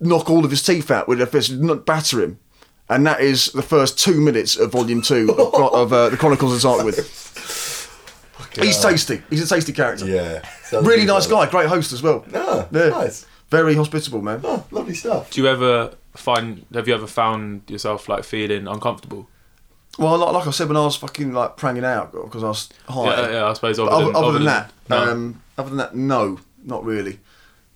knock 0.00 0.28
all 0.28 0.44
of 0.44 0.50
his 0.50 0.62
teeth 0.62 0.90
out 0.90 1.08
with 1.08 1.18
their 1.18 1.26
fists, 1.26 1.50
not 1.52 1.86
batter 1.86 2.20
him. 2.20 2.38
And 2.86 3.06
that 3.06 3.20
is 3.20 3.46
the 3.52 3.62
first 3.62 3.98
two 3.98 4.20
minutes 4.20 4.56
of 4.56 4.72
volume 4.72 5.00
two 5.00 5.30
of, 5.30 5.54
of 5.74 5.92
uh, 5.92 6.08
the 6.10 6.16
Chronicles 6.18 6.62
of 6.62 6.70
Tarquin. 6.70 6.94
He's 8.62 8.80
tasty. 8.80 9.22
He's 9.30 9.42
a 9.42 9.54
tasty 9.54 9.72
character. 9.72 10.06
Yeah. 10.06 10.42
Really 10.80 11.06
nice 11.06 11.26
guy, 11.26 11.48
great 11.48 11.66
host 11.68 11.92
as 11.92 12.02
well. 12.02 12.24
Ah, 12.34 12.66
Yeah. 12.70 12.88
nice. 12.90 13.26
Very 13.54 13.74
hospitable, 13.74 14.20
man. 14.20 14.40
Oh, 14.42 14.64
lovely 14.70 14.94
stuff. 14.94 15.30
Do 15.30 15.40
you 15.40 15.48
ever 15.48 15.94
find? 16.14 16.66
Have 16.74 16.88
you 16.88 16.94
ever 16.94 17.06
found 17.06 17.62
yourself 17.70 18.08
like 18.08 18.24
feeling 18.24 18.66
uncomfortable? 18.66 19.28
Well, 19.98 20.18
like, 20.18 20.32
like 20.32 20.46
I 20.48 20.50
said 20.50 20.66
when 20.68 20.76
I 20.76 20.84
was 20.84 20.96
fucking 20.96 21.32
like 21.32 21.56
pranging 21.56 21.84
out 21.84 22.10
because 22.12 22.42
I 22.42 22.48
was 22.48 22.68
high. 22.88 23.04
Yeah, 23.04 23.30
yeah, 23.30 23.46
I 23.46 23.52
suppose. 23.52 23.78
Other, 23.78 24.06
than, 24.06 24.16
other 24.16 24.26
other 24.26 24.32
than 24.32 24.44
that, 24.44 24.72
no. 24.88 24.96
um, 24.96 25.42
other 25.56 25.68
than 25.68 25.78
that, 25.78 25.94
no, 25.94 26.40
not 26.64 26.84
really. 26.84 27.20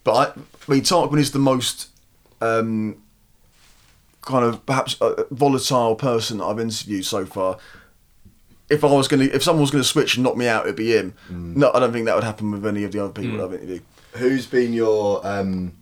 But 0.03 0.15
I, 0.15 0.25
I 0.41 0.73
mean, 0.73 0.83
Tarquin 0.83 1.19
is 1.19 1.31
the 1.31 1.39
most 1.39 1.91
um, 2.41 3.01
kind 4.23 4.45
of 4.45 4.67
perhaps 4.67 4.97
a 5.01 5.27
volatile 5.31 5.95
person 5.95 6.39
that 6.39 6.45
I've 6.45 6.59
interviewed 6.59 7.05
so 7.05 7.25
far. 7.25 7.59
If 8.69 8.83
I 8.85 8.89
was 8.89 9.07
gonna, 9.07 9.25
if 9.25 9.43
someone 9.43 9.63
was 9.63 9.71
gonna 9.71 9.85
switch 9.85 10.17
and 10.17 10.25
knock 10.25 10.37
me 10.37 10.49
out, 10.49 10.65
it'd 10.65 10.77
be 10.77 10.97
him. 10.97 11.15
No, 11.31 11.71
I 11.73 11.79
don't 11.79 11.93
think 11.93 12.07
that 12.07 12.17
would 12.17 12.25
happen 12.25 12.51
with 12.51 12.67
any 12.67 12.85
of 12.85 12.93
the 12.93 13.05
other 13.05 13.13
people 13.13 13.37
that 13.39 13.45
I've 13.45 13.55
interviewed. 13.55 13.83
Who's 14.19 14.47
been 14.47 14.73
your? 14.73 15.27
Um, 15.27 15.73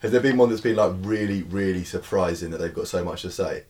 has 0.00 0.12
there 0.12 0.20
been 0.20 0.36
one 0.36 0.48
that's 0.48 0.60
been 0.60 0.76
like 0.76 0.92
really, 1.00 1.42
really 1.42 1.84
surprising 1.84 2.50
that 2.50 2.58
they've 2.58 2.74
got 2.74 2.88
so 2.88 3.04
much 3.04 3.22
to 3.22 3.30
say? 3.30 3.64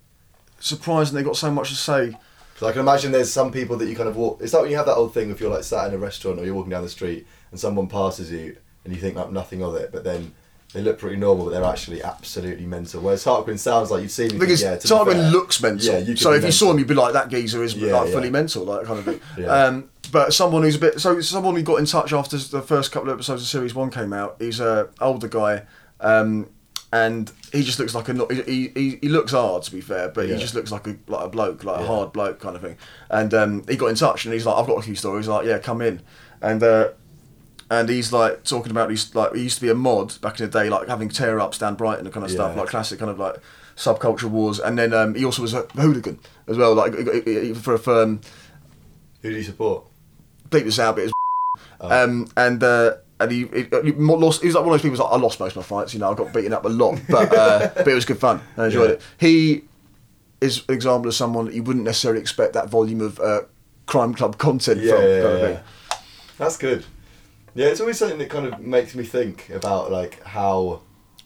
Surprising 0.60 1.16
they've 1.16 1.24
got 1.24 1.36
so 1.36 1.50
much 1.50 1.70
to 1.70 1.76
say. 1.76 2.16
Because 2.52 2.68
I 2.68 2.72
can 2.72 2.80
imagine 2.80 3.12
there's 3.12 3.32
some 3.32 3.52
people 3.52 3.76
that 3.76 3.86
you 3.86 3.94
kind 3.94 4.08
of 4.08 4.16
walk. 4.16 4.40
It's 4.42 4.52
like 4.52 4.62
when 4.62 4.70
you 4.70 4.76
have 4.76 4.86
that 4.86 4.96
old 4.96 5.14
thing 5.14 5.30
if 5.30 5.40
you're 5.40 5.50
like 5.50 5.62
sat 5.62 5.88
in 5.88 5.94
a 5.94 5.98
restaurant 5.98 6.40
or 6.40 6.44
you're 6.44 6.54
walking 6.54 6.70
down 6.70 6.82
the 6.82 6.88
street 6.88 7.26
and 7.50 7.58
someone 7.60 7.86
passes 7.86 8.32
you 8.32 8.56
and 8.84 8.92
you 8.92 9.00
think 9.00 9.14
like 9.14 9.30
nothing 9.30 9.62
of 9.62 9.76
it, 9.76 9.92
but 9.92 10.02
then 10.02 10.34
they 10.74 10.82
look 10.82 10.98
pretty 10.98 11.16
normal, 11.16 11.46
but 11.46 11.52
they're 11.52 11.64
actually 11.64 12.02
absolutely 12.02 12.66
mental. 12.66 13.00
Whereas 13.00 13.24
Tarquin 13.24 13.58
sounds 13.58 13.90
like 13.90 14.02
you've 14.02 14.10
seen 14.10 14.32
him. 14.32 14.38
Because 14.38 14.60
yeah, 14.60 14.76
Tarquin 14.76 15.32
looks 15.32 15.62
mental. 15.62 15.94
Yeah, 15.94 15.98
you 15.98 16.16
so 16.16 16.32
if 16.32 16.44
you 16.44 16.52
saw 16.52 16.72
him, 16.72 16.78
you'd 16.78 16.88
be 16.88 16.94
like, 16.94 17.14
that 17.14 17.30
geezer 17.30 17.62
is 17.62 17.74
Yeah, 17.74 18.00
like 18.00 18.10
fully 18.10 18.28
mental, 18.30 18.64
like 18.64 18.84
kind 18.84 18.98
of 18.98 19.04
thing. 19.04 19.20
Yeah. 19.38 19.46
Um, 19.46 19.90
but 20.08 20.32
someone 20.34 20.62
who's 20.62 20.76
a 20.76 20.78
bit 20.80 21.00
so 21.00 21.20
someone 21.20 21.54
who 21.54 21.62
got 21.62 21.76
in 21.76 21.84
touch 21.86 22.12
after 22.12 22.36
the 22.36 22.62
first 22.62 22.92
couple 22.92 23.08
of 23.10 23.16
episodes 23.16 23.42
of 23.42 23.48
series 23.48 23.74
one 23.74 23.90
came 23.90 24.12
out. 24.12 24.36
He's 24.38 24.60
a 24.60 24.88
older 25.00 25.28
guy, 25.28 25.62
um, 26.00 26.48
and 26.92 27.30
he 27.52 27.62
just 27.62 27.78
looks 27.78 27.94
like 27.94 28.08
a 28.08 28.42
he, 28.44 28.68
he, 28.74 28.98
he 29.02 29.08
looks 29.08 29.32
hard 29.32 29.62
to 29.64 29.70
be 29.72 29.80
fair, 29.80 30.08
but 30.08 30.26
Yeah. 30.26 30.34
he 30.34 30.40
just 30.40 30.54
looks 30.54 30.70
like 30.72 30.86
a 30.86 30.96
like 31.06 31.24
a 31.24 31.28
bloke, 31.28 31.64
like 31.64 31.80
a 31.80 31.86
hard 31.86 32.12
bloke 32.12 32.40
kind 32.40 32.56
of 32.56 32.62
thing. 32.62 32.76
And 33.10 33.32
um, 33.34 33.64
he 33.68 33.76
got 33.76 33.86
in 33.86 33.94
touch 33.94 34.24
and 34.24 34.32
he's 34.34 34.46
like, 34.46 34.56
I've 34.56 34.66
got 34.66 34.78
a 34.78 34.82
few 34.82 34.94
stories. 34.94 35.28
Like, 35.28 35.46
yeah, 35.46 35.58
come 35.58 35.80
in, 35.82 36.00
and. 36.42 36.62
Uh, 36.62 36.88
and 37.70 37.86
he's 37.90 38.14
like 38.14 38.44
talking 38.44 38.70
about 38.70 38.88
he's 38.88 39.14
like 39.14 39.34
he 39.34 39.42
used 39.42 39.56
to 39.56 39.60
be 39.60 39.68
a 39.68 39.74
mod 39.74 40.18
back 40.22 40.40
in 40.40 40.46
the 40.46 40.50
day, 40.50 40.70
like 40.70 40.88
having 40.88 41.10
tear 41.10 41.38
ups 41.38 41.58
down 41.58 41.74
Brighton 41.74 42.06
and 42.06 42.14
kind 42.14 42.24
of 42.24 42.32
stuff, 42.32 42.56
like 42.56 42.68
classic 42.70 42.98
kind 42.98 43.10
of 43.10 43.18
like 43.18 43.36
subculture 43.76 44.24
wars. 44.24 44.58
And 44.58 44.78
then 44.78 44.94
um, 44.94 45.14
he 45.14 45.22
also 45.22 45.42
was 45.42 45.52
a 45.52 45.64
hooligan 45.74 46.18
as 46.46 46.56
well, 46.56 46.72
like 46.74 46.94
for 47.56 47.74
a 47.74 47.78
firm. 47.78 48.22
Who 49.20 49.28
do 49.28 49.36
you 49.36 49.42
support? 49.42 49.84
Bleep 50.50 50.64
this 50.64 50.78
out, 50.78 50.96
but 50.96 51.02
it 51.02 51.04
was 51.04 51.12
Oh. 51.80 52.04
um, 52.04 52.28
and 52.36 52.62
uh, 52.62 52.96
and 53.20 53.30
he, 53.32 53.46
he, 53.46 53.62
he 53.84 53.92
lost. 53.92 54.40
He 54.42 54.46
was 54.48 54.54
like 54.56 54.64
one 54.64 54.74
of 54.74 54.80
those 54.82 54.90
people. 54.90 55.04
Like, 55.04 55.12
I 55.12 55.16
lost 55.20 55.38
most 55.40 55.52
of 55.52 55.56
my 55.56 55.62
fights. 55.62 55.92
You 55.94 56.00
know, 56.00 56.10
I 56.10 56.14
got 56.14 56.32
beaten 56.32 56.52
up 56.52 56.64
a 56.64 56.68
lot, 56.68 57.00
but 57.08 57.32
uh, 57.36 57.70
but 57.74 57.88
it 57.88 57.94
was 57.94 58.04
good 58.04 58.18
fun. 58.18 58.40
I 58.56 58.66
enjoyed 58.66 58.90
Yeah. 58.90 58.94
it. 58.96 59.02
He 59.18 59.62
is 60.40 60.62
an 60.68 60.74
example 60.74 61.08
of 61.08 61.14
someone 61.14 61.46
that 61.46 61.54
you 61.54 61.62
wouldn't 61.62 61.84
necessarily 61.84 62.20
expect 62.20 62.52
that 62.54 62.68
volume 62.68 63.00
of 63.00 63.18
uh, 63.20 63.42
crime 63.86 64.14
club 64.14 64.38
content 64.38 64.80
Yeah, 64.80 64.92
from. 64.92 65.02
yeah, 65.04 65.48
yeah. 65.48 65.60
That's 66.36 66.56
good. 66.56 66.84
Yeah, 67.54 67.66
it's 67.66 67.80
always 67.80 67.98
something 67.98 68.18
that 68.18 68.30
kind 68.30 68.46
of 68.46 68.60
makes 68.60 68.94
me 68.94 69.02
think 69.04 69.48
about 69.50 69.90
like 69.90 70.22
how 70.24 70.82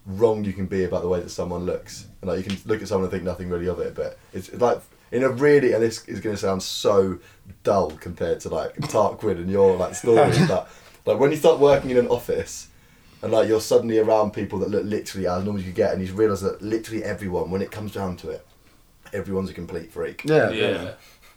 wrong 0.07 0.45
you 0.45 0.53
can 0.53 0.67
be 0.67 0.85
about 0.85 1.03
the 1.03 1.09
way 1.09 1.21
that 1.21 1.31
someone 1.31 1.65
looks, 1.67 2.07
and 2.21 2.31
like 2.31 2.39
you 2.39 2.45
can 2.45 2.59
look 2.67 2.81
at 2.83 2.89
someone 2.89 3.05
and 3.05 3.11
think 3.13 3.25
nothing 3.25 3.49
really 3.51 3.69
of 3.69 3.79
it, 3.81 3.95
but 3.95 4.19
it's 4.33 4.53
like 4.55 4.81
in 5.13 5.23
a 5.23 5.29
really, 5.29 5.73
and 5.75 5.83
this 5.83 6.05
is 6.09 6.19
going 6.21 6.35
to 6.35 6.41
sound 6.41 6.63
so 6.63 7.19
dull 7.63 7.91
compared 7.93 8.41
to 8.41 8.49
like 8.49 8.75
Tarquin 8.77 9.37
and 9.37 9.51
your 9.51 9.77
like 9.77 9.95
stories, 9.95 10.39
but 10.49 10.69
like 11.07 11.19
when 11.21 11.31
you 11.31 11.37
start 11.37 11.61
working 11.61 11.91
in 11.91 11.97
an 11.99 12.09
office. 12.09 12.69
And 13.25 13.31
like 13.31 13.47
you're 13.47 13.61
suddenly 13.61 14.01
around 14.01 14.33
people 14.33 14.59
that 14.59 14.69
look 14.69 14.83
literally 14.85 15.29
as 15.29 15.45
normal 15.45 15.61
as 15.61 15.65
you 15.69 15.73
get, 15.73 15.93
and 15.95 16.05
you 16.05 16.13
realise 16.13 16.41
that 16.41 16.61
literally 16.61 17.05
everyone, 17.05 17.53
when 17.53 17.63
it 17.63 17.71
comes 17.71 17.93
down 17.93 18.17
to 18.17 18.31
it, 18.31 18.45
everyone's 19.13 19.49
a 19.49 19.53
complete 19.55 19.93
freak. 19.93 20.23
Yeah, 20.25 20.51
Yeah. 20.51 20.95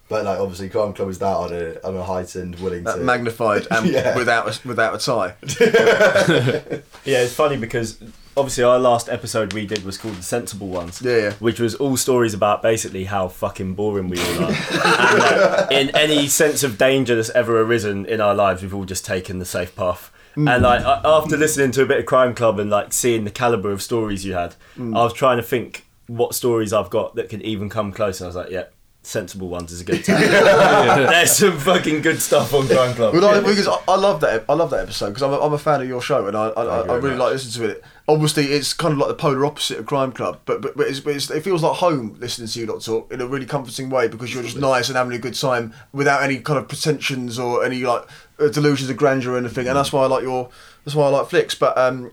But 0.10 0.26
like 0.26 0.40
obviously, 0.40 0.68
Crime 0.70 0.94
Club 0.94 1.10
is 1.10 1.20
that 1.20 1.36
on 1.36 1.54
a 1.54 1.80
on 1.88 1.96
a 1.96 2.04
heightened, 2.04 2.56
willing 2.56 2.86
That 2.86 2.96
to 2.96 3.02
magnified 3.02 3.68
and 3.70 3.86
Yeah. 3.92 4.16
without 4.16 4.48
a, 4.48 4.68
without 4.68 4.96
a 4.96 4.98
tie. 4.98 5.36
Yeah, 7.06 7.22
it's 7.22 7.36
funny 7.36 7.58
because 7.58 8.00
obviously 8.38 8.64
our 8.64 8.80
last 8.80 9.10
episode 9.10 9.54
we 9.54 9.66
did 9.66 9.84
was 9.84 9.98
called 9.98 10.16
the 10.16 10.24
Sensible 10.24 10.68
Ones. 10.68 11.02
Yeah, 11.02 11.18
yeah. 11.18 11.34
Which 11.34 11.60
was 11.60 11.76
all 11.76 11.98
stories 11.98 12.34
about 12.34 12.62
basically 12.62 13.06
how 13.06 13.28
fucking 13.28 13.76
boring 13.76 14.10
we 14.10 14.20
all 14.20 14.44
are. 14.46 14.52
and 14.52 15.20
like, 15.20 15.72
in 15.72 15.90
any 15.96 16.28
sense 16.28 16.64
of 16.64 16.78
danger 16.78 17.16
that's 17.16 17.30
ever 17.32 17.62
arisen 17.62 18.06
in 18.06 18.22
our 18.22 18.36
lives, 18.36 18.62
we've 18.62 18.74
all 18.74 18.86
just 18.86 19.06
taken 19.06 19.40
the 19.40 19.46
safe 19.46 19.76
path. 19.76 20.12
Mm. 20.36 20.54
And 20.54 20.64
like 20.64 20.82
after 20.84 21.38
listening 21.38 21.72
to 21.72 21.84
a 21.84 21.86
bit 21.86 22.00
of 22.00 22.06
Crime 22.06 22.36
Club 22.36 22.60
and 22.60 22.70
like 22.70 22.92
seeing 22.92 23.24
the 23.24 23.32
caliber 23.32 23.72
of 23.72 23.82
stories 23.82 24.26
you 24.26 24.34
had, 24.34 24.56
mm. 24.78 24.98
I 24.98 25.04
was 25.04 25.14
trying 25.14 25.38
to 25.38 25.44
think 25.44 25.86
what 26.08 26.36
stories 26.36 26.74
I've 26.74 26.90
got 26.90 27.16
that 27.16 27.30
could 27.30 27.42
even 27.42 27.70
come 27.70 27.92
close. 27.92 28.20
And 28.20 28.26
I 28.26 28.28
was 28.28 28.36
like, 28.36 28.50
yeah, 28.50 28.66
Sensible 29.02 29.48
Ones 29.48 29.72
is 29.72 29.82
a 29.82 29.84
good 29.84 30.04
tag. 30.04 30.30
There's 31.10 31.38
some 31.38 31.58
fucking 31.58 32.02
good 32.02 32.22
stuff 32.22 32.54
on 32.54 32.68
Crime 32.68 32.94
Club. 32.96 33.14
Well, 33.14 33.26
I, 33.26 33.40
because 33.40 33.68
I, 33.68 33.78
I 33.88 33.96
love 33.96 34.20
that. 34.22 34.46
I 34.50 34.54
love 34.54 34.72
that 34.72 34.82
episode 34.82 35.10
because 35.10 35.24
I'm 35.24 35.32
a, 35.32 35.40
I'm 35.40 35.54
a 35.54 35.58
fan 35.58 35.82
of 35.82 35.88
your 35.88 36.02
show 36.02 36.28
and 36.28 36.36
I 36.36 36.48
I, 36.48 36.64
I, 36.64 36.80
I 36.82 36.96
really 36.96 37.16
like 37.16 37.34
listening 37.34 37.68
to 37.68 37.76
it. 37.76 37.84
Obviously, 38.08 38.46
it's 38.46 38.72
kind 38.74 38.92
of 38.92 39.00
like 39.00 39.08
the 39.08 39.16
polar 39.16 39.46
opposite 39.46 39.80
of 39.80 39.88
Crime 39.88 40.12
Club, 40.12 40.40
but 40.46 40.62
but, 40.62 40.78
but, 40.78 40.88
it's, 40.88 41.00
but 41.00 41.16
it's, 41.16 41.32
it 41.32 41.44
feels 41.44 41.64
like 41.64 41.78
home 41.78 42.16
listening 42.20 42.48
to 42.48 42.60
you 42.60 42.66
lot 42.68 42.82
talk 42.82 43.12
in 43.12 43.20
a 43.20 43.26
really 43.26 43.48
comforting 43.48 43.90
way 43.90 44.08
because 44.08 44.32
you're 44.32 44.44
just 44.44 44.58
nice 44.58 44.90
and 44.90 44.98
having 44.98 45.14
a 45.14 45.18
good 45.18 45.34
time 45.34 45.74
without 45.92 46.22
any 46.22 46.38
kind 46.38 46.60
of 46.60 46.68
pretensions 46.68 47.40
or 47.40 47.66
any 47.66 47.82
like 47.82 48.04
uh, 48.40 48.48
delusions 48.50 48.92
of 48.92 48.98
grandeur 48.98 49.34
or 49.34 49.38
anything. 49.38 49.68
And 49.68 49.76
that's 49.76 49.92
why 49.92 50.04
I 50.04 50.08
like 50.08 50.22
your. 50.22 50.50
That's 50.84 50.94
why 50.94 51.06
I 51.06 51.10
like 51.10 51.30
flicks. 51.30 51.56
But 51.56 51.76
um, 51.80 52.12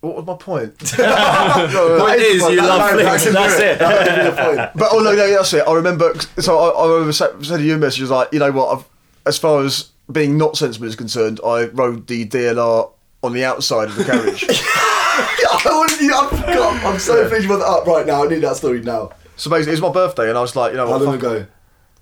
what 0.00 0.16
was 0.16 0.26
my 0.26 0.34
point? 0.34 0.78
Point 0.78 2.20
is, 2.20 2.42
you 2.42 2.56
love 2.60 2.90
flicks. 2.90 3.24
That's 3.32 3.60
it. 3.60 3.78
But 3.78 4.88
oh 4.92 4.98
no, 4.98 5.14
no, 5.14 5.30
that's 5.30 5.54
it. 5.54 5.66
I 5.66 5.72
remember. 5.72 6.14
So 6.38 6.58
I, 6.58 6.68
I 6.68 6.88
remember 6.92 7.12
sending 7.12 7.66
you 7.66 7.76
a 7.76 7.78
message. 7.78 8.02
Was 8.02 8.10
like, 8.10 8.28
you 8.32 8.38
know 8.38 8.52
what? 8.52 8.78
I've, 8.78 8.84
as 9.26 9.38
far 9.38 9.64
as 9.64 9.90
being 10.12 10.36
not 10.36 10.56
sensible 10.56 10.86
is 10.86 10.96
concerned, 10.96 11.40
I 11.44 11.64
rode 11.64 12.06
the 12.06 12.26
DLR 12.26 12.92
on 13.24 13.32
the 13.32 13.44
outside 13.44 13.88
of 13.88 13.96
the 13.96 14.04
carriage. 14.04 14.44
I 14.50 15.60
wanted 15.64 16.00
you. 16.00 16.14
I 16.14 16.28
forgot. 16.28 16.84
I'm 16.84 16.98
so 16.98 17.22
you 17.22 17.46
brought 17.46 17.58
that 17.58 17.66
up 17.66 17.86
right 17.86 18.06
now. 18.06 18.24
I 18.24 18.28
need 18.28 18.40
that 18.40 18.56
story 18.56 18.80
now. 18.82 19.10
so 19.36 19.50
basically, 19.50 19.72
it 19.72 19.80
was 19.80 19.82
my 19.82 19.92
birthday, 19.92 20.28
and 20.28 20.36
I 20.38 20.40
was 20.40 20.54
like, 20.56 20.72
you 20.72 20.76
know, 20.76 20.86
How 20.86 20.98
long 20.98 21.14
ago? 21.14 21.46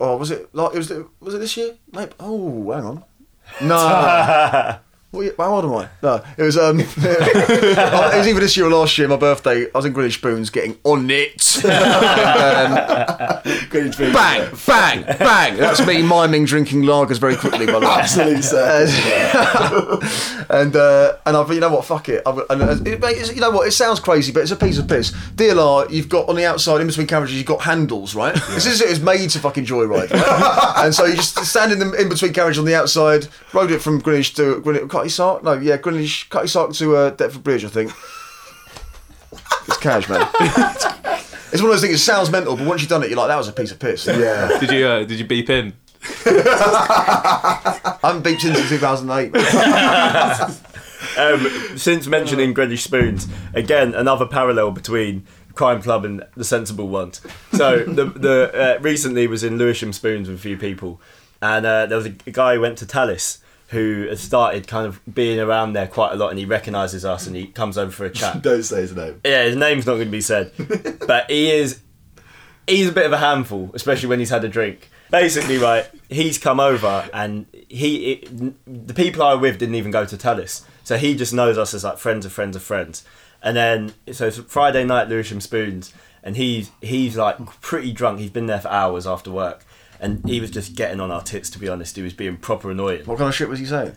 Oh, 0.01 0.17
was 0.17 0.31
it 0.31 0.53
like 0.55 0.75
it 0.75 0.79
was? 0.79 0.91
Was 1.21 1.35
it 1.35 1.39
this 1.39 1.57
year? 1.57 1.75
Maybe. 1.93 2.13
Oh, 2.19 2.71
hang 2.73 2.85
on. 2.85 3.05
No. 3.61 4.79
What 5.13 5.35
how 5.37 5.57
old 5.57 5.65
am 5.67 5.75
I? 5.75 5.89
No, 6.03 6.25
it 6.39 6.43
was 6.43 6.57
um, 6.57 6.81
it 6.81 6.87
was 6.87 8.27
either 8.27 8.41
this 8.41 8.57
year 8.57 8.65
or 8.65 8.71
last 8.71 8.97
year. 8.97 9.07
My 9.09 9.17
birthday. 9.17 9.67
I 9.67 9.71
was 9.75 9.85
in 9.85 9.93
Greenwich 9.93 10.15
Spoons 10.15 10.49
getting 10.49 10.79
on 10.85 11.11
it. 11.11 11.59
Greenwich 13.69 13.97
Village. 13.97 14.15
bang, 14.15 14.51
bang, 14.67 15.05
bang. 15.19 15.59
That's 15.59 15.87
me 15.87 16.01
miming 16.01 16.47
drinking 16.47 16.85
lagers 16.85 17.19
very 17.19 17.37
quickly, 17.37 17.67
by 17.67 17.73
the 17.73 17.81
way. 17.81 17.93
Absolute 17.93 18.43
circle. 18.43 20.01
and 20.49 20.75
uh, 20.75 21.17
and 21.27 21.37
I 21.37 21.45
thought, 21.45 21.53
you 21.53 21.61
know 21.61 21.75
what, 21.75 21.85
fuck 21.85 22.09
it. 22.09 22.23
I've, 22.25 22.39
and 22.49 22.63
uh, 22.63 22.77
it 22.87 23.35
you 23.35 23.41
know 23.43 23.51
what, 23.51 23.69
it 23.69 23.73
sounds 23.73 24.01
crazy, 24.01 24.33
but 24.33 24.41
it's 24.41 24.51
a 24.51 24.57
piece 24.57 24.79
of 24.79 24.89
piss. 24.89 25.11
DLR, 25.11 25.91
you've 25.91 26.09
got 26.09 26.27
on 26.31 26.37
the 26.37 26.47
outside, 26.47 26.81
in 26.81 26.87
between 26.87 27.07
carriages, 27.07 27.37
you've 27.37 27.45
got 27.45 27.61
handles, 27.61 28.15
right? 28.15 28.35
This 28.35 28.65
is 28.65 28.81
it 28.81 28.89
it's 28.89 29.01
made 29.01 29.29
to 29.29 29.39
fucking 29.41 29.67
joyride. 29.67 30.11
Right? 30.11 30.85
and 30.87 30.95
so 30.95 31.05
you 31.05 31.17
just 31.17 31.37
stand 31.45 31.71
in 31.71 31.81
the 31.81 31.93
in 32.01 32.09
between 32.09 32.33
carriage 32.33 32.57
on 32.57 32.65
the 32.65 32.75
outside, 32.75 33.29
rode 33.53 33.71
it 33.71 33.83
from 33.83 33.99
Greenwich 33.99 34.33
to 34.37 34.59
Greenwich, 34.63 35.02
Cutty 35.03 35.11
Sark? 35.11 35.43
No, 35.43 35.55
yeah, 35.55 35.79
Greenwich, 35.79 36.31
Cutty 36.31 36.47
Sark 36.47 36.73
to 36.75 36.95
uh, 36.97 37.11
Deptford 37.11 37.43
Bridge, 37.43 37.65
I 37.65 37.69
think. 37.69 37.93
It's 39.69 39.77
cash, 39.77 40.09
man. 40.09 40.29
it's 41.53 41.63
one 41.63 41.67
of 41.67 41.71
those 41.71 41.83
things. 41.83 41.95
It 41.95 41.99
sounds 41.99 42.33
mental, 42.33 42.57
but 42.57 42.67
once 42.67 42.81
you've 42.81 42.91
done 42.91 43.05
it, 43.05 43.11
you're 43.11 43.17
like, 43.17 43.29
that 43.29 43.37
was 43.37 43.47
a 43.47 43.53
piece 43.53 43.71
of 43.71 43.79
piss. 43.79 44.09
Yeah. 44.09 44.59
Did 44.61 44.73
you 44.73 44.87
uh, 44.87 45.05
did 45.05 45.21
you 45.21 45.25
beep 45.25 45.49
in? 45.49 45.73
I 46.27 47.99
haven't 48.03 48.25
beeped 48.25 48.41
since 48.41 48.69
2008. 48.69 49.37
um, 51.17 51.79
since 51.79 52.09
mentioning 52.09 52.53
Greenwich 52.55 52.83
Spoons, 52.83 53.29
again 53.55 53.95
another 53.95 54.27
parallel 54.27 54.73
between 54.73 55.25
Crime 55.55 55.81
Club 55.81 56.05
and 56.05 56.25
the 56.37 56.45
Sensible 56.45 56.89
Ones. 56.89 57.21
So 57.53 57.85
the 57.85 58.07
the 58.07 58.77
uh, 58.79 58.81
recently 58.81 59.29
was 59.29 59.45
in 59.45 59.59
Lewisham 59.59 59.93
Spoons 59.93 60.29
with 60.29 60.39
a 60.39 60.43
few 60.43 60.57
people, 60.57 61.01
and 61.41 61.65
uh, 61.65 61.87
there 61.87 61.97
was 61.99 62.07
a, 62.07 62.15
a 62.27 62.33
guy 62.33 62.57
who 62.57 62.61
went 62.63 62.79
to 62.79 62.87
Tallis 62.87 63.39
who 63.73 64.07
has 64.09 64.21
started 64.21 64.69
kind 64.69 64.87
of 64.87 65.01
being 65.13 65.41
around 65.41 65.73
there 65.73 65.87
quite 65.87 66.13
a 66.13 66.17
lot, 66.17 66.29
and 66.29 66.39
he 66.39 66.45
recognises 66.45 67.07
us 67.07 67.27
and 67.27 67.35
he 67.35 67.47
comes 67.47 67.79
over 67.79 67.91
for 67.91 68.05
a 68.05 68.11
chat. 68.11 68.43
Don't 68.43 68.63
say 68.63 68.83
his 68.83 68.95
name. 68.95 69.21
Yeah, 69.25 69.45
his 69.45 69.57
name's 69.57 69.87
not 69.87 69.95
going 69.95 70.07
to 70.07 70.11
be 70.11 70.21
said, 70.21 70.53
but 71.07 71.31
he 71.31 71.51
is. 71.51 71.81
He's 72.67 72.89
a 72.89 72.93
bit 72.93 73.07
of 73.07 73.13
a 73.13 73.19
handful, 73.19 73.71
especially 73.75 74.11
when 74.11 74.19
he's 74.19 74.31
had 74.31 74.45
a 74.45 74.49
drink. 74.49 74.91
Basically, 75.11 75.57
right, 75.59 75.89
he's 76.09 76.39
come 76.39 76.61
over 76.61 77.09
and 77.13 77.47
he, 77.69 78.13
it, 78.13 78.87
the 78.87 78.95
people 78.95 79.23
I 79.23 79.35
with 79.35 79.59
didn't 79.59 79.75
even 79.75 79.91
go 79.91 80.05
to 80.05 80.17
Tallis, 80.17 80.65
so 80.85 80.99
he 80.99 81.17
just 81.17 81.33
knows 81.33 81.57
us 81.57 81.73
as 81.75 81.83
like 81.83 81.99
friends 81.99 82.27
of 82.27 82.33
friends 82.33 82.57
of 82.57 82.63
friends. 82.63 83.05
And 83.43 83.57
then 83.57 83.95
so 84.13 84.27
it's 84.27 84.39
Friday 84.39 84.85
night, 84.85 85.09
Lewisham 85.09 85.41
Spoons, 85.41 85.95
and 86.23 86.37
he's 86.37 86.71
he's 86.83 87.17
like 87.17 87.39
pretty 87.63 87.93
drunk. 87.93 88.21
He's 88.21 88.31
been 88.31 88.47
there 88.47 88.61
for 88.61 88.69
hours 88.69 89.07
after 89.07 89.31
work, 89.31 89.65
and 90.03 90.29
he 90.29 90.41
was 90.41 90.51
just 90.51 90.75
getting 90.75 91.01
on 91.01 91.11
our 91.11 91.23
tits. 91.23 91.49
To 91.51 91.59
be 91.59 91.69
honest, 91.69 91.97
he 91.97 92.03
was 92.03 92.13
being 92.13 92.37
proper 92.37 92.71
annoying 92.71 93.05
what 93.07 93.17
kind 93.19 93.29
of 93.29 93.35
shit 93.35 93.49
was 93.49 93.59
he 93.61 93.65
saying? 93.67 93.97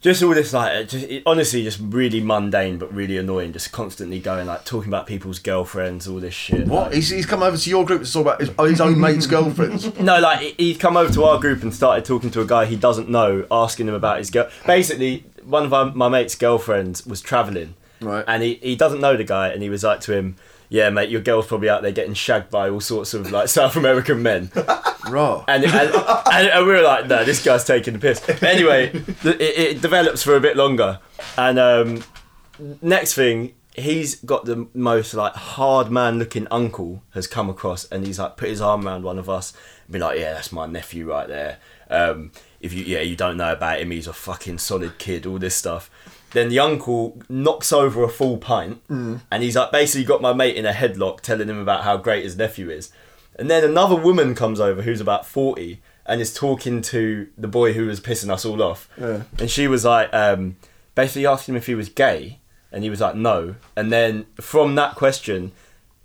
just 0.00 0.20
all 0.20 0.34
this 0.34 0.52
like 0.52 0.72
uh, 0.76 0.82
just, 0.82 1.04
it, 1.08 1.22
honestly 1.26 1.62
just 1.62 1.78
really 1.80 2.20
mundane 2.20 2.76
but 2.76 2.92
really 2.92 3.16
annoying 3.16 3.52
just 3.52 3.70
constantly 3.70 4.18
going 4.18 4.48
like 4.48 4.64
talking 4.64 4.88
about 4.90 5.06
people's 5.06 5.38
girlfriends 5.38 6.08
all 6.08 6.18
this 6.18 6.34
shit 6.34 6.66
What? 6.66 6.86
like- 6.86 6.94
He's, 6.94 7.10
he's 7.10 7.24
come 7.24 7.40
over 7.40 7.56
to 7.56 7.70
your 7.70 7.84
group 7.84 8.02
to 8.02 8.12
talk 8.12 8.22
about 8.22 8.40
his, 8.40 8.50
oh, 8.58 8.64
his 8.64 8.80
own 8.80 8.98
mates' 8.98 9.28
girlfriends. 9.28 9.96
no 10.00 10.18
like 10.18 10.56
he's 10.58 10.76
come 10.76 10.96
over 10.96 11.12
to 11.12 11.22
our 11.22 11.38
group 11.38 11.62
and 11.62 11.72
started 11.72 12.04
talking 12.04 12.32
to 12.32 12.40
a 12.40 12.44
guy 12.44 12.64
he 12.64 12.74
doesn't 12.74 13.08
know 13.10 13.46
asking 13.48 13.86
him 13.86 13.94
about 13.94 14.18
his 14.18 14.28
girl 14.30 14.48
basically 14.66 15.24
one 15.44 15.64
of 15.64 15.72
our, 15.72 15.92
my 15.94 16.08
mate's 16.08 16.34
girlfriends 16.34 17.06
was 17.06 17.20
travelling 17.20 17.74
Right. 18.00 18.24
And 18.26 18.42
he, 18.42 18.54
he 18.54 18.74
doesn't 18.74 19.00
know 19.00 19.16
the 19.16 19.22
guy, 19.22 19.50
and 19.50 19.62
he 19.62 19.70
was 19.70 19.84
like 19.84 20.00
to 20.00 20.12
him, 20.12 20.34
"Yeah, 20.72 20.88
mate, 20.88 21.10
your 21.10 21.20
girl's 21.20 21.46
probably 21.46 21.68
out 21.68 21.82
there 21.82 21.92
getting 21.92 22.14
shagged 22.14 22.50
by 22.50 22.70
all 22.70 22.80
sorts 22.80 23.12
of 23.12 23.30
like 23.30 23.48
South 23.58 23.76
American 23.76 24.22
men." 24.22 24.50
Right. 25.10 25.44
and, 25.48 25.64
and, 25.64 25.94
and, 25.94 26.48
and 26.48 26.66
we 26.66 26.72
were 26.72 26.82
like, 26.82 27.06
no, 27.08 27.24
this 27.24 27.44
guy's 27.44 27.64
taking 27.64 27.92
the 27.94 27.98
piss. 27.98 28.22
Anyway, 28.42 28.90
it, 29.24 29.40
it 29.40 29.82
develops 29.82 30.22
for 30.22 30.36
a 30.36 30.40
bit 30.40 30.56
longer, 30.56 31.00
and 31.36 31.58
um, 31.58 32.04
next 32.80 33.14
thing, 33.14 33.54
he's 33.74 34.16
got 34.16 34.44
the 34.44 34.68
most 34.74 35.12
like 35.14 35.34
hard 35.34 35.90
man 35.90 36.18
looking 36.18 36.46
uncle 36.50 37.02
has 37.10 37.26
come 37.26 37.50
across, 37.50 37.84
and 37.86 38.06
he's 38.06 38.18
like 38.18 38.36
put 38.36 38.48
his 38.48 38.60
arm 38.60 38.86
around 38.86 39.02
one 39.02 39.18
of 39.18 39.28
us, 39.28 39.52
and 39.84 39.92
be 39.92 39.98
like, 39.98 40.18
yeah, 40.18 40.32
that's 40.32 40.52
my 40.52 40.66
nephew 40.66 41.10
right 41.10 41.28
there. 41.28 41.58
Um, 41.90 42.32
if 42.60 42.72
you 42.72 42.84
yeah 42.84 43.00
you 43.00 43.16
don't 43.16 43.36
know 43.36 43.52
about 43.52 43.80
him, 43.80 43.90
he's 43.90 44.06
a 44.06 44.12
fucking 44.12 44.58
solid 44.58 44.98
kid. 44.98 45.26
All 45.26 45.38
this 45.38 45.54
stuff. 45.54 45.90
Then 46.32 46.48
the 46.48 46.58
uncle 46.58 47.20
knocks 47.28 47.72
over 47.72 48.02
a 48.02 48.08
full 48.08 48.38
pint, 48.38 48.80
and 48.88 49.42
he's 49.42 49.56
like 49.56 49.70
basically 49.70 50.04
got 50.04 50.22
my 50.22 50.32
mate 50.32 50.56
in 50.56 50.64
a 50.66 50.72
headlock, 50.72 51.20
telling 51.20 51.48
him 51.48 51.58
about 51.58 51.84
how 51.84 51.96
great 51.96 52.24
his 52.24 52.36
nephew 52.36 52.70
is. 52.70 52.90
And 53.36 53.50
then 53.50 53.64
another 53.64 53.96
woman 53.96 54.34
comes 54.34 54.60
over 54.60 54.82
who's 54.82 55.00
about 55.00 55.26
40 55.26 55.80
and 56.06 56.20
is 56.20 56.34
talking 56.34 56.82
to 56.82 57.28
the 57.38 57.48
boy 57.48 57.72
who 57.72 57.86
was 57.86 58.00
pissing 58.00 58.30
us 58.30 58.44
all 58.44 58.62
off. 58.62 58.88
Yeah. 59.00 59.22
And 59.38 59.50
she 59.50 59.68
was 59.68 59.84
like, 59.84 60.12
um, 60.12 60.56
basically 60.94 61.26
asking 61.26 61.54
him 61.54 61.56
if 61.58 61.66
he 61.66 61.74
was 61.74 61.88
gay. 61.88 62.40
And 62.70 62.84
he 62.84 62.90
was 62.90 63.00
like, 63.00 63.14
no. 63.14 63.54
And 63.76 63.92
then 63.92 64.26
from 64.40 64.74
that 64.76 64.96
question, 64.96 65.52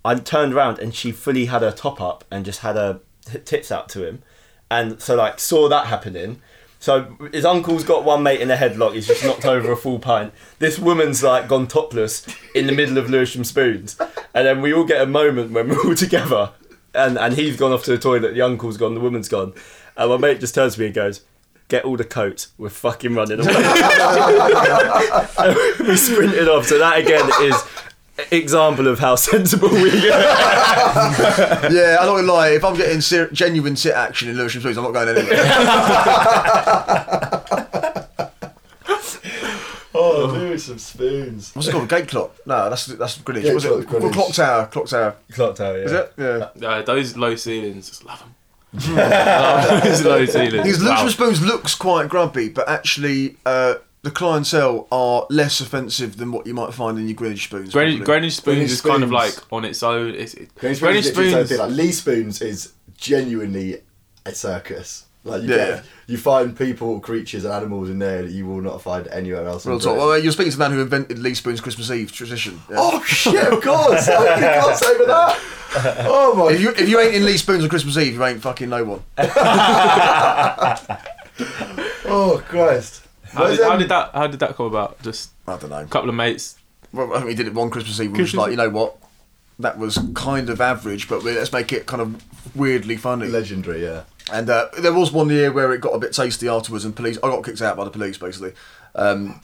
I 0.05 0.15
turned 0.15 0.53
around 0.53 0.79
and 0.79 0.93
she 0.93 1.11
fully 1.11 1.45
had 1.45 1.61
her 1.61 1.71
top 1.71 1.99
up 1.99 2.23
and 2.31 2.45
just 2.45 2.59
had 2.59 2.75
her 2.75 2.99
tits 3.45 3.71
out 3.71 3.89
to 3.89 4.05
him. 4.07 4.21
And 4.69 5.01
so, 5.01 5.15
like, 5.15 5.39
saw 5.39 5.69
that 5.69 5.87
happening. 5.87 6.41
So 6.87 7.17
his 7.33 7.43
uncle's 7.43 7.83
got 7.83 8.05
one 8.05 8.23
mate 8.23 8.39
in 8.39 8.49
a 8.49 8.55
headlock. 8.55 8.93
He's 8.93 9.07
just 9.07 9.21
knocked 9.21 9.43
over 9.43 9.73
a 9.73 9.75
full 9.75 9.99
pint. 9.99 10.31
This 10.59 10.79
woman's 10.79 11.21
like 11.21 11.49
gone 11.49 11.67
topless 11.67 12.25
in 12.55 12.65
the 12.65 12.71
middle 12.71 12.97
of 12.97 13.09
Lewisham 13.09 13.43
Spoons, 13.43 13.99
and 14.33 14.47
then 14.47 14.61
we 14.61 14.73
all 14.73 14.85
get 14.85 15.01
a 15.01 15.05
moment 15.05 15.51
when 15.51 15.67
we're 15.67 15.85
all 15.85 15.95
together, 15.95 16.53
and 16.93 17.17
and 17.17 17.33
he's 17.33 17.57
gone 17.57 17.73
off 17.73 17.83
to 17.83 17.91
the 17.91 17.97
toilet. 17.97 18.35
The 18.35 18.41
uncle's 18.41 18.77
gone. 18.77 18.93
The 18.93 19.01
woman's 19.01 19.27
gone, 19.27 19.53
and 19.97 20.09
my 20.09 20.15
mate 20.15 20.39
just 20.39 20.55
turns 20.55 20.75
to 20.75 20.79
me 20.79 20.85
and 20.85 20.95
goes, 20.95 21.23
"Get 21.67 21.83
all 21.83 21.97
the 21.97 22.05
coats. 22.05 22.53
We're 22.57 22.69
fucking 22.69 23.13
running 23.13 23.41
away." 23.41 23.53
We 25.87 25.97
sprinted 25.97 26.47
off. 26.47 26.67
So 26.67 26.79
that 26.79 26.99
again 26.99 27.29
is 27.41 27.55
example 28.31 28.87
of 28.87 28.99
how 28.99 29.15
sensible 29.31 29.69
we 29.69 29.91
get. 29.91 30.03
yeah, 31.71 31.97
I'm 31.99 32.05
not 32.07 32.15
gonna 32.15 32.31
lie. 32.31 32.49
If 32.49 32.63
I'm 32.63 32.75
getting 32.75 33.01
ser- 33.01 33.29
genuine 33.31 33.75
sit 33.75 33.93
action 33.93 34.29
in 34.29 34.37
Lewisham 34.37 34.61
Spoons, 34.61 34.77
I'm 34.77 34.83
not 34.83 34.93
going 34.93 35.09
anywhere. 35.17 35.43
Oh, 39.99 40.27
Lewisham 40.31 40.77
Spoons. 40.77 41.55
What's 41.55 41.67
it 41.67 41.71
called? 41.71 41.89
Gate 41.89 42.07
clock? 42.07 42.35
No, 42.45 42.69
that's 42.69 42.85
that's 42.85 43.17
Greenwich. 43.19 43.45
Yeah, 43.45 43.53
What's 43.53 43.65
clock- 43.65 43.79
it? 43.81 43.87
Greenwich. 43.87 44.13
Clock 44.13 44.31
tower. 44.33 44.65
Clock 44.67 44.85
tower. 44.87 45.15
Clock 45.31 45.55
tower, 45.55 45.77
yeah. 45.79 45.83
Is 45.85 45.91
it? 45.91 46.13
Yeah. 46.17 46.49
Uh, 46.67 46.81
those 46.83 47.17
low 47.17 47.35
ceilings, 47.35 47.89
just 47.89 48.05
love 48.05 48.19
them. 48.19 48.35
love 48.95 49.83
those 49.83 50.05
low 50.05 50.25
ceilings. 50.25 50.63
Because 50.63 50.83
Wow. 50.83 51.07
Spoons 51.07 51.43
looks 51.43 51.73
quite 51.73 52.09
grubby, 52.09 52.49
but 52.49 52.69
actually, 52.69 53.37
uh, 53.45 53.75
the 54.07 54.11
clientele 54.13 54.87
are 54.89 55.27
less 55.29 55.59
offensive 55.59 56.15
than 56.15 56.31
what 56.31 56.47
you 56.47 56.53
might 56.53 56.73
find 56.73 56.97
in 56.97 57.07
your 57.09 57.15
Greenwich 57.15 57.43
Spoons. 57.43 57.73
Greenwich. 57.73 58.05
Greenwich 58.05 58.37
Spoons 58.37 58.55
Greenwich 58.55 58.71
is 58.71 58.81
kind 58.81 59.03
of 59.03 59.11
like 59.11 59.33
on 59.51 59.65
its 59.65 59.83
own. 59.83 60.15
It's, 60.15 60.33
it, 60.33 60.55
Greenwich 60.55 60.79
Greenwich 60.79 61.05
Spoons, 61.07 61.33
is 61.33 61.33
its 61.33 61.49
Spoons. 61.49 61.59
own. 61.59 61.67
Like 61.69 61.77
Lee 61.77 61.91
Spoons 61.91 62.41
is 62.41 62.71
genuinely 62.95 63.81
a 64.25 64.33
circus. 64.33 65.03
Like 65.25 65.41
you 65.41 65.49
Yeah. 65.49 65.57
get, 65.57 65.83
you 66.07 66.17
find 66.17 66.57
people, 66.57 67.01
creatures, 67.01 67.43
and 67.43 67.53
animals 67.53 67.89
in 67.89 67.99
there 67.99 68.21
that 68.21 68.31
you 68.31 68.45
will 68.45 68.61
not 68.61 68.81
find 68.81 69.07
anywhere 69.07 69.45
else. 69.45 69.65
Real 69.65 69.77
talk. 69.77 69.97
Well, 69.97 70.17
you're 70.17 70.31
speaking 70.31 70.53
to 70.53 70.57
the 70.57 70.63
man 70.63 70.71
who 70.71 70.79
invented 70.81 71.19
Lee 71.19 71.33
Spoon's 71.33 71.59
Christmas 71.59 71.91
Eve 71.91 72.13
tradition. 72.13 72.61
Yeah. 72.69 72.77
Oh 72.79 73.03
shit! 73.03 73.35
Of 73.51 73.61
course, 73.61 74.07
I 74.07 74.39
didn't 74.39 74.77
say 74.77 74.87
over 74.93 75.05
that. 75.05 75.37
Oh 76.09 76.33
my! 76.33 76.53
If 76.53 76.61
you, 76.61 76.69
if 76.69 76.87
you 76.87 76.97
ain't 77.01 77.13
in 77.13 77.25
Lee 77.25 77.35
Spoons 77.37 77.61
on 77.61 77.69
Christmas 77.69 77.97
Eve, 77.97 78.13
you 78.13 78.23
ain't 78.23 78.41
fucking 78.41 78.69
no 78.69 78.85
one. 78.85 79.03
oh 82.05 82.41
Christ! 82.47 83.03
How 83.31 83.43
Where's, 83.43 83.57
did, 83.57 83.65
how 83.65 83.73
um, 83.73 83.79
did 83.79 83.89
that? 83.89 84.11
How 84.13 84.27
did 84.27 84.39
that 84.39 84.55
come 84.55 84.65
about? 84.67 85.01
Just 85.01 85.31
I 85.47 85.57
don't 85.57 85.69
know. 85.69 85.79
a 85.79 85.85
couple 85.85 86.09
of 86.09 86.15
mates. 86.15 86.57
Well, 86.93 87.11
I 87.13 87.17
think 87.17 87.27
we 87.27 87.35
did 87.35 87.47
it 87.47 87.53
one 87.53 87.69
Christmas 87.69 87.99
Eve. 87.99 88.11
We 88.11 88.19
was 88.21 88.33
like, 88.33 88.51
you 88.51 88.57
know 88.57 88.69
what? 88.69 88.97
That 89.59 89.77
was 89.77 89.99
kind 90.13 90.49
of 90.49 90.61
average, 90.61 91.09
but 91.09 91.23
we- 91.23 91.33
let's 91.33 91.51
make 91.51 91.73
it 91.73 91.85
kind 91.85 92.01
of 92.01 92.55
weirdly 92.55 92.95
funny. 92.95 93.27
legendary? 93.27 93.83
Yeah. 93.83 94.03
And 94.31 94.49
uh, 94.49 94.67
there 94.79 94.93
was 94.93 95.11
one 95.11 95.29
year 95.29 95.51
where 95.51 95.73
it 95.73 95.81
got 95.81 95.93
a 95.93 95.99
bit 95.99 96.13
tasty 96.13 96.47
afterwards, 96.47 96.85
and 96.85 96.95
police. 96.95 97.17
I 97.17 97.21
got 97.29 97.43
kicked 97.43 97.61
out 97.61 97.77
by 97.77 97.83
the 97.85 97.89
police, 97.89 98.17
basically. 98.17 98.53
Um, 98.95 99.41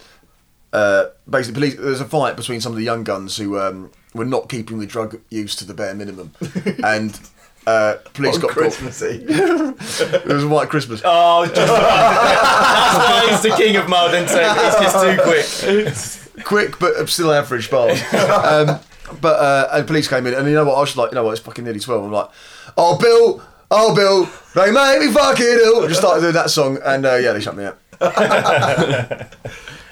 uh, 0.71 1.05
basically, 1.29 1.53
police. 1.53 1.75
There's 1.75 2.01
a 2.01 2.05
fight 2.05 2.35
between 2.35 2.61
some 2.61 2.71
of 2.71 2.77
the 2.77 2.83
young 2.83 3.03
guns 3.03 3.37
who 3.37 3.59
um, 3.59 3.91
were 4.13 4.25
not 4.25 4.49
keeping 4.49 4.79
the 4.79 4.85
drug 4.85 5.19
use 5.29 5.55
to 5.57 5.65
the 5.65 5.73
bare 5.73 5.93
minimum, 5.93 6.31
and 6.83 7.19
uh, 7.65 7.95
police 8.13 8.35
On 8.35 8.41
got 8.41 8.51
caught. 8.51 8.57
Christmas 8.59 9.01
Eve. 9.01 9.29
It 9.29 10.25
was 10.25 10.45
white 10.45 10.69
Christmas. 10.69 11.01
Oh, 11.03 11.45
just, 11.45 11.55
that's 11.55 11.67
why 12.97 13.27
he's 13.29 13.41
the 13.41 13.49
king 13.57 13.75
of 13.75 13.87
mild 13.89 14.13
intake. 14.13 14.51
He's 14.57 14.75
just 14.75 15.95
too 16.35 16.35
quick. 16.35 16.45
quick 16.45 16.79
but 16.79 17.09
still 17.09 17.31
average 17.33 17.69
bars. 17.69 18.01
um, 18.13 18.79
but 19.21 19.39
uh, 19.39 19.69
and 19.73 19.87
police 19.87 20.07
came 20.07 20.25
in, 20.27 20.33
and 20.33 20.47
you 20.47 20.53
know 20.53 20.65
what? 20.65 20.75
I 20.75 20.81
was 20.81 20.95
like, 20.97 21.11
you 21.11 21.15
know 21.15 21.23
what? 21.23 21.31
It's 21.31 21.41
fucking 21.41 21.63
nearly 21.63 21.79
twelve. 21.79 22.03
I'm 22.03 22.11
like, 22.11 22.29
oh 22.77 22.97
Bill, 22.97 23.41
oh 23.71 23.95
Bill, 23.95 24.29
they 24.55 24.71
made 24.71 24.99
me 25.05 25.11
fucking 25.13 25.45
ill. 25.45 25.83
I 25.83 25.87
just 25.87 25.99
started 25.99 26.21
doing 26.21 26.33
that 26.33 26.49
song, 26.49 26.79
and 26.83 27.05
uh, 27.05 27.15
yeah, 27.15 27.33
they 27.33 27.41
shut 27.41 27.55
me 27.55 27.65
out. 27.65 27.77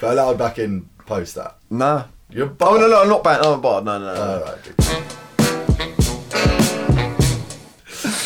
But 0.00 0.14
allowed 0.14 0.38
back 0.38 0.58
in 0.58 0.88
post 1.06 1.36
that. 1.36 1.56
Nah. 1.70 2.04
You're 2.28 2.56
Oh 2.60 2.76
no, 2.76 2.88
no, 2.88 3.02
I'm 3.02 3.08
not 3.08 3.22
banned. 3.22 3.44
I'm 3.44 3.52
not 3.52 3.62
barred. 3.62 3.84
No, 3.84 3.98
no, 3.98 4.06
no. 4.06 4.14
no. 4.14 4.44
Alright, 4.44 5.18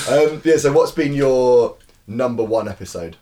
um, 0.09 0.41
yeah. 0.45 0.57
So, 0.57 0.73
what's 0.73 0.93
been 0.93 1.13
your 1.13 1.77
number 2.07 2.43
one 2.43 2.69
episode? 2.69 3.17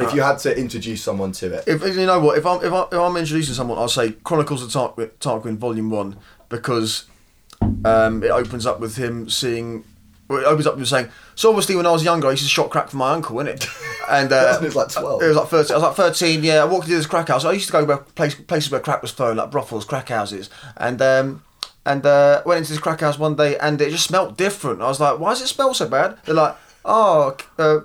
If 0.00 0.14
you 0.14 0.22
had 0.22 0.38
to 0.40 0.56
introduce 0.56 1.02
someone 1.02 1.32
to 1.32 1.54
it, 1.54 1.64
If 1.66 1.82
you 1.82 2.06
know 2.06 2.20
what, 2.20 2.38
if 2.38 2.46
I'm 2.46 2.64
if, 2.64 2.72
I, 2.72 2.82
if 2.82 2.94
I'm 2.94 3.16
introducing 3.16 3.54
someone, 3.54 3.78
I'll 3.78 3.88
say 3.88 4.12
Chronicles 4.12 4.62
of 4.62 4.68
Tarquin, 4.70 5.10
Tarquin 5.18 5.56
Volume 5.56 5.90
One 5.90 6.16
because 6.48 7.06
um, 7.84 8.22
it 8.22 8.30
opens 8.30 8.64
up 8.66 8.80
with 8.80 8.96
him 8.96 9.28
seeing. 9.28 9.84
Well, 10.28 10.40
it 10.40 10.44
opens 10.44 10.66
up 10.66 10.74
with 10.74 10.82
him 10.82 10.86
saying, 10.86 11.08
"So 11.34 11.48
obviously, 11.48 11.74
when 11.74 11.86
I 11.86 11.90
was 11.90 12.04
younger, 12.04 12.28
I 12.28 12.32
used 12.32 12.42
to 12.44 12.48
shot 12.48 12.70
crack 12.70 12.90
for 12.90 12.96
my 12.96 13.12
uncle, 13.12 13.36
innit?" 13.36 13.66
And 14.10 14.32
uh, 14.32 14.58
It 14.62 14.64
was 14.64 14.74
like 14.76 14.88
12. 14.88 15.22
It 15.22 15.26
was 15.28 15.36
like 15.36 15.48
thirteen. 15.48 15.72
I 15.72 15.78
was 15.78 15.82
like 15.82 15.94
thirteen. 15.96 16.42
Yeah, 16.44 16.62
I 16.62 16.64
walked 16.64 16.84
into 16.86 16.96
this 16.96 17.06
crack 17.06 17.28
house. 17.28 17.44
I 17.44 17.52
used 17.52 17.66
to 17.66 17.72
go 17.72 17.84
where 17.84 17.98
place, 17.98 18.34
places 18.34 18.70
where 18.70 18.80
crack 18.80 19.02
was 19.02 19.12
thrown, 19.12 19.36
like 19.36 19.50
brothels, 19.50 19.84
crack 19.84 20.08
houses, 20.08 20.48
and 20.78 21.02
um, 21.02 21.42
and 21.88 22.04
uh, 22.06 22.42
went 22.46 22.58
into 22.58 22.72
this 22.72 22.80
crack 22.80 23.00
house 23.00 23.18
one 23.18 23.34
day, 23.36 23.56
and 23.58 23.80
it 23.80 23.90
just 23.90 24.06
smelled 24.06 24.36
different. 24.36 24.80
I 24.82 24.86
was 24.88 25.00
like, 25.00 25.18
"Why 25.18 25.30
does 25.30 25.42
it 25.42 25.48
smell 25.48 25.74
so 25.74 25.88
bad?" 25.88 26.18
They're 26.24 26.34
like, 26.34 26.56
"Oh." 26.84 27.36
Uh, 27.58 27.80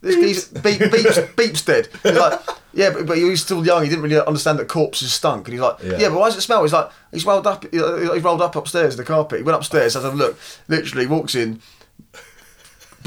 this 0.00 0.14
geezer 0.14 0.60
beep, 0.60 0.80
beeps, 0.80 1.34
beeps 1.34 1.64
dead. 1.66 1.88
He's 2.04 2.16
like, 2.16 2.38
yeah, 2.72 2.90
but, 2.90 3.06
but 3.06 3.16
he 3.18 3.24
was 3.24 3.42
still 3.42 3.66
young. 3.66 3.82
He 3.82 3.88
didn't 3.88 4.04
really 4.04 4.20
understand 4.24 4.60
that 4.60 4.68
corpses 4.68 5.12
stunk. 5.12 5.48
And 5.48 5.52
he's 5.54 5.60
like, 5.60 5.82
Yeah. 5.82 5.98
yeah, 5.98 6.08
but 6.10 6.20
why 6.20 6.28
does 6.28 6.36
it 6.38 6.42
smell? 6.42 6.62
He's 6.62 6.72
like, 6.72 6.88
he's 7.10 7.26
rolled 7.26 7.48
up. 7.48 7.64
He 7.68 7.78
rolled 7.80 8.40
up 8.40 8.54
upstairs 8.54 8.94
in 8.94 8.98
the 8.98 9.04
carpet. 9.04 9.38
He 9.38 9.42
went 9.42 9.56
upstairs. 9.56 9.94
Has 9.94 10.04
a 10.04 10.12
look. 10.12 10.38
Literally 10.68 11.06
walks 11.08 11.34
in, 11.34 11.60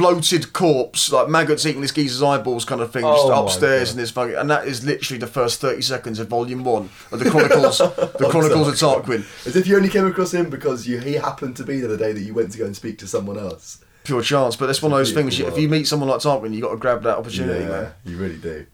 bloated 0.02 0.52
corpse, 0.54 1.12
like 1.12 1.30
maggots 1.30 1.66
eating 1.66 1.82
this 1.82 1.92
geezer's 1.92 2.24
eyeballs, 2.24 2.66
kind 2.66 2.82
of 2.82 2.92
thing, 2.92 3.04
just 3.04 3.26
Oh 3.26 3.44
upstairs 3.46 3.92
in 3.92 3.98
this 3.98 4.12
fucking. 4.12 4.36
And 4.36 4.50
that 4.50 4.68
is 4.68 4.84
literally 4.86 5.20
the 5.20 5.28
first 5.28 5.62
thirty 5.62 5.82
seconds 5.82 6.20
of 6.20 6.28
Volume 6.28 6.64
One 6.64 6.90
of 7.12 7.20
the 7.20 7.30
Chronicles, 7.30 7.78
the 7.78 8.28
Chronicles 8.30 8.68
of 8.68 8.76
Tarquin. 8.76 9.24
as 9.46 9.56
if 9.56 9.68
you 9.68 9.76
only 9.78 9.90
came 9.90 10.06
across 10.06 10.34
him 10.34 10.50
because 10.50 10.88
you 10.88 11.00
he 11.00 11.14
happened 11.14 11.56
to 11.58 11.64
be 11.64 11.80
there 11.80 11.90
the 11.90 11.98
day 11.98 12.12
that 12.14 12.22
you 12.22 12.34
went 12.34 12.52
to 12.54 12.58
go 12.58 12.66
and 12.66 12.76
speak 12.76 12.98
to 13.00 13.08
someone 13.08 13.38
else. 13.38 13.84
Pure 14.04 14.24
chance, 14.24 14.56
but 14.56 14.66
that's 14.66 14.82
one 14.82 14.92
of 14.92 14.98
those 14.98 15.14
things. 15.14 15.36
Beautiful 15.36 15.58
If 15.58 15.62
you 15.62 15.70
meet 15.70 15.88
someone 15.88 16.10
like 16.10 16.22
Tarquin, 16.22 16.54
you 16.54 16.62
got 16.62 16.72
to 16.72 16.78
grab 16.78 17.04
that 17.04 17.18
opportunity, 17.20 17.62
yeah, 17.64 17.70
man. 17.70 17.92
you 18.04 18.18
really 18.18 18.38
do. 18.38 18.66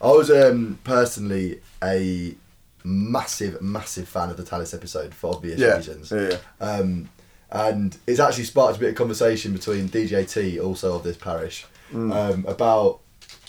I 0.00 0.08
was 0.10 0.28
um, 0.30 0.80
personally 0.82 1.60
a 1.84 2.34
massive, 2.82 3.62
massive 3.62 4.08
fan 4.08 4.30
of 4.30 4.36
the 4.36 4.42
Tallis 4.42 4.74
episode 4.74 5.14
for 5.14 5.34
obvious 5.34 5.60
Yeah, 5.60 5.76
reasons. 5.76 6.10
yeah, 6.10 6.30
yeah. 6.60 6.66
Um, 6.66 7.08
and 7.52 7.96
it's 8.06 8.18
actually 8.20 8.44
sparked 8.44 8.76
a 8.78 8.80
bit 8.80 8.88
of 8.90 8.94
conversation 8.96 9.52
between 9.52 9.88
DJT, 9.88 10.62
also 10.62 10.96
of 10.96 11.02
this 11.04 11.16
parish, 11.16 11.66
Mm. 11.92 12.12
um, 12.14 12.44
about 12.48 13.00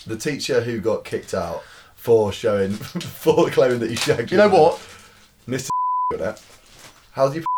the 0.06 0.16
teacher 0.16 0.60
who 0.60 0.78
got 0.80 1.04
kicked 1.04 1.32
out 1.34 1.62
for 1.96 2.30
showing, 2.32 2.72
for 3.22 3.48
claiming 3.50 3.78
that 3.80 3.88
he 3.90 3.96
shagged. 3.96 4.30
You 4.30 4.36
know 4.36 4.48
what? 4.50 4.78
Mr. 5.48 5.70
How 7.12 7.28
do 7.28 7.36
you? 7.40 7.44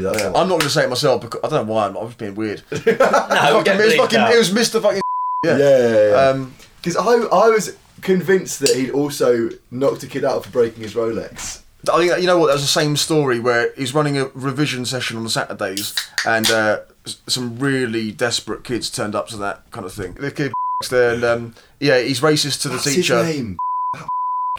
Yeah. 0.00 0.10
I'm 0.34 0.48
not 0.48 0.58
going 0.58 0.60
to 0.62 0.70
say 0.70 0.82
it 0.84 0.88
myself 0.88 1.20
because 1.20 1.40
I 1.44 1.48
don't 1.48 1.66
know 1.68 1.72
why. 1.74 1.86
I'm, 1.86 1.96
I'm 1.96 2.06
just 2.06 2.18
being 2.18 2.34
weird. 2.34 2.62
No, 2.72 2.78
Fucking- 2.78 3.72
it 3.74 3.84
was 3.84 3.94
fucking. 3.94 4.20
It 4.20 4.38
was 4.38 4.50
Mr. 4.50 4.82
Fucking. 4.82 5.00
yeah, 5.44 5.56
yeah, 5.58 6.08
yeah. 6.08 6.28
Um, 6.30 6.54
Because 6.80 6.96
I, 6.96 7.04
I 7.04 7.48
was 7.50 7.76
convinced 8.00 8.58
that 8.60 8.74
he'd 8.74 8.90
also 8.90 9.50
knocked 9.70 10.02
a 10.02 10.08
kid 10.08 10.24
out 10.24 10.42
for 10.44 10.50
breaking 10.50 10.82
his 10.82 10.94
Rolex. 10.94 11.60
I 11.92 11.98
think 11.98 12.20
you 12.20 12.26
know 12.26 12.38
what. 12.38 12.46
That 12.48 12.52
was 12.54 12.62
the 12.62 12.68
same 12.68 12.96
story 12.96 13.40
where 13.40 13.72
he's 13.76 13.94
running 13.94 14.18
a 14.18 14.26
revision 14.34 14.84
session 14.84 15.16
on 15.16 15.24
the 15.24 15.30
Saturdays, 15.30 15.94
and 16.26 16.50
uh, 16.50 16.80
some 17.26 17.58
really 17.58 18.12
desperate 18.12 18.62
kids 18.64 18.90
turned 18.90 19.14
up 19.14 19.28
to 19.28 19.36
that 19.38 19.70
kind 19.72 19.84
of 19.86 19.92
thing. 19.92 20.14
The 20.14 20.30
kid 20.30 20.52
there, 20.90 21.14
and 21.14 21.24
um, 21.24 21.54
yeah, 21.80 21.98
he's 22.00 22.20
racist 22.20 22.62
to 22.62 22.68
the 22.68 22.74
What's 22.74 22.84
his 22.86 22.94
teacher. 22.96 23.22
name? 23.22 23.56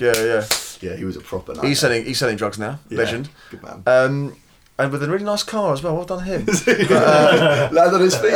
Yeah, 0.02 0.14
yeah. 0.18 0.46
Yeah, 0.82 0.96
he 0.96 1.06
was 1.06 1.16
a 1.16 1.22
proper. 1.22 1.54
He's 1.66 1.80
selling 1.80 2.04
he's 2.04 2.18
selling 2.18 2.36
drugs 2.36 2.58
now. 2.58 2.80
Yeah, 2.90 2.98
Legend. 2.98 3.30
Good 3.52 3.62
man. 3.62 3.84
Um, 3.86 4.36
and 4.80 4.92
with 4.92 5.04
a 5.04 5.08
really 5.08 5.24
nice 5.24 5.44
car 5.44 5.72
as 5.72 5.84
well. 5.84 5.96
Well 5.96 6.06
done 6.06 6.24
him. 6.24 6.46
Land 6.68 7.94
on 7.96 8.02
his 8.02 8.16
feet. 8.18 8.34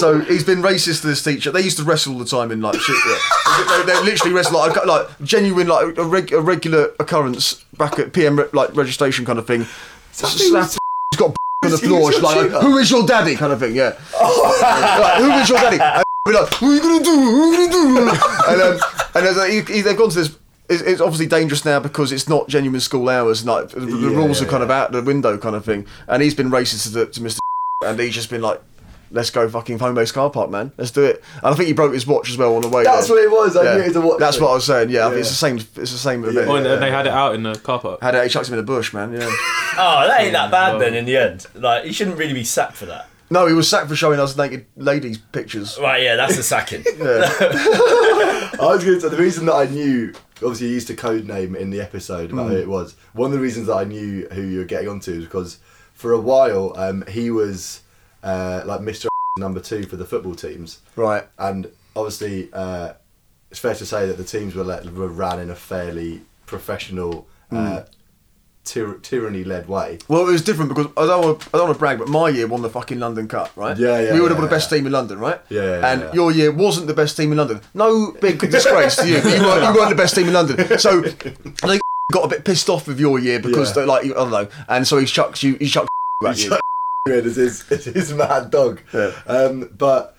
So 0.00 0.20
he's 0.20 0.44
been 0.44 0.62
racist 0.62 1.02
to 1.02 1.06
this 1.06 1.22
teacher. 1.22 1.50
They 1.52 1.60
used 1.60 1.76
to 1.78 1.84
wrestle 1.84 2.14
all 2.14 2.18
the 2.18 2.24
time 2.24 2.50
in 2.50 2.60
like 2.60 2.74
shit. 2.80 2.96
Yeah. 3.06 3.84
they, 3.84 3.92
they 3.92 4.02
literally 4.02 4.32
wrestle 4.34 4.58
like 4.58 4.84
like 4.86 5.06
genuine 5.22 5.68
like 5.68 5.96
a, 5.98 6.04
reg, 6.04 6.32
a 6.32 6.40
regular 6.40 6.92
occurrence 6.98 7.64
back 7.76 7.98
at 7.98 8.12
PM 8.12 8.38
re- 8.38 8.46
like 8.52 8.74
registration 8.74 9.24
kind 9.24 9.38
of 9.38 9.46
thing. 9.46 9.66
Slap. 10.12 10.32
He's 10.32 10.50
got 11.18 11.34
on 11.64 11.70
the 11.70 11.78
floor. 11.78 12.12
She's 12.12 12.22
like, 12.22 12.38
tutor? 12.40 12.60
who 12.60 12.78
is 12.78 12.90
your 12.90 13.06
daddy? 13.06 13.36
Kind 13.36 13.52
of 13.52 13.60
thing. 13.60 13.74
Yeah. 13.76 13.96
like, 14.20 15.20
who 15.20 15.30
is 15.32 15.48
your 15.48 15.58
daddy? 15.58 15.78
And 15.80 16.04
be 16.26 16.32
like, 16.32 16.50
what 16.50 16.62
are 16.62 16.74
you 16.74 16.80
gonna 16.80 17.04
do? 17.04 17.16
What 17.16 17.58
are 17.58 17.62
you 17.62 17.70
gonna 17.70 18.10
do? 18.10 18.10
And 18.48 18.62
um, 18.62 18.80
and 19.14 19.26
there's 19.26 19.36
a- 19.36 19.48
he- 19.48 19.74
he- 19.74 19.82
they've 19.82 19.96
gone 19.96 20.10
to 20.10 20.18
this. 20.18 20.36
It's, 20.68 20.82
it's 20.82 21.00
obviously 21.00 21.26
dangerous 21.26 21.64
now 21.64 21.80
because 21.80 22.12
it's 22.12 22.28
not 22.28 22.46
genuine 22.48 22.78
school 22.80 23.08
hours. 23.08 23.44
Like 23.44 23.70
the, 23.70 23.80
the 23.80 23.86
Yeah, 24.10 24.16
rules 24.16 24.40
are 24.40 24.46
kind 24.46 24.62
of 24.62 24.70
out 24.70 24.92
the 24.92 25.02
window, 25.02 25.36
kind 25.36 25.56
of 25.56 25.64
thing. 25.64 25.84
And 26.06 26.22
he's 26.22 26.34
been 26.34 26.48
racist 26.50 26.84
to, 26.84 26.88
the, 26.90 27.06
to 27.06 27.20
Mr. 27.20 27.38
And 27.84 27.98
he's 27.98 28.14
just 28.14 28.30
been 28.30 28.40
like, 28.42 28.60
let's 29.10 29.30
go 29.30 29.48
fucking 29.48 29.78
home 29.78 29.94
based 29.94 30.14
car 30.14 30.30
park, 30.30 30.50
man. 30.50 30.72
Let's 30.76 30.90
do 30.90 31.04
it. 31.04 31.22
And 31.42 31.46
I 31.46 31.54
think 31.54 31.66
he 31.66 31.72
broke 31.72 31.92
his 31.94 32.06
watch 32.06 32.30
as 32.30 32.36
well 32.38 32.54
on 32.56 32.62
the 32.62 32.68
way. 32.68 32.84
That's 32.84 33.08
there. 33.08 33.16
what 33.16 33.24
it 33.24 33.30
was. 33.30 33.56
I 33.56 33.64
Yeah. 33.64 33.74
knew 33.76 33.82
it 33.82 33.86
was 33.88 33.96
a 33.96 34.00
watch. 34.00 34.18
That's 34.18 34.36
thing. 34.36 34.44
what 34.44 34.50
I 34.52 34.54
was 34.54 34.64
saying. 34.66 34.90
Yeah, 34.90 35.06
I 35.06 35.10
think 35.10 35.20
it's 35.20 35.28
the 35.30 35.34
same. 35.36 35.56
It's 35.56 35.74
the 35.74 35.86
same 35.86 36.24
event. 36.24 36.48
Oh, 36.48 36.56
and 36.56 36.66
Yeah. 36.66 36.76
they 36.76 36.90
had 36.90 37.06
it 37.06 37.12
out 37.12 37.34
in 37.34 37.42
the 37.42 37.54
car 37.54 37.78
park. 37.80 38.00
Had 38.02 38.14
it, 38.14 38.22
he 38.24 38.28
chucked 38.28 38.48
him 38.48 38.54
in 38.54 38.58
the 38.58 38.62
bush, 38.64 38.92
man. 38.92 39.12
Yeah. 39.12 39.30
Oh, 39.82 40.06
that 40.06 40.20
ain't 40.20 40.32
that 40.32 40.50
bad 40.50 40.78
then. 40.80 40.94
In 40.94 41.04
the 41.06 41.16
end, 41.16 41.46
like 41.54 41.84
he 41.84 41.92
shouldn't 41.92 42.18
really 42.18 42.34
be 42.34 42.44
sacked 42.44 42.76
for 42.76 42.86
that. 42.86 43.06
no, 43.30 43.46
he 43.46 43.54
was 43.54 43.68
sacked 43.68 43.88
for 43.88 43.94
showing 43.96 44.18
us 44.20 44.36
naked 44.36 44.66
ladies' 44.76 45.16
pictures. 45.18 45.78
Right? 45.80 46.02
Yeah, 46.02 46.16
that's 46.16 46.36
a 46.36 46.42
sacking. 46.42 46.84
I 47.00 48.58
was 48.60 48.84
going 48.84 48.96
to 48.96 49.00
say 49.00 49.08
the 49.08 49.16
reason 49.16 49.46
that 49.46 49.54
I 49.54 49.64
knew, 49.66 50.12
obviously, 50.36 50.68
you 50.68 50.74
used 50.74 50.90
a 50.90 50.94
code 50.96 51.26
name 51.26 51.54
in 51.54 51.70
the 51.70 51.80
episode 51.80 52.32
about 52.32 52.48
who 52.48 52.56
Mm. 52.56 52.62
it 52.62 52.68
was. 52.68 52.94
One 53.12 53.26
of 53.26 53.32
the 53.32 53.38
reasons 53.42 53.68
that 53.68 53.74
I 53.76 53.84
knew 53.84 54.26
who 54.32 54.42
you 54.42 54.58
were 54.58 54.64
getting 54.64 54.88
onto 54.88 55.12
is 55.12 55.24
because 55.24 55.58
for 55.94 56.12
a 56.12 56.20
while 56.20 56.74
um, 56.76 57.04
he 57.08 57.30
was 57.30 57.80
uh, 58.22 58.62
like 58.64 58.80
Mr. 58.80 59.06
number 59.38 59.60
two 59.60 59.84
for 59.84 59.96
the 59.96 60.04
football 60.04 60.34
teams, 60.34 60.80
Right. 60.96 61.24
and 61.38 61.70
obviously 61.96 62.48
uh, 62.52 62.92
it's 63.50 63.60
fair 63.60 63.74
to 63.74 63.86
say 63.86 64.06
that 64.06 64.16
the 64.16 64.24
teams 64.24 64.54
were, 64.54 64.64
let, 64.64 64.84
were 64.92 65.08
ran 65.08 65.38
in 65.40 65.50
a 65.50 65.54
fairly 65.54 66.22
professional, 66.46 67.26
Mm. 67.52 67.78
uh, 67.78 67.84
tyr- 68.64 68.98
tyranny-led 69.02 69.66
way. 69.68 69.98
Well, 70.06 70.28
it 70.28 70.30
was 70.30 70.42
different 70.42 70.68
because 70.68 70.86
I 70.96 71.06
don't 71.06 71.24
want 71.24 71.48
I 71.52 71.58
don't 71.58 71.66
want 71.66 71.74
to 71.74 71.78
brag, 71.80 71.98
but 71.98 72.06
my 72.08 72.28
year 72.28 72.46
won 72.46 72.62
the 72.62 72.70
fucking 72.70 73.00
London 73.00 73.26
Cup, 73.26 73.50
right? 73.56 73.76
Yeah, 73.76 73.98
yeah, 74.00 74.14
We 74.14 74.20
would 74.20 74.30
have 74.30 74.36
yeah, 74.38 74.42
been 74.42 74.50
the 74.50 74.56
best 74.56 74.70
yeah. 74.70 74.78
team 74.78 74.86
in 74.86 74.92
London, 74.92 75.18
right? 75.18 75.40
Yeah, 75.48 75.62
yeah, 75.80 75.92
And 75.92 76.14
your 76.14 76.30
year 76.30 76.52
wasn't 76.52 76.86
the 76.86 76.94
best 76.94 77.16
team 77.16 77.32
in 77.32 77.38
London. 77.38 77.60
No 77.74 78.12
big 78.20 78.38
disgrace 78.56 78.94
to 78.96 79.08
you. 79.08 79.20
but 79.20 79.36
You 79.36 79.42
weren't, 79.44 79.74
you 79.74 79.80
weren't 79.80 79.90
the 79.90 79.96
best 79.96 80.14
team 80.14 80.28
in 80.28 80.34
London. 80.34 80.78
So 80.78 81.02
think 81.02 81.82
got 82.12 82.24
a 82.24 82.28
bit 82.28 82.44
pissed 82.44 82.68
off 82.68 82.86
with 82.86 83.00
your 83.00 83.18
year 83.18 83.40
because 83.40 83.74
they're 83.74 83.86
like 83.86 84.04
I 84.04 84.08
don't 84.08 84.30
know, 84.30 84.46
and 84.68 84.86
so 84.86 84.98
he 84.98 85.06
chucks 85.06 85.42
you. 85.42 85.54
He 85.56 85.66
chucks 85.68 85.88
at 86.24 86.38
you. 86.38 86.56
It 87.08 87.24
is 87.26 87.36
his, 87.36 87.70
it's 87.70 87.84
his 87.86 88.12
mad 88.12 88.50
dog. 88.50 88.80
Yeah. 88.92 89.12
Um, 89.26 89.70
but 89.76 90.16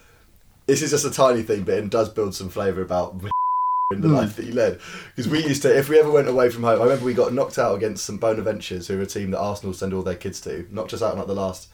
this 0.66 0.82
is 0.82 0.90
just 0.90 1.06
a 1.06 1.12
tiny 1.12 1.44
thing, 1.44 1.64
but 1.64 1.76
it 1.76 1.90
does 1.90 2.10
build 2.10 2.34
some 2.34 2.50
flavour 2.50 2.82
about 2.82 3.14
in 3.94 4.02
the 4.02 4.08
Hmm. 4.08 4.16
life 4.16 4.36
that 4.38 4.46
he 4.46 4.52
led. 4.52 4.80
Because 5.16 5.30
we 5.32 5.44
used 5.46 5.62
to, 5.62 5.78
if 5.78 5.90
we 5.90 6.00
ever 6.00 6.10
went 6.10 6.28
away 6.28 6.50
from 6.50 6.64
home, 6.64 6.80
I 6.80 6.84
remember 6.84 7.06
we 7.06 7.14
got 7.14 7.34
knocked 7.34 7.60
out 7.60 7.76
against 7.76 8.04
some 8.06 8.18
Bonaventures, 8.20 8.88
who 8.88 8.98
are 8.98 9.04
a 9.04 9.06
team 9.06 9.32
that 9.32 9.40
Arsenal 9.40 9.74
send 9.74 9.94
all 9.94 10.02
their 10.02 10.16
kids 10.16 10.42
to. 10.42 10.68
Knocked 10.72 10.94
us 10.94 11.04
out 11.04 11.14
in 11.14 11.20
like 11.20 11.28
the 11.28 11.36
last 11.36 11.68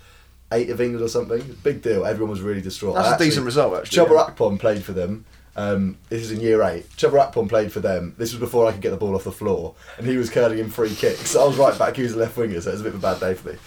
eight 0.51 0.69
of 0.69 0.81
England 0.81 1.03
or 1.05 1.09
something. 1.09 1.57
Big 1.63 1.81
deal. 1.81 2.05
Everyone 2.05 2.31
was 2.31 2.41
really 2.41 2.61
distraught. 2.61 2.95
That's 2.95 3.07
I 3.07 3.11
a 3.11 3.13
actually- 3.13 3.27
decent 3.27 3.45
result, 3.45 3.77
actually. 3.77 4.05
Chuba 4.05 4.09
yeah. 4.27 4.33
Akpom 4.35 4.59
played 4.59 4.83
for 4.83 4.91
them. 4.91 5.23
Um, 5.57 5.97
this 6.09 6.21
is 6.21 6.31
in 6.31 6.39
year 6.39 6.61
eight. 6.61 6.85
Trevor 6.97 7.17
Akpom 7.17 7.49
played 7.49 7.71
for 7.71 7.79
them. 7.79 8.13
This 8.17 8.31
was 8.31 8.39
before 8.39 8.67
I 8.67 8.71
could 8.71 8.81
get 8.81 8.91
the 8.91 8.97
ball 8.97 9.15
off 9.15 9.23
the 9.23 9.31
floor, 9.31 9.73
and 9.97 10.05
he 10.05 10.15
was 10.15 10.29
curling 10.29 10.59
in 10.59 10.69
free 10.69 10.93
kicks. 10.93 11.35
I 11.35 11.43
was 11.43 11.57
right 11.57 11.77
back. 11.77 11.95
He 11.95 12.03
was 12.03 12.13
a 12.13 12.17
left 12.17 12.37
winger, 12.37 12.61
so 12.61 12.69
it 12.69 12.73
was 12.73 12.81
a 12.81 12.83
bit 12.83 12.93
of 12.93 13.03
a 13.03 13.15
bad 13.15 13.19
day 13.19 13.33
for 13.33 13.49
me. 13.49 13.57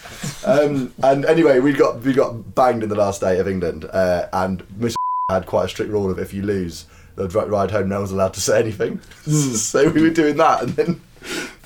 Um, 0.46 0.94
and 1.02 1.24
anyway, 1.24 1.58
we 1.58 1.72
got 1.72 2.00
we 2.00 2.12
got 2.12 2.54
banged 2.54 2.84
in 2.84 2.88
the 2.88 2.94
last 2.94 3.20
day 3.20 3.40
of 3.40 3.48
England, 3.48 3.86
uh, 3.86 4.28
and 4.32 4.62
Mr. 4.78 4.94
had 5.30 5.46
quite 5.46 5.64
a 5.64 5.68
strict 5.68 5.90
rule 5.90 6.10
of 6.10 6.18
if 6.20 6.32
you 6.32 6.42
lose, 6.42 6.86
they'd 7.16 7.34
ride 7.34 7.72
home. 7.72 7.88
No 7.88 7.98
one's 7.98 8.12
allowed 8.12 8.34
to 8.34 8.40
say 8.40 8.60
anything. 8.60 9.00
so 9.26 9.90
we 9.90 10.02
were 10.02 10.10
doing 10.10 10.36
that, 10.36 10.62
and 10.62 10.70
then 10.70 11.00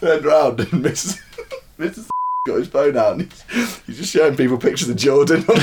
turned 0.00 0.24
round 0.24 0.60
and 0.60 0.84
Mrs. 0.84 1.20
Mrs. 1.78 2.08
got 2.44 2.58
his 2.58 2.68
phone 2.68 2.94
out 2.94 3.12
and 3.12 3.22
he's, 3.22 3.78
he's 3.86 3.96
just 3.96 4.12
showing 4.12 4.36
people 4.36 4.58
pictures 4.58 4.90
of 4.90 4.96
Jordan. 4.96 5.44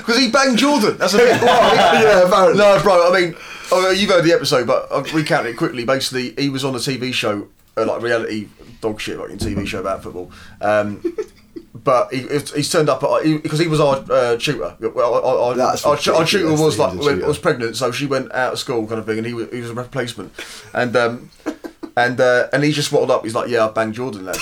Because 0.00 0.18
he 0.18 0.30
banged 0.30 0.58
Jordan. 0.58 0.96
That's 0.98 1.14
a 1.14 1.18
bit. 1.18 1.28
yeah, 1.42 2.26
apparently. 2.26 2.58
No, 2.58 2.80
bro. 2.82 3.12
I 3.12 3.20
mean, 3.20 3.36
oh, 3.70 3.90
you've 3.90 4.10
heard 4.10 4.24
the 4.24 4.32
episode, 4.32 4.66
but 4.66 4.88
I'll 4.90 5.02
recount 5.02 5.46
it 5.46 5.56
quickly. 5.56 5.84
Basically, 5.84 6.34
he 6.36 6.48
was 6.48 6.64
on 6.64 6.74
a 6.74 6.78
TV 6.78 7.12
show, 7.12 7.48
uh, 7.76 7.86
like 7.86 8.02
reality 8.02 8.48
dog 8.80 9.00
shit, 9.00 9.18
like 9.18 9.30
a 9.30 9.36
TV 9.36 9.66
show 9.66 9.80
about 9.80 10.02
football. 10.02 10.30
Um, 10.60 11.16
but 11.74 12.12
he, 12.12 12.26
he's 12.28 12.70
turned 12.70 12.88
up 12.88 13.00
because 13.00 13.58
he, 13.58 13.68
was 13.68 13.80
our 13.80 14.04
uh, 14.10 14.36
tutor. 14.36 14.76
Well, 14.80 15.14
our, 15.14 15.22
our, 15.22 15.60
our, 15.60 15.80
our 15.84 16.26
tutor 16.26 16.50
was 16.50 16.78
like 16.78 16.94
was 16.94 17.22
was 17.22 17.38
pregnant, 17.38 17.76
so 17.76 17.92
she 17.92 18.06
went 18.06 18.32
out 18.32 18.54
of 18.54 18.58
school, 18.58 18.86
kind 18.86 18.98
of 18.98 19.06
thing, 19.06 19.18
and 19.18 19.26
he 19.26 19.34
was, 19.34 19.50
he 19.50 19.60
was 19.60 19.70
a 19.70 19.74
replacement, 19.74 20.32
and 20.74 20.96
um, 20.96 21.30
and 21.96 22.20
uh, 22.20 22.48
and 22.52 22.64
he 22.64 22.72
just 22.72 22.92
waddled 22.92 23.10
up. 23.10 23.24
He's 23.24 23.34
like, 23.34 23.48
"Yeah, 23.48 23.66
I 23.66 23.70
banged 23.70 23.94
Jordan, 23.94 24.24
lad." 24.26 24.36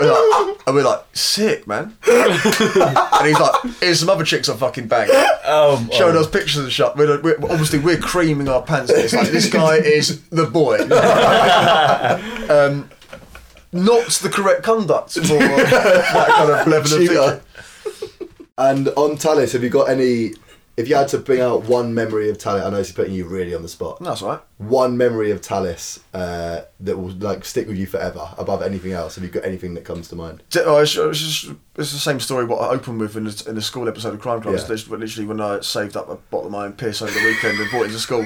We're 0.00 0.12
like, 0.12 0.60
and 0.66 0.76
we're 0.76 0.84
like, 0.84 1.04
sick, 1.12 1.66
man. 1.66 1.96
and 2.06 3.26
he's 3.26 3.38
like, 3.40 3.62
here's 3.80 4.00
some 4.00 4.08
other 4.08 4.24
chicks 4.24 4.48
I 4.48 4.56
fucking 4.56 4.86
banged 4.86 5.10
Oh, 5.44 5.86
showing 5.92 6.16
us 6.16 6.28
pictures 6.28 6.58
and 6.58 6.70
shit. 6.70 6.94
We're, 6.94 7.20
we're, 7.20 7.36
obviously, 7.42 7.78
we're 7.78 7.98
creaming 7.98 8.48
our 8.48 8.62
pants. 8.62 8.90
It's 8.90 9.12
like 9.12 9.28
this 9.28 9.50
guy 9.50 9.76
is 9.76 10.22
the 10.28 10.46
boy. 10.46 10.76
um, 12.52 12.90
not 13.72 14.08
the 14.10 14.28
correct 14.28 14.62
conduct 14.62 15.14
for 15.14 15.20
that 15.38 16.28
kind 16.36 16.50
of 16.50 16.66
level 16.66 16.92
of 16.92 17.08
Tutor. 17.08 17.40
And 18.56 18.88
on 18.88 19.16
Tallis, 19.16 19.52
have 19.52 19.62
you 19.62 19.70
got 19.70 19.88
any? 19.88 20.32
If 20.78 20.88
you 20.88 20.94
had 20.94 21.08
to 21.08 21.18
bring 21.18 21.40
out 21.40 21.64
one 21.64 21.92
memory 21.92 22.30
of 22.30 22.38
Tallis, 22.38 22.62
I 22.62 22.70
know 22.70 22.76
this 22.76 22.90
is 22.90 22.94
putting 22.94 23.12
you 23.12 23.24
really 23.24 23.52
on 23.52 23.62
the 23.62 23.68
spot. 23.68 23.98
That's 23.98 24.22
all 24.22 24.28
right. 24.28 24.40
One 24.58 24.96
memory 24.96 25.32
of 25.32 25.40
Tallis 25.40 25.98
uh, 26.14 26.60
that 26.78 26.96
will 26.96 27.10
like 27.10 27.44
stick 27.44 27.66
with 27.66 27.76
you 27.76 27.86
forever, 27.86 28.32
above 28.38 28.62
anything 28.62 28.92
else. 28.92 29.16
Have 29.16 29.24
you 29.24 29.30
got 29.30 29.44
anything 29.44 29.74
that 29.74 29.84
comes 29.84 30.06
to 30.10 30.14
mind? 30.14 30.44
Oh, 30.58 30.78
it's, 30.78 30.96
it's, 30.96 31.18
just, 31.18 31.46
it's 31.74 31.90
the 31.90 31.98
same 31.98 32.20
story 32.20 32.44
what 32.44 32.60
I 32.60 32.68
opened 32.68 33.00
with 33.00 33.16
in 33.16 33.24
the, 33.24 33.44
in 33.48 33.56
the 33.56 33.60
school 33.60 33.88
episode 33.88 34.14
of 34.14 34.20
Crime 34.20 34.40
Clubs. 34.40 34.62
Yeah. 34.62 34.68
Literally, 34.68 35.00
literally 35.00 35.26
when 35.26 35.40
I 35.40 35.58
saved 35.62 35.96
up 35.96 36.08
a 36.08 36.14
bottle 36.14 36.46
of 36.46 36.52
my 36.52 36.66
own 36.66 36.74
piss 36.74 37.02
over 37.02 37.10
the 37.10 37.26
weekend 37.26 37.58
and 37.58 37.68
brought 37.70 37.86
it 37.86 37.90
to 37.90 37.98
school. 37.98 38.24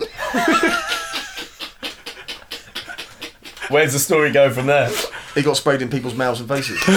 Where's 3.68 3.92
the 3.92 4.00
story 4.00 4.32
go 4.32 4.50
from 4.50 4.66
there? 4.66 4.90
He 5.36 5.42
got 5.42 5.56
sprayed 5.56 5.80
in 5.80 5.88
people's 5.88 6.16
mouths 6.16 6.40
and 6.40 6.48
faces. 6.48 6.80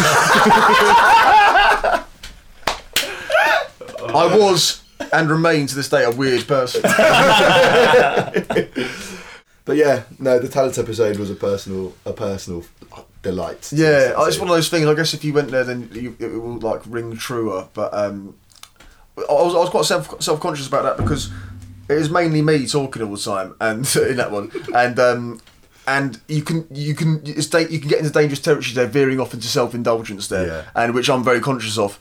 I 4.07 4.35
was 4.35 4.84
and 5.19 5.29
remain 5.29 5.67
to 5.67 5.75
this 5.75 5.89
day 5.89 6.03
a 6.03 6.11
weird 6.11 6.47
person. 6.47 6.81
But 9.65 9.77
yeah, 9.77 10.03
no, 10.19 10.37
the 10.37 10.47
talent 10.47 10.77
episode 10.77 11.17
was 11.17 11.31
a 11.31 11.35
personal, 11.35 11.95
a 12.05 12.13
personal 12.13 12.63
delight. 13.23 13.71
Yeah, 13.73 14.13
it's 14.27 14.35
to. 14.35 14.41
one 14.43 14.49
of 14.51 14.55
those 14.55 14.69
things. 14.69 14.85
I 14.85 14.93
guess 14.93 15.15
if 15.15 15.23
you 15.25 15.33
went 15.33 15.49
there, 15.49 15.63
then 15.63 15.89
you, 15.91 16.15
it 16.19 16.27
will 16.27 16.59
like 16.59 16.81
ring 16.85 17.17
truer. 17.17 17.67
But 17.73 17.91
um, 17.91 18.35
I 19.17 19.21
was 19.31 19.55
I 19.55 19.57
was 19.57 19.71
quite 19.71 19.85
self 19.85 20.21
self 20.21 20.39
conscious 20.39 20.67
about 20.67 20.83
that 20.83 20.97
because 21.03 21.31
it 21.89 21.97
is 21.97 22.11
mainly 22.11 22.43
me 22.43 22.67
talking 22.67 23.01
all 23.01 23.15
the 23.15 23.17
time, 23.19 23.55
and 23.59 23.77
in 24.07 24.17
that 24.17 24.29
one, 24.29 24.51
and 24.75 24.99
um, 24.99 25.41
and 25.87 26.21
you 26.27 26.43
can 26.43 26.67
you 26.69 26.93
can 26.93 27.23
it's 27.25 27.47
da- 27.47 27.67
you 27.67 27.79
can 27.79 27.89
get 27.89 27.97
into 27.97 28.11
dangerous 28.11 28.41
territory 28.41 28.75
there, 28.75 28.85
veering 28.85 29.19
off 29.19 29.33
into 29.33 29.47
self 29.47 29.73
indulgence 29.73 30.27
there, 30.27 30.45
Yeah. 30.45 30.63
and 30.75 30.93
which 30.93 31.09
I'm 31.09 31.23
very 31.23 31.39
conscious 31.39 31.79
of. 31.79 31.97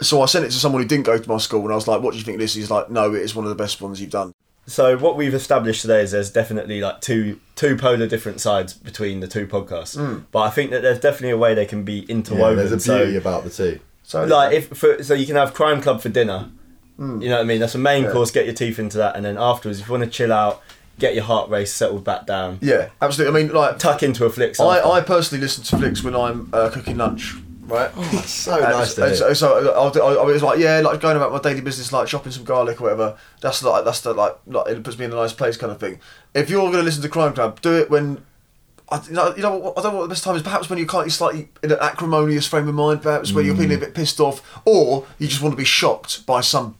So 0.00 0.20
I 0.22 0.26
sent 0.26 0.44
it 0.44 0.48
to 0.50 0.56
someone 0.58 0.82
who 0.82 0.88
didn't 0.88 1.06
go 1.06 1.16
to 1.18 1.28
my 1.28 1.38
school, 1.38 1.62
and 1.62 1.72
I 1.72 1.74
was 1.74 1.88
like, 1.88 2.02
"What 2.02 2.12
do 2.12 2.18
you 2.18 2.24
think 2.24 2.36
of 2.36 2.40
this?" 2.40 2.54
He's 2.54 2.70
like, 2.70 2.90
"No, 2.90 3.14
it 3.14 3.22
is 3.22 3.34
one 3.34 3.44
of 3.44 3.48
the 3.48 3.54
best 3.54 3.80
ones 3.80 4.00
you've 4.00 4.10
done." 4.10 4.32
So 4.68 4.98
what 4.98 5.16
we've 5.16 5.32
established 5.32 5.82
today 5.82 6.02
is 6.02 6.10
there's 6.10 6.30
definitely 6.30 6.80
like 6.80 7.00
two 7.00 7.40
two 7.54 7.76
polar 7.76 8.06
different 8.06 8.40
sides 8.40 8.74
between 8.74 9.20
the 9.20 9.28
two 9.28 9.46
podcasts. 9.46 9.96
But 10.32 10.40
I 10.40 10.50
think 10.50 10.70
that 10.72 10.82
there's 10.82 10.98
definitely 11.00 11.30
a 11.30 11.38
way 11.38 11.54
they 11.54 11.66
can 11.66 11.82
be 11.84 12.00
Yeah, 12.00 12.16
interwoven. 12.16 12.56
there's 12.56 12.72
a 12.72 12.80
so- 12.80 12.98
beauty 12.98 13.16
about 13.16 13.44
the 13.44 13.50
two. 13.50 13.80
So 14.02 14.24
like 14.24 14.52
if 14.54 14.68
for, 14.68 15.02
so 15.02 15.14
you 15.14 15.26
can 15.26 15.36
have 15.36 15.54
crime 15.54 15.80
club 15.80 16.00
for 16.00 16.08
dinner 16.08 16.50
you 16.98 17.04
know 17.28 17.32
what 17.36 17.40
i 17.40 17.42
mean 17.44 17.60
that's 17.60 17.74
a 17.74 17.78
main 17.78 18.04
Yeah. 18.04 18.12
course 18.12 18.30
get 18.30 18.46
your 18.46 18.54
teeth 18.54 18.78
into 18.78 18.96
that 18.96 19.16
and 19.16 19.24
then 19.24 19.36
afterwards 19.36 19.80
if 19.80 19.86
you 19.86 19.92
want 19.92 20.04
to 20.04 20.08
chill 20.08 20.32
out 20.32 20.62
get 20.98 21.14
your 21.14 21.24
heart 21.24 21.50
rate 21.50 21.68
settled 21.68 22.04
back 22.04 22.24
down 22.24 22.58
yeah, 22.62 22.88
absolutely. 23.02 23.38
I 23.38 23.44
mean, 23.44 23.52
like 23.54 23.78
tuck 23.78 24.02
into 24.02 24.24
a 24.24 24.30
flick 24.30 24.58
I. 24.58 24.80
I 24.80 25.00
personally 25.02 25.42
listen 25.42 25.62
to 25.64 25.76
flicks 25.76 26.02
when 26.02 26.16
I'm 26.16 26.48
uh, 26.54 26.70
cooking 26.70 26.96
lunch, 26.96 27.34
right? 27.66 27.90
Oh, 27.96 28.10
that's 28.12 28.30
so 28.30 28.54
And 28.54 28.62
nice 28.62 28.94
to 28.94 29.14
so, 29.16 29.32
so, 29.32 29.34
so 29.34 29.72
I'll 29.72 30.02
I, 30.02 30.22
I 30.22 30.24
was 30.24 30.42
like, 30.42 30.58
yeah, 30.58 30.80
like 30.80 31.00
going 31.00 31.16
about 31.16 31.32
my 31.32 31.40
daily 31.40 31.60
business, 31.60 31.92
like 31.92 32.08
shopping 32.08 32.32
some 32.32 32.44
garlic 32.44 32.80
or 32.80 32.84
whatever. 32.84 33.16
That's 33.40 33.62
like 33.62 33.84
that's 33.84 34.00
the 34.00 34.14
like, 34.14 34.36
like 34.46 34.68
it 34.68 34.82
puts 34.82 34.98
me 34.98 35.04
in 35.04 35.12
a 35.12 35.16
nice 35.16 35.32
place, 35.32 35.56
kind 35.56 35.72
of 35.72 35.80
thing. 35.80 36.00
If 36.34 36.50
you're 36.50 36.62
going 36.62 36.78
to 36.78 36.82
listen 36.82 37.02
to 37.02 37.08
Crime 37.08 37.34
Club, 37.34 37.60
do 37.60 37.74
it 37.74 37.90
when. 37.90 38.24
I, 38.88 39.02
you 39.08 39.14
know, 39.14 39.34
you 39.34 39.42
know, 39.42 39.74
I 39.76 39.82
don't 39.82 39.94
know 39.94 39.98
what 39.98 40.02
the 40.04 40.10
best 40.10 40.22
time 40.22 40.36
is. 40.36 40.42
Perhaps 40.42 40.70
when 40.70 40.78
you 40.78 40.86
can't, 40.86 41.06
you're 41.06 41.10
slightly 41.10 41.48
in 41.60 41.72
an 41.72 41.78
acrimonious 41.80 42.46
frame 42.46 42.68
of 42.68 42.74
mind. 42.76 43.02
Perhaps 43.02 43.32
where 43.32 43.42
you're 43.42 43.56
feeling 43.56 43.70
mm. 43.70 43.82
a 43.82 43.86
bit 43.86 43.94
pissed 43.94 44.20
off, 44.20 44.60
or 44.64 45.04
you 45.18 45.26
just 45.26 45.42
want 45.42 45.52
to 45.52 45.56
be 45.56 45.64
shocked 45.64 46.24
by 46.24 46.40
some 46.40 46.76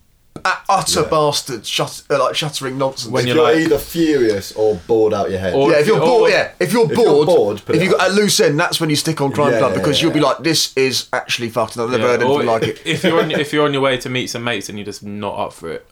utter 0.69 1.01
Yeah. 1.03 1.09
bastard, 1.09 1.67
shut, 1.67 2.03
uh, 2.11 2.19
like 2.19 2.35
shuttering 2.35 2.79
nonsense. 2.79 3.11
When 3.13 3.23
if 3.23 3.29
you're 3.29 3.37
you're 3.37 3.45
like- 3.55 3.65
either 3.67 3.79
furious 3.79 4.53
or 4.53 4.77
bored 4.87 5.13
out 5.15 5.31
your 5.31 5.39
head. 5.41 5.55
Or- 5.55 5.71
yeah, 5.71 5.79
if 5.79 5.87
you're 5.87 6.01
or- 6.01 6.07
bored, 6.07 6.31
yeah, 6.33 6.51
if 6.61 6.73
you're 6.73 6.85
if 6.91 6.97
you're 6.97 7.05
bored, 7.05 7.27
bored, 7.27 7.57
if 7.59 7.71
it 7.71 7.83
you 7.83 7.91
got 7.91 8.01
up. 8.01 8.07
at 8.09 8.15
loose 8.15 8.41
end, 8.41 8.59
that's 8.59 8.81
when 8.81 8.91
you 8.91 8.97
stick 8.97 9.21
on 9.21 9.33
crime 9.33 9.53
Yeah, 9.53 9.59
club 9.59 9.73
yeah, 9.73 9.79
because 9.79 9.99
yeah, 9.99 10.05
you'll 10.05 10.15
be 10.15 10.21
like, 10.21 10.39
this 10.39 10.77
is 10.77 11.09
actually 11.13 11.49
fucked. 11.51 11.79
I've 11.79 11.91
never 11.91 12.03
Yeah, 12.03 12.09
heard 12.11 12.23
anything 12.23 12.47
like 12.47 12.63
it. 12.65 12.83
if 12.85 13.05
you're 13.05 13.21
on 13.21 13.31
if 13.31 13.53
you're 13.53 13.65
on 13.65 13.73
your 13.73 13.83
way 13.83 13.97
to 13.99 14.09
meet 14.09 14.29
some 14.29 14.45
mates 14.45 14.69
and 14.69 14.79
you're 14.79 14.85
just 14.87 15.03
not 15.03 15.39
up 15.39 15.53
for 15.53 15.71
it. 15.71 15.87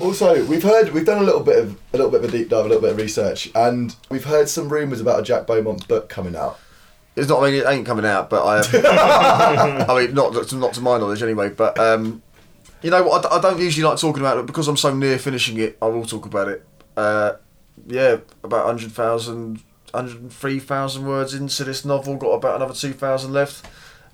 Also, 0.00 0.44
we've 0.44 0.62
heard 0.62 0.92
we've 0.92 1.04
done 1.04 1.18
a 1.18 1.24
little 1.24 1.40
bit 1.42 1.58
of 1.58 1.72
a 1.92 1.96
little 1.96 2.10
bit 2.10 2.22
of 2.22 2.28
a 2.32 2.32
deep 2.36 2.48
dive, 2.48 2.64
a 2.64 2.68
little 2.68 2.80
bit 2.80 2.92
of 2.92 2.96
research, 2.96 3.50
and 3.54 3.96
we've 4.08 4.24
heard 4.24 4.48
some 4.48 4.68
rumours 4.68 5.00
about 5.00 5.18
a 5.18 5.22
Jack 5.24 5.46
Beaumont 5.46 5.88
book 5.88 6.08
coming 6.08 6.36
out. 6.36 6.58
It's 7.18 7.28
not. 7.28 7.42
I 7.42 7.50
mean, 7.50 7.60
it 7.60 7.66
ain't 7.66 7.84
coming 7.86 8.04
out, 8.06 8.30
but 8.30 8.44
I. 8.44 9.84
I 9.88 9.98
mean, 10.06 10.14
not 10.14 10.32
to- 10.48 10.56
not 10.56 10.72
to 10.74 10.80
my 10.80 10.98
knowledge 10.98 11.22
anyway. 11.22 11.48
But 11.50 11.78
um, 11.78 12.22
you 12.82 12.90
know 12.90 13.02
what? 13.02 13.26
I, 13.26 13.36
I 13.36 13.40
don't 13.40 13.58
usually 13.60 13.84
like 13.88 13.98
talking 13.98 14.22
about 14.22 14.38
it 14.38 14.46
because 14.46 14.68
I'm 14.68 14.76
so 14.76 14.94
near 14.94 15.18
finishing 15.18 15.58
it. 15.58 15.76
I 15.82 15.86
will 15.86 16.04
talk 16.06 16.26
about 16.26 16.48
it. 16.48 16.64
Uh, 16.96 17.32
yeah, 17.86 18.18
about 18.42 18.66
100,000, 18.66 19.62
103,000 19.92 21.06
words 21.06 21.34
into 21.34 21.64
this 21.64 21.84
novel. 21.84 22.16
Got 22.16 22.30
about 22.30 22.56
another 22.56 22.74
two 22.74 22.92
thousand 22.92 23.32
left. 23.32 23.66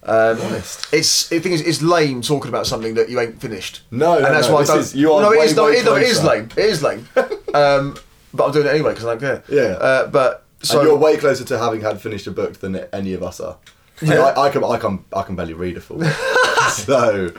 Um, 0.03 0.39
Honest. 0.43 0.93
It's 0.93 1.29
the 1.29 1.41
thing 1.41 1.53
is, 1.53 1.63
it's 1.63 1.81
lame 1.81 2.21
talking 2.21 2.51
about 2.51 2.67
something 2.67 2.95
that 2.95 3.09
you 3.09 3.19
ain't 3.21 3.41
finished. 3.41 3.83
No, 3.91 4.19
no, 4.19 4.27
and 4.27 4.35
that's 4.35 4.49
no, 4.49 4.55
why 4.55 4.61
I 4.63 4.65
don't. 4.67 4.79
is- 4.81 4.95
you 4.95 5.13
are 5.13 5.23
no, 5.23 5.33
it 5.33 5.39
way, 5.39 5.45
is, 5.47 5.57
no, 5.57 5.65
way 5.65 5.73
it 5.73 5.79
is, 5.79 5.85
no, 5.85 5.95
it 5.97 6.03
is 6.03 6.23
lame. 6.25 6.49
It 6.57 6.65
is 6.65 6.83
lame. 6.83 7.09
um, 7.55 7.97
but 8.35 8.47
I'm 8.47 8.53
doing 8.53 8.67
it 8.67 8.71
anyway 8.71 8.91
because 8.93 9.07
I 9.07 9.15
don't 9.15 9.21
care. 9.21 9.43
Yeah. 9.49 9.73
Uh, 9.79 10.07
but 10.09 10.44
so 10.65 10.81
and 10.81 10.89
you're 10.89 10.97
way 10.97 11.17
closer 11.17 11.45
to 11.45 11.59
having 11.59 11.81
had 11.83 12.01
finished 12.01 12.27
a 12.27 12.31
book 12.31 12.55
than 12.61 12.77
any 12.93 13.13
of 13.15 13.23
us 13.23 13.41
are. 13.41 13.59
Yeah. 14.03 14.21
I, 14.21 14.47
I 14.47 14.51
can 14.51 14.65
I 14.65 14.79
can 14.79 15.05
I 15.13 15.23
can 15.23 15.37
barely 15.37 15.55
read 15.55 15.77
a 15.77 15.81
full. 15.81 15.99
book. 15.99 16.13
so 16.71 17.31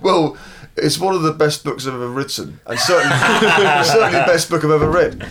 Well, 0.00 0.36
it's 0.76 0.98
one 0.98 1.14
of 1.14 1.22
the 1.22 1.32
best 1.32 1.64
books 1.64 1.86
I've 1.86 1.94
ever 1.94 2.08
written, 2.08 2.60
and 2.66 2.78
certainly, 2.78 3.16
certainly 3.84 4.18
the 4.18 4.24
best 4.26 4.48
book 4.50 4.64
I've 4.64 4.70
ever 4.70 4.90
read. 4.90 5.26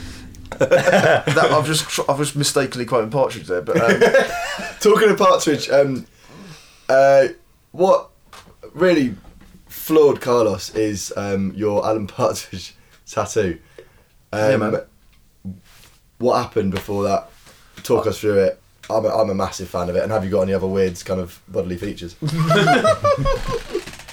that 0.59 1.37
I've 1.51 1.65
just 1.65 1.99
I've 2.09 2.17
just 2.17 2.35
mistakenly 2.35 2.85
quoted 2.85 3.11
Partridge 3.11 3.47
there, 3.47 3.61
but 3.61 3.79
um, 3.79 3.99
talking 4.79 5.09
of 5.09 5.17
Partridge, 5.17 5.69
um, 5.69 6.05
uh, 6.89 7.27
what 7.71 8.09
really 8.73 9.15
floored 9.67 10.21
Carlos 10.21 10.73
is 10.75 11.13
um, 11.17 11.53
your 11.55 11.85
Alan 11.85 12.07
Partridge 12.07 12.73
tattoo. 13.05 13.59
Um, 14.31 14.51
Yeah, 14.51 14.57
man. 14.57 14.81
What 16.17 16.41
happened 16.41 16.71
before 16.71 17.03
that? 17.03 17.29
Talk 17.85 18.07
us 18.07 18.19
through 18.19 18.39
it. 18.39 18.59
I'm 18.89 19.05
a, 19.05 19.09
I'm 19.09 19.29
a 19.29 19.35
massive 19.35 19.69
fan 19.69 19.89
of 19.89 19.95
it. 19.95 20.03
And 20.03 20.11
have 20.11 20.23
you 20.23 20.29
got 20.31 20.41
any 20.41 20.53
other 20.53 20.67
weird 20.67 21.03
kind 21.05 21.19
of 21.19 21.39
bodily 21.47 21.77
features? 21.77 22.15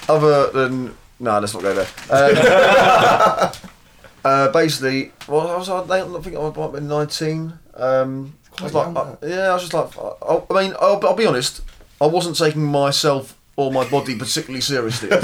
other 0.09 0.49
than 0.51 0.95
no, 1.19 1.39
let's 1.39 1.53
not 1.53 1.63
go 1.63 1.73
there. 1.73 1.87
Um, 2.09 3.51
uh, 4.25 4.51
basically, 4.51 5.11
well, 5.27 5.47
I 5.47 5.57
was 5.57 5.69
I 5.69 5.85
don't 5.85 6.23
think 6.23 6.35
I 6.35 6.39
might 6.41 6.55
have 6.57 6.71
been 6.73 6.87
nineteen. 6.87 7.53
Um, 7.75 8.35
I 8.59 8.63
was 8.63 8.71
quite 8.71 8.85
like, 8.87 8.95
young, 8.95 9.07
uh, 9.07 9.17
yeah, 9.23 9.49
I 9.49 9.53
was 9.53 9.63
just 9.63 9.73
like, 9.73 9.97
I, 9.97 10.41
I 10.49 10.63
mean, 10.63 10.75
I'll, 10.79 10.99
I'll 11.07 11.15
be 11.15 11.25
honest, 11.25 11.61
I 11.99 12.05
wasn't 12.05 12.37
taking 12.37 12.63
myself 12.63 13.39
or 13.55 13.71
my 13.71 13.87
body 13.89 14.15
particularly 14.17 14.61
seriously, 14.61 15.09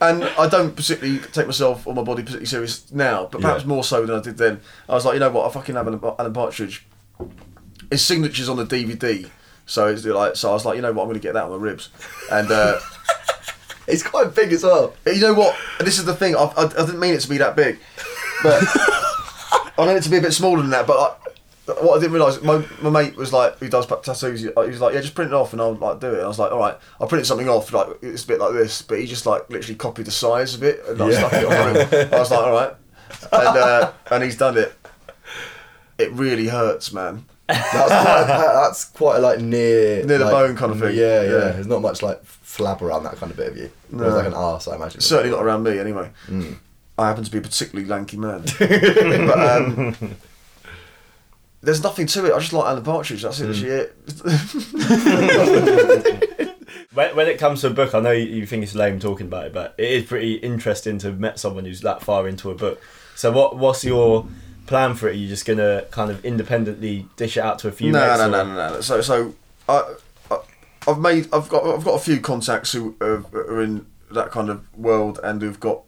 and 0.00 0.24
I 0.24 0.48
don't 0.50 0.74
particularly 0.76 1.18
take 1.32 1.46
myself 1.46 1.86
or 1.86 1.94
my 1.94 2.02
body 2.02 2.22
particularly 2.22 2.46
serious 2.46 2.90
now, 2.92 3.28
but 3.30 3.40
perhaps 3.40 3.62
Yeah. 3.62 3.68
more 3.68 3.84
so 3.84 4.04
than 4.06 4.16
I 4.16 4.20
did 4.22 4.36
then. 4.36 4.60
I 4.88 4.94
was 4.94 5.04
like, 5.04 5.14
you 5.14 5.20
know 5.20 5.30
what, 5.30 5.48
I 5.48 5.52
fucking 5.52 5.74
have 5.76 5.86
Alan, 5.86 6.00
Alan 6.18 6.32
Partridge. 6.32 6.86
His 7.90 8.04
signature's 8.04 8.48
on 8.48 8.56
the 8.56 8.64
DVD. 8.66 9.28
So 9.66 9.86
it's 9.86 10.04
like, 10.04 10.36
so 10.36 10.50
I 10.50 10.52
was 10.52 10.64
like, 10.64 10.76
you 10.76 10.82
know 10.82 10.92
what, 10.92 11.02
I'm 11.02 11.08
going 11.08 11.20
to 11.20 11.22
get 11.22 11.34
that 11.34 11.44
on 11.44 11.50
my 11.50 11.56
ribs, 11.56 11.90
and 12.30 12.50
uh, 12.50 12.78
It's 13.86 14.02
quite 14.04 14.34
big 14.34 14.52
as 14.52 14.62
well. 14.62 14.94
you 15.06 15.20
know 15.20 15.34
what? 15.34 15.56
And 15.78 15.86
this 15.86 15.98
is 15.98 16.04
the 16.04 16.14
thing. 16.14 16.36
I, 16.36 16.40
I, 16.56 16.64
I 16.64 16.68
didn't 16.86 17.00
mean 17.00 17.14
it 17.14 17.20
to 17.22 17.28
be 17.28 17.38
that 17.38 17.56
big, 17.56 17.78
but 18.42 18.62
I 19.78 19.84
meant 19.86 19.98
it 19.98 20.02
to 20.04 20.10
be 20.10 20.18
a 20.18 20.20
bit 20.20 20.32
smaller 20.32 20.60
than 20.60 20.70
that. 20.70 20.86
But 20.86 21.18
I, 21.68 21.72
what 21.84 21.96
I 21.96 22.00
didn't 22.00 22.12
realise, 22.12 22.40
my, 22.42 22.64
my 22.82 22.90
mate 22.90 23.16
was 23.16 23.32
like, 23.32 23.58
who 23.58 23.68
does 23.68 23.86
tattoos. 23.86 24.42
He 24.42 24.48
was 24.54 24.80
like, 24.80 24.94
yeah, 24.94 25.00
just 25.00 25.14
print 25.14 25.32
it 25.32 25.34
off, 25.34 25.52
and 25.52 25.60
I'll 25.62 25.74
like 25.74 25.98
do 26.00 26.08
it. 26.08 26.14
And 26.14 26.22
I 26.22 26.28
was 26.28 26.38
like, 26.38 26.52
all 26.52 26.58
right, 26.60 26.76
I'll 27.00 27.08
print 27.08 27.26
something 27.26 27.48
off. 27.48 27.72
Like 27.72 27.88
it's 28.02 28.22
a 28.24 28.26
bit 28.28 28.38
like 28.38 28.52
this, 28.52 28.82
but 28.82 29.00
he 29.00 29.06
just 29.06 29.26
like 29.26 29.48
literally 29.50 29.74
copied 29.76 30.06
the 30.06 30.10
size 30.12 30.54
of 30.54 30.62
it 30.62 30.82
and 30.86 30.98
like, 30.98 31.12
Yeah. 31.12 31.18
stuck 31.28 31.32
it 31.32 31.46
on. 31.46 31.76
Him. 31.76 32.14
I 32.14 32.18
was 32.18 32.30
like, 32.30 32.40
all 32.40 32.52
right, 32.52 32.74
and 33.32 33.58
uh, 33.58 33.92
and 34.12 34.22
he's 34.24 34.36
done 34.36 34.56
it. 34.56 34.72
It 36.00 36.12
really 36.12 36.48
hurts, 36.48 36.92
man. 36.92 37.24
That's 37.48 37.70
quite, 37.72 38.24
that's 38.26 38.84
quite 38.84 39.18
like 39.18 39.40
near 39.40 40.04
Near 40.04 40.18
the 40.18 40.24
like, 40.26 40.32
bone 40.32 40.56
kind 40.56 40.72
of 40.72 40.80
thing. 40.80 40.96
Yeah, 40.96 41.22
yeah, 41.22 41.30
Yeah. 41.30 41.38
There's 41.52 41.66
not 41.66 41.82
much 41.82 42.02
like 42.02 42.22
flab 42.24 42.82
around 42.82 43.04
that 43.04 43.16
kind 43.16 43.30
of 43.30 43.36
bit 43.36 43.48
of 43.48 43.56
you. 43.56 43.70
There's 43.90 44.12
No. 44.12 44.16
like 44.18 44.26
an 44.26 44.34
arse, 44.34 44.68
I 44.68 44.76
imagine. 44.76 45.00
Certainly 45.00 45.34
not 45.36 45.42
around 45.44 45.62
me, 45.64 45.78
anyway. 45.78 46.10
Mm. 46.28 46.56
I 46.98 47.08
happen 47.08 47.24
to 47.24 47.30
be 47.30 47.38
a 47.38 47.40
particularly 47.40 47.88
lanky 47.88 48.16
man. 48.18 48.42
but 48.58 49.38
um, 49.38 49.96
there's 51.62 51.82
nothing 51.82 52.06
to 52.06 52.26
it. 52.26 52.32
I 52.34 52.38
just 52.38 52.52
like 52.52 52.66
Alan 52.66 52.84
Partridge. 52.84 53.22
That's 53.22 53.40
it. 53.40 53.48
Mm. 53.48 53.90
That's 54.06 55.50
it. 55.50 56.56
When, 56.92 57.14
when 57.14 57.28
it 57.28 57.38
comes 57.38 57.60
to 57.60 57.68
a 57.68 57.70
book, 57.70 57.94
I 57.94 58.00
know 58.00 58.10
you, 58.10 58.24
you 58.26 58.46
think 58.46 58.64
it's 58.64 58.74
lame 58.74 58.98
talking 58.98 59.26
about 59.28 59.46
it, 59.46 59.52
but 59.52 59.74
it 59.78 59.90
is 59.92 60.04
pretty 60.06 60.34
interesting 60.34 60.98
to 60.98 61.06
have 61.08 61.20
met 61.20 61.38
someone 61.38 61.64
who's 61.64 61.82
that 61.82 62.02
far 62.02 62.26
into 62.26 62.50
a 62.50 62.54
book. 62.54 62.82
So, 63.14 63.30
what 63.30 63.56
what's 63.56 63.84
your 63.84 64.26
plan 64.70 64.94
for 64.94 65.08
it? 65.08 65.10
Are 65.10 65.18
you 65.18 65.28
just 65.28 65.44
gonna 65.44 65.84
kind 65.90 66.10
of 66.10 66.24
independently 66.24 67.06
dish 67.16 67.36
it 67.36 67.40
out 67.40 67.58
to 67.58 67.68
a 67.68 67.72
few? 67.72 67.90
no, 67.90 68.16
no, 68.16 68.30
no, 68.30 68.44
no, 68.44 68.74
no. 68.74 68.80
So, 68.80 69.00
so 69.02 69.34
I, 69.68 69.96
I, 70.30 70.38
I've 70.86 70.98
made, 70.98 71.26
I've 71.32 71.48
got, 71.48 71.66
I've 71.66 71.84
got 71.84 71.94
a 71.94 71.98
few 71.98 72.20
contacts 72.20 72.70
who 72.72 72.94
are, 73.00 73.24
are 73.34 73.62
in 73.62 73.84
that 74.12 74.30
kind 74.30 74.48
of 74.48 74.64
world 74.78 75.18
and 75.24 75.42
who've 75.42 75.58
got 75.58 75.82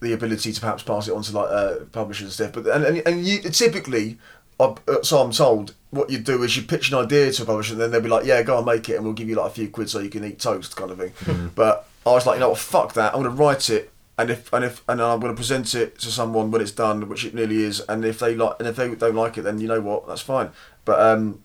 the 0.00 0.14
ability 0.14 0.50
to 0.50 0.60
perhaps 0.60 0.82
pass 0.82 1.08
it 1.08 1.12
on 1.12 1.22
to 1.22 1.36
like 1.36 1.50
uh, 1.50 1.84
publishers 1.92 2.24
and 2.24 2.32
stuff. 2.32 2.52
But 2.54 2.74
and 2.74 2.84
and, 2.84 3.06
and 3.06 3.24
you 3.24 3.40
typically, 3.42 4.18
uh, 4.58 4.74
so 5.02 5.18
I'm 5.18 5.30
told, 5.30 5.74
what 5.90 6.08
you 6.08 6.18
do 6.18 6.42
is 6.42 6.56
you 6.56 6.62
pitch 6.62 6.90
an 6.90 6.96
idea 6.96 7.30
to 7.30 7.42
a 7.42 7.46
publisher, 7.46 7.74
and 7.74 7.82
then 7.82 7.90
they'll 7.90 8.00
be 8.00 8.08
like, 8.08 8.24
"Yeah, 8.24 8.42
go 8.42 8.56
and 8.56 8.66
make 8.66 8.88
it, 8.88 8.96
and 8.96 9.04
we'll 9.04 9.12
give 9.12 9.28
you 9.28 9.36
like 9.36 9.50
a 9.50 9.54
few 9.54 9.68
quid 9.68 9.90
so 9.90 9.98
you 9.98 10.08
can 10.08 10.24
eat 10.24 10.38
toast," 10.38 10.74
kind 10.74 10.90
of 10.90 10.98
thing. 10.98 11.50
But 11.54 11.86
I 12.06 12.12
was 12.12 12.24
like, 12.24 12.36
you 12.36 12.40
know 12.40 12.48
what, 12.48 12.58
fuck 12.58 12.94
that. 12.94 13.14
I'm 13.14 13.22
to 13.24 13.30
write 13.30 13.68
it. 13.68 13.92
And 14.20 14.28
if 14.30 14.52
and 14.52 14.64
if 14.64 14.82
and 14.88 15.00
I'm 15.00 15.18
going 15.20 15.32
to 15.32 15.36
present 15.36 15.74
it 15.74 15.98
to 16.00 16.08
someone 16.10 16.50
when 16.50 16.60
it's 16.60 16.72
done, 16.72 17.08
which 17.08 17.24
it 17.24 17.32
nearly 17.34 17.62
is, 17.64 17.80
and 17.88 18.04
if 18.04 18.18
they 18.18 18.34
like 18.34 18.56
and 18.58 18.68
if 18.68 18.76
they 18.76 18.94
don't 18.94 19.14
like 19.14 19.38
it, 19.38 19.42
then 19.42 19.60
you 19.60 19.68
know 19.68 19.80
what, 19.80 20.06
that's 20.08 20.20
fine. 20.20 20.50
But 20.84 20.98
um, 21.00 21.42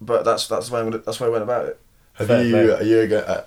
but 0.00 0.24
that's 0.24 0.46
that's 0.48 0.68
the 0.68 0.74
way 0.74 0.80
I 0.80 0.84
went, 0.84 1.04
that's 1.04 1.18
the 1.18 1.24
way 1.24 1.28
I 1.28 1.32
went 1.32 1.44
about 1.44 1.66
it. 1.66 1.80
Have 2.14 2.28
Fair 2.28 2.44
you? 2.44 2.50
play. 2.52 2.70
Are 2.70 2.82
you? 2.82 3.06
go- 3.06 3.18
Uh, 3.18 3.44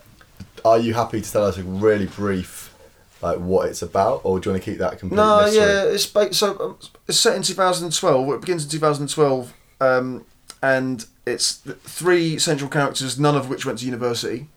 are 0.65 0.77
you 0.77 0.93
happy 0.93 1.21
to 1.21 1.31
tell 1.31 1.45
us 1.45 1.57
a 1.57 1.63
really 1.63 2.05
brief, 2.05 2.73
like 3.21 3.37
what 3.39 3.69
it's 3.69 3.81
about, 3.81 4.21
or 4.23 4.39
do 4.39 4.49
you 4.49 4.53
want 4.53 4.63
to 4.63 4.69
keep 4.71 4.79
that 4.79 4.99
complete 4.99 5.15
No, 5.17 5.41
mystery? 5.45 5.61
yeah, 5.63 5.83
it's 5.83 6.05
ba- 6.05 6.33
so 6.33 6.59
um, 6.59 6.77
it's 7.07 7.19
set 7.19 7.35
in 7.35 7.41
2012. 7.43 8.29
It 8.35 8.41
begins 8.41 8.65
in 8.65 8.69
2012, 8.69 9.53
um, 9.81 10.25
and 10.61 11.05
it's 11.25 11.61
three 11.83 12.37
central 12.37 12.69
characters, 12.69 13.17
none 13.19 13.35
of 13.35 13.49
which 13.49 13.65
went 13.65 13.79
to 13.79 13.85
university. 13.85 14.47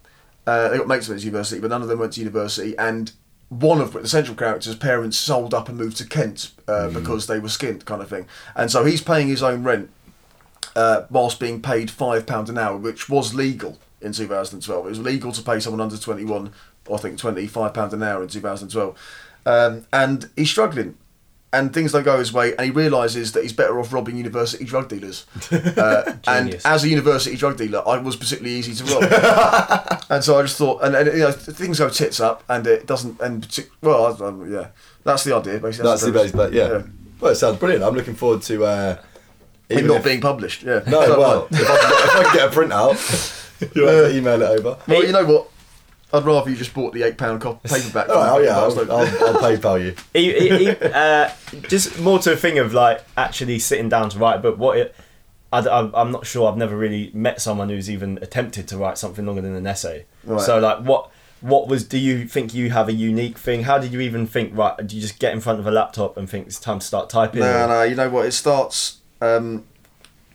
Uh, 0.46 0.68
they 0.70 0.78
got 0.78 0.88
mates 0.88 1.06
who 1.06 1.12
went 1.12 1.20
to 1.20 1.26
university, 1.26 1.60
but 1.60 1.70
none 1.70 1.82
of 1.82 1.88
them 1.88 2.00
went 2.00 2.12
to 2.14 2.20
university. 2.20 2.76
And 2.76 3.12
one 3.60 3.82
of 3.82 3.92
the 3.92 4.08
central 4.08 4.36
characters' 4.36 4.76
parents 4.76 5.18
sold 5.18 5.52
up 5.52 5.68
and 5.68 5.76
moved 5.76 5.98
to 5.98 6.06
Kent 6.06 6.52
uh, 6.66 6.88
because 6.88 7.26
they 7.26 7.38
were 7.38 7.48
skint, 7.48 7.84
kind 7.84 8.00
of 8.00 8.08
thing. 8.08 8.26
And 8.56 8.70
so 8.70 8.84
he's 8.84 9.02
paying 9.02 9.28
his 9.28 9.42
own 9.42 9.62
rent 9.62 9.90
uh, 10.74 11.02
whilst 11.10 11.38
being 11.38 11.60
paid 11.60 11.90
five 11.90 12.26
pound 12.26 12.48
an 12.48 12.56
hour, 12.56 12.78
which 12.78 13.10
was 13.10 13.34
legal 13.34 13.78
in 14.00 14.12
2012. 14.12 14.86
It 14.86 14.88
was 14.88 15.00
legal 15.00 15.32
to 15.32 15.42
pay 15.42 15.60
someone 15.60 15.82
under 15.82 15.98
21, 15.98 16.50
I 16.90 16.96
think 16.96 17.18
25 17.18 17.74
pound 17.74 17.92
an 17.92 18.02
hour 18.02 18.22
in 18.22 18.28
2012. 18.28 18.98
Um, 19.44 19.86
and 19.92 20.30
he's 20.34 20.50
struggling, 20.50 20.96
and 21.52 21.72
things 21.74 21.92
don't 21.92 22.02
go 22.02 22.18
his 22.18 22.32
way, 22.32 22.52
and 22.56 22.64
he 22.64 22.70
realizes 22.70 23.32
that 23.32 23.42
he's 23.42 23.52
better 23.52 23.78
off 23.78 23.92
robbing 23.92 24.16
university 24.16 24.64
drug 24.64 24.88
dealers. 24.88 25.26
Uh, 25.82 26.16
and 26.26 26.60
as 26.64 26.84
a 26.84 26.88
university 26.88 27.36
drug 27.36 27.56
dealer, 27.56 27.86
I 27.86 27.98
was 27.98 28.14
particularly 28.16 28.54
easy 28.56 28.74
to 28.74 28.84
rob. 28.84 30.04
and 30.10 30.22
so 30.22 30.38
I 30.38 30.42
just 30.42 30.56
thought, 30.58 30.82
and, 30.82 30.94
and 30.94 31.06
you 31.08 31.24
know, 31.24 31.32
things 31.32 31.78
go 31.78 31.88
tits 31.88 32.20
up, 32.20 32.44
and 32.48 32.66
it 32.66 32.86
doesn't. 32.86 33.20
And 33.20 33.46
partic- 33.46 33.70
well, 33.80 34.06
I, 34.06 34.48
yeah, 34.48 34.68
that's 35.04 35.24
the 35.24 35.34
idea. 35.34 35.58
Basically, 35.58 35.88
That's 35.88 36.02
the 36.02 36.12
premise. 36.12 36.32
base, 36.32 36.36
but 36.36 36.52
yeah. 36.52 36.82
Well, 37.20 37.32
it 37.32 37.36
sounds 37.36 37.58
brilliant. 37.58 37.84
I'm 37.84 37.94
looking 37.94 38.14
forward 38.14 38.42
to. 38.42 38.64
Uh, 38.64 38.96
not 39.70 39.98
if- 39.98 40.04
being 40.04 40.20
published. 40.20 40.62
Yeah. 40.62 40.82
No, 40.86 40.98
well, 41.18 41.48
if 41.50 41.68
I, 41.70 41.74
if 41.74 42.16
I 42.16 42.22
can 42.24 42.34
get 42.36 42.52
a 42.52 42.60
printout, 42.60 43.74
you'll 43.74 43.88
have 43.88 44.10
to 44.10 44.16
email 44.16 44.42
it 44.42 44.58
over. 44.60 44.78
Well, 44.86 45.04
you 45.04 45.12
know 45.12 45.24
what? 45.24 45.50
I'd 46.12 46.24
rather 46.24 46.50
you 46.50 46.56
just 46.56 46.74
bought 46.74 46.92
the 46.92 47.02
eight 47.04 47.16
pound 47.16 47.40
cop 47.40 47.62
paperback. 47.64 48.06
Oh, 48.08 48.36
oh 48.36 48.38
yeah, 48.38 48.56
I 48.56 48.60
I'll, 48.60 48.66
was 48.66 48.76
like- 48.76 48.90
I'll, 48.90 48.98
I'll 49.36 49.42
PayPal 49.56 49.82
you. 49.82 49.94
He- 50.12 50.32
he- 50.48 50.64
he- 50.66 50.76
uh, 50.82 51.30
just 51.68 51.98
more 52.00 52.18
to 52.20 52.32
a 52.32 52.36
thing 52.36 52.58
of 52.58 52.74
like 52.74 53.02
actually 53.16 53.58
sitting 53.58 53.88
down 53.88 54.10
to 54.10 54.18
write 54.18 54.42
But. 54.42 54.58
What 54.58 54.78
it, 54.78 54.94
I, 55.54 55.90
am 56.00 56.10
not 56.12 56.24
sure. 56.26 56.50
I've 56.50 56.56
never 56.56 56.74
really 56.76 57.10
met 57.12 57.40
someone 57.42 57.68
who's 57.68 57.90
even 57.90 58.18
attempted 58.22 58.66
to 58.68 58.78
write 58.78 58.96
something 58.96 59.26
longer 59.26 59.42
than 59.42 59.54
an 59.54 59.66
essay. 59.66 60.06
Right. 60.24 60.40
So 60.40 60.58
like, 60.58 60.78
what 60.78 61.10
what 61.42 61.68
was? 61.68 61.84
Do 61.84 61.98
you 61.98 62.26
think 62.26 62.54
you 62.54 62.70
have 62.70 62.88
a 62.88 62.92
unique 62.92 63.36
thing? 63.38 63.64
How 63.64 63.76
did 63.78 63.92
you 63.92 64.00
even 64.00 64.26
think? 64.26 64.56
Right? 64.56 64.74
Do 64.86 64.96
you 64.96 65.02
just 65.02 65.18
get 65.18 65.32
in 65.34 65.40
front 65.40 65.60
of 65.60 65.66
a 65.66 65.70
laptop 65.70 66.16
and 66.16 66.28
think 66.30 66.46
it's 66.46 66.58
time 66.58 66.78
to 66.78 66.86
start 66.86 67.10
typing? 67.10 67.40
No, 67.40 67.64
or- 67.64 67.68
no. 67.68 67.82
You 67.82 67.94
know 67.96 68.08
what? 68.08 68.24
It 68.26 68.32
starts. 68.32 68.98
Um, 69.20 69.64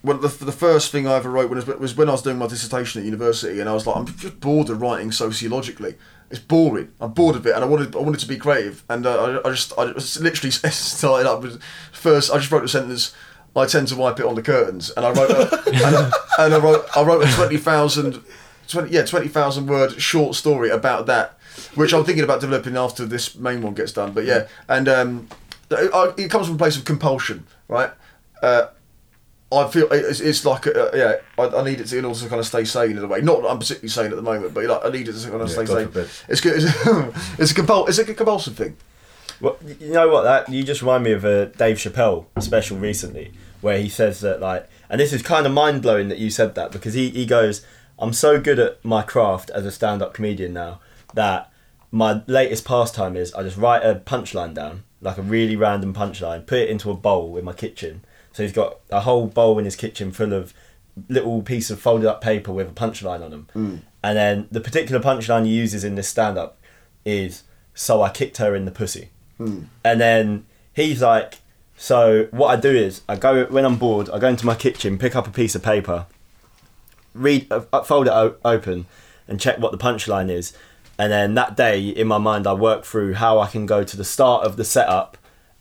well, 0.03 0.17
the, 0.17 0.27
the 0.27 0.51
first 0.51 0.91
thing 0.91 1.07
I 1.07 1.15
ever 1.15 1.29
wrote 1.29 1.49
when, 1.49 1.79
was 1.79 1.95
when 1.95 2.09
I 2.09 2.11
was 2.11 2.21
doing 2.21 2.37
my 2.37 2.47
dissertation 2.47 3.01
at 3.01 3.05
university, 3.05 3.59
and 3.59 3.69
I 3.69 3.73
was 3.73 3.87
like, 3.87 3.95
I'm 3.95 4.05
just 4.05 4.39
bored 4.39 4.69
of 4.69 4.81
writing 4.81 5.11
sociologically. 5.11 5.95
It's 6.29 6.39
boring. 6.39 6.91
I'm 6.99 7.13
bored 7.13 7.35
of 7.35 7.45
it, 7.45 7.55
and 7.55 7.63
I 7.63 7.67
wanted 7.67 7.95
I 7.95 7.99
wanted 7.99 8.19
to 8.19 8.27
be 8.27 8.37
creative, 8.37 8.83
and 8.89 9.05
uh, 9.05 9.41
I, 9.43 9.47
I 9.47 9.51
just 9.51 9.77
I 9.77 9.93
just 9.93 10.19
literally 10.19 10.51
started 10.51 11.29
up 11.29 11.41
with 11.41 11.61
first. 11.91 12.31
I 12.31 12.37
just 12.37 12.51
wrote 12.51 12.63
a 12.63 12.67
sentence. 12.67 13.15
I 13.55 13.65
tend 13.65 13.87
to 13.87 13.95
wipe 13.95 14.19
it 14.19 14.25
on 14.25 14.35
the 14.35 14.41
curtains, 14.41 14.91
and 14.91 15.05
I 15.05 15.11
wrote 15.11 15.31
a, 15.31 15.63
and, 15.67 15.95
I, 15.95 16.11
and 16.39 16.53
I 16.53 16.59
wrote 16.59 16.85
I 16.95 17.03
wrote 17.03 17.23
a 17.27 17.31
twenty 17.31 17.57
thousand. 17.57 18.23
20, 18.67 18.91
yeah, 18.91 19.05
20,000 19.05 19.65
word 19.65 19.93
short 20.01 20.35
story 20.35 20.69
about 20.69 21.05
that, 21.05 21.37
which 21.75 21.93
I'm 21.93 22.03
thinking 22.03 22.25
about 22.25 22.41
developing 22.41 22.75
after 22.75 23.05
this 23.05 23.33
main 23.33 23.61
one 23.61 23.73
gets 23.73 23.93
done. 23.93 24.11
But 24.11 24.25
yeah, 24.25 24.47
and 24.67 24.89
um, 24.89 25.29
it, 25.71 26.19
it 26.19 26.29
comes 26.29 26.47
from 26.47 26.55
a 26.55 26.57
place 26.57 26.75
of 26.75 26.83
compulsion, 26.83 27.47
right? 27.69 27.91
Uh, 28.43 28.67
I 29.51 29.65
feel 29.69 29.87
it's, 29.91 30.19
it's 30.19 30.43
like 30.45 30.67
uh, 30.67 30.89
yeah, 30.93 31.15
I, 31.37 31.43
I 31.47 31.63
need 31.63 31.79
it 31.79 31.87
to 31.87 31.97
in 31.97 32.03
order 32.05 32.19
to 32.19 32.27
kind 32.27 32.39
of 32.39 32.45
stay 32.45 32.65
sane 32.65 32.91
in 32.91 32.97
a 33.03 33.07
way. 33.07 33.21
Not 33.21 33.41
that 33.43 33.47
I'm 33.49 33.59
particularly 33.59 33.87
sane 33.89 34.07
at 34.11 34.15
the 34.17 34.21
moment, 34.21 34.53
but 34.53 34.65
like, 34.65 34.85
I 34.85 34.89
need 34.89 35.07
it 35.07 35.13
to 35.13 35.29
kind 35.29 35.41
of 35.41 35.47
Yeah, 35.47 35.53
stay 35.53 35.65
God 35.65 35.77
sane. 35.77 35.87
forbid. 35.87 36.09
It's 36.27 36.41
good. 36.41 36.55
It's, 36.57 36.65
it's 37.39 37.51
a 37.51 37.55
compul- 37.55 37.87
It's 37.87 37.97
a 37.97 38.05
compulsive 38.05 38.55
thing. 38.57 38.75
Well, 39.39 39.55
you 39.79 39.93
know 39.93 40.09
what? 40.09 40.23
That 40.23 40.49
you 40.49 40.63
just 40.63 40.81
remind 40.81 41.03
me 41.03 41.11
of 41.13 41.23
a 41.23 41.45
Dave 41.45 41.77
Chappelle 41.77 42.25
special 42.39 42.77
recently, 42.77 43.31
where 43.61 43.77
he 43.79 43.87
says 43.87 44.19
that 44.21 44.41
like, 44.41 44.67
and 44.89 44.99
this 44.99 45.13
is 45.13 45.21
kind 45.21 45.45
of 45.45 45.53
mind 45.53 45.81
blowing 45.81 46.09
that 46.09 46.17
you 46.17 46.29
said 46.29 46.55
that 46.55 46.71
because 46.71 46.93
he 46.95 47.09
he 47.11 47.25
goes, 47.25 47.65
I'm 47.99 48.13
so 48.13 48.41
good 48.41 48.59
at 48.59 48.83
my 48.83 49.01
craft 49.01 49.49
as 49.51 49.65
a 49.65 49.71
stand 49.71 50.01
up 50.01 50.13
comedian 50.13 50.53
now 50.53 50.81
that 51.13 51.49
my 51.89 52.21
latest 52.27 52.65
pastime 52.65 53.15
is 53.15 53.33
I 53.33 53.43
just 53.43 53.55
write 53.57 53.81
a 53.83 53.95
punchline 53.95 54.53
down, 54.53 54.83
like 55.01 55.17
a 55.17 55.21
really 55.21 55.55
random 55.55 55.93
punchline, 55.93 56.45
put 56.45 56.59
it 56.59 56.69
into 56.69 56.91
a 56.91 56.95
bowl 56.95 57.37
in 57.37 57.45
my 57.45 57.53
kitchen. 57.53 58.01
So 58.37 58.43
he's 58.43 58.53
got 58.53 58.77
a 58.91 58.99
whole 58.99 59.25
bowl 59.25 59.57
in 59.57 59.65
his 59.65 59.75
kitchen 59.75 60.11
full 60.11 60.31
of 60.31 60.53
little 61.09 61.41
piece 61.41 61.71
of 61.71 61.81
folded 61.81 62.07
up 62.07 62.21
paper 62.21 62.51
with 62.51 62.69
a 62.69 62.71
punchline 62.71 63.23
on 63.23 63.31
them. 63.31 63.47
Mm. 63.55 63.79
And 64.03 64.15
then 64.15 64.47
the 64.51 64.61
particular 64.61 65.01
punchline 65.01 65.47
he 65.47 65.51
uses 65.51 65.83
in 65.83 65.95
this 65.95 66.07
stand 66.07 66.37
up 66.37 66.59
is 67.03 67.41
so 67.73 68.03
I 68.03 68.11
kicked 68.11 68.37
her 68.37 68.55
in 68.55 68.65
the 68.65 68.71
pussy. 68.71 69.09
Mm. 69.39 69.65
And 69.83 69.99
then 69.99 70.45
he's 70.71 71.01
like, 71.01 71.39
so 71.77 72.27
what 72.29 72.55
I 72.55 72.61
do 72.61 72.69
is 72.69 73.01
I 73.09 73.15
go 73.15 73.45
when 73.45 73.65
I'm 73.65 73.77
bored, 73.77 74.07
I 74.11 74.19
go 74.19 74.27
into 74.27 74.45
my 74.45 74.53
kitchen, 74.53 74.99
pick 74.99 75.15
up 75.15 75.27
a 75.27 75.31
piece 75.31 75.55
of 75.55 75.63
paper, 75.63 76.05
read, 77.15 77.51
uh, 77.51 77.63
uh, 77.73 77.81
fold 77.81 78.05
it 78.05 78.13
o- 78.13 78.35
open, 78.45 78.85
and 79.27 79.41
check 79.41 79.57
what 79.57 79.71
the 79.71 79.79
punchline 79.79 80.29
is. 80.29 80.55
And 80.99 81.11
then 81.11 81.33
that 81.33 81.57
day, 81.57 81.87
in 81.87 82.05
my 82.05 82.19
mind, 82.19 82.45
I 82.45 82.53
work 82.53 82.85
through 82.85 83.15
how 83.15 83.39
I 83.39 83.47
can 83.47 83.65
go 83.65 83.83
to 83.83 83.97
the 83.97 84.05
start 84.05 84.45
of 84.45 84.57
the 84.57 84.63
setup 84.63 85.17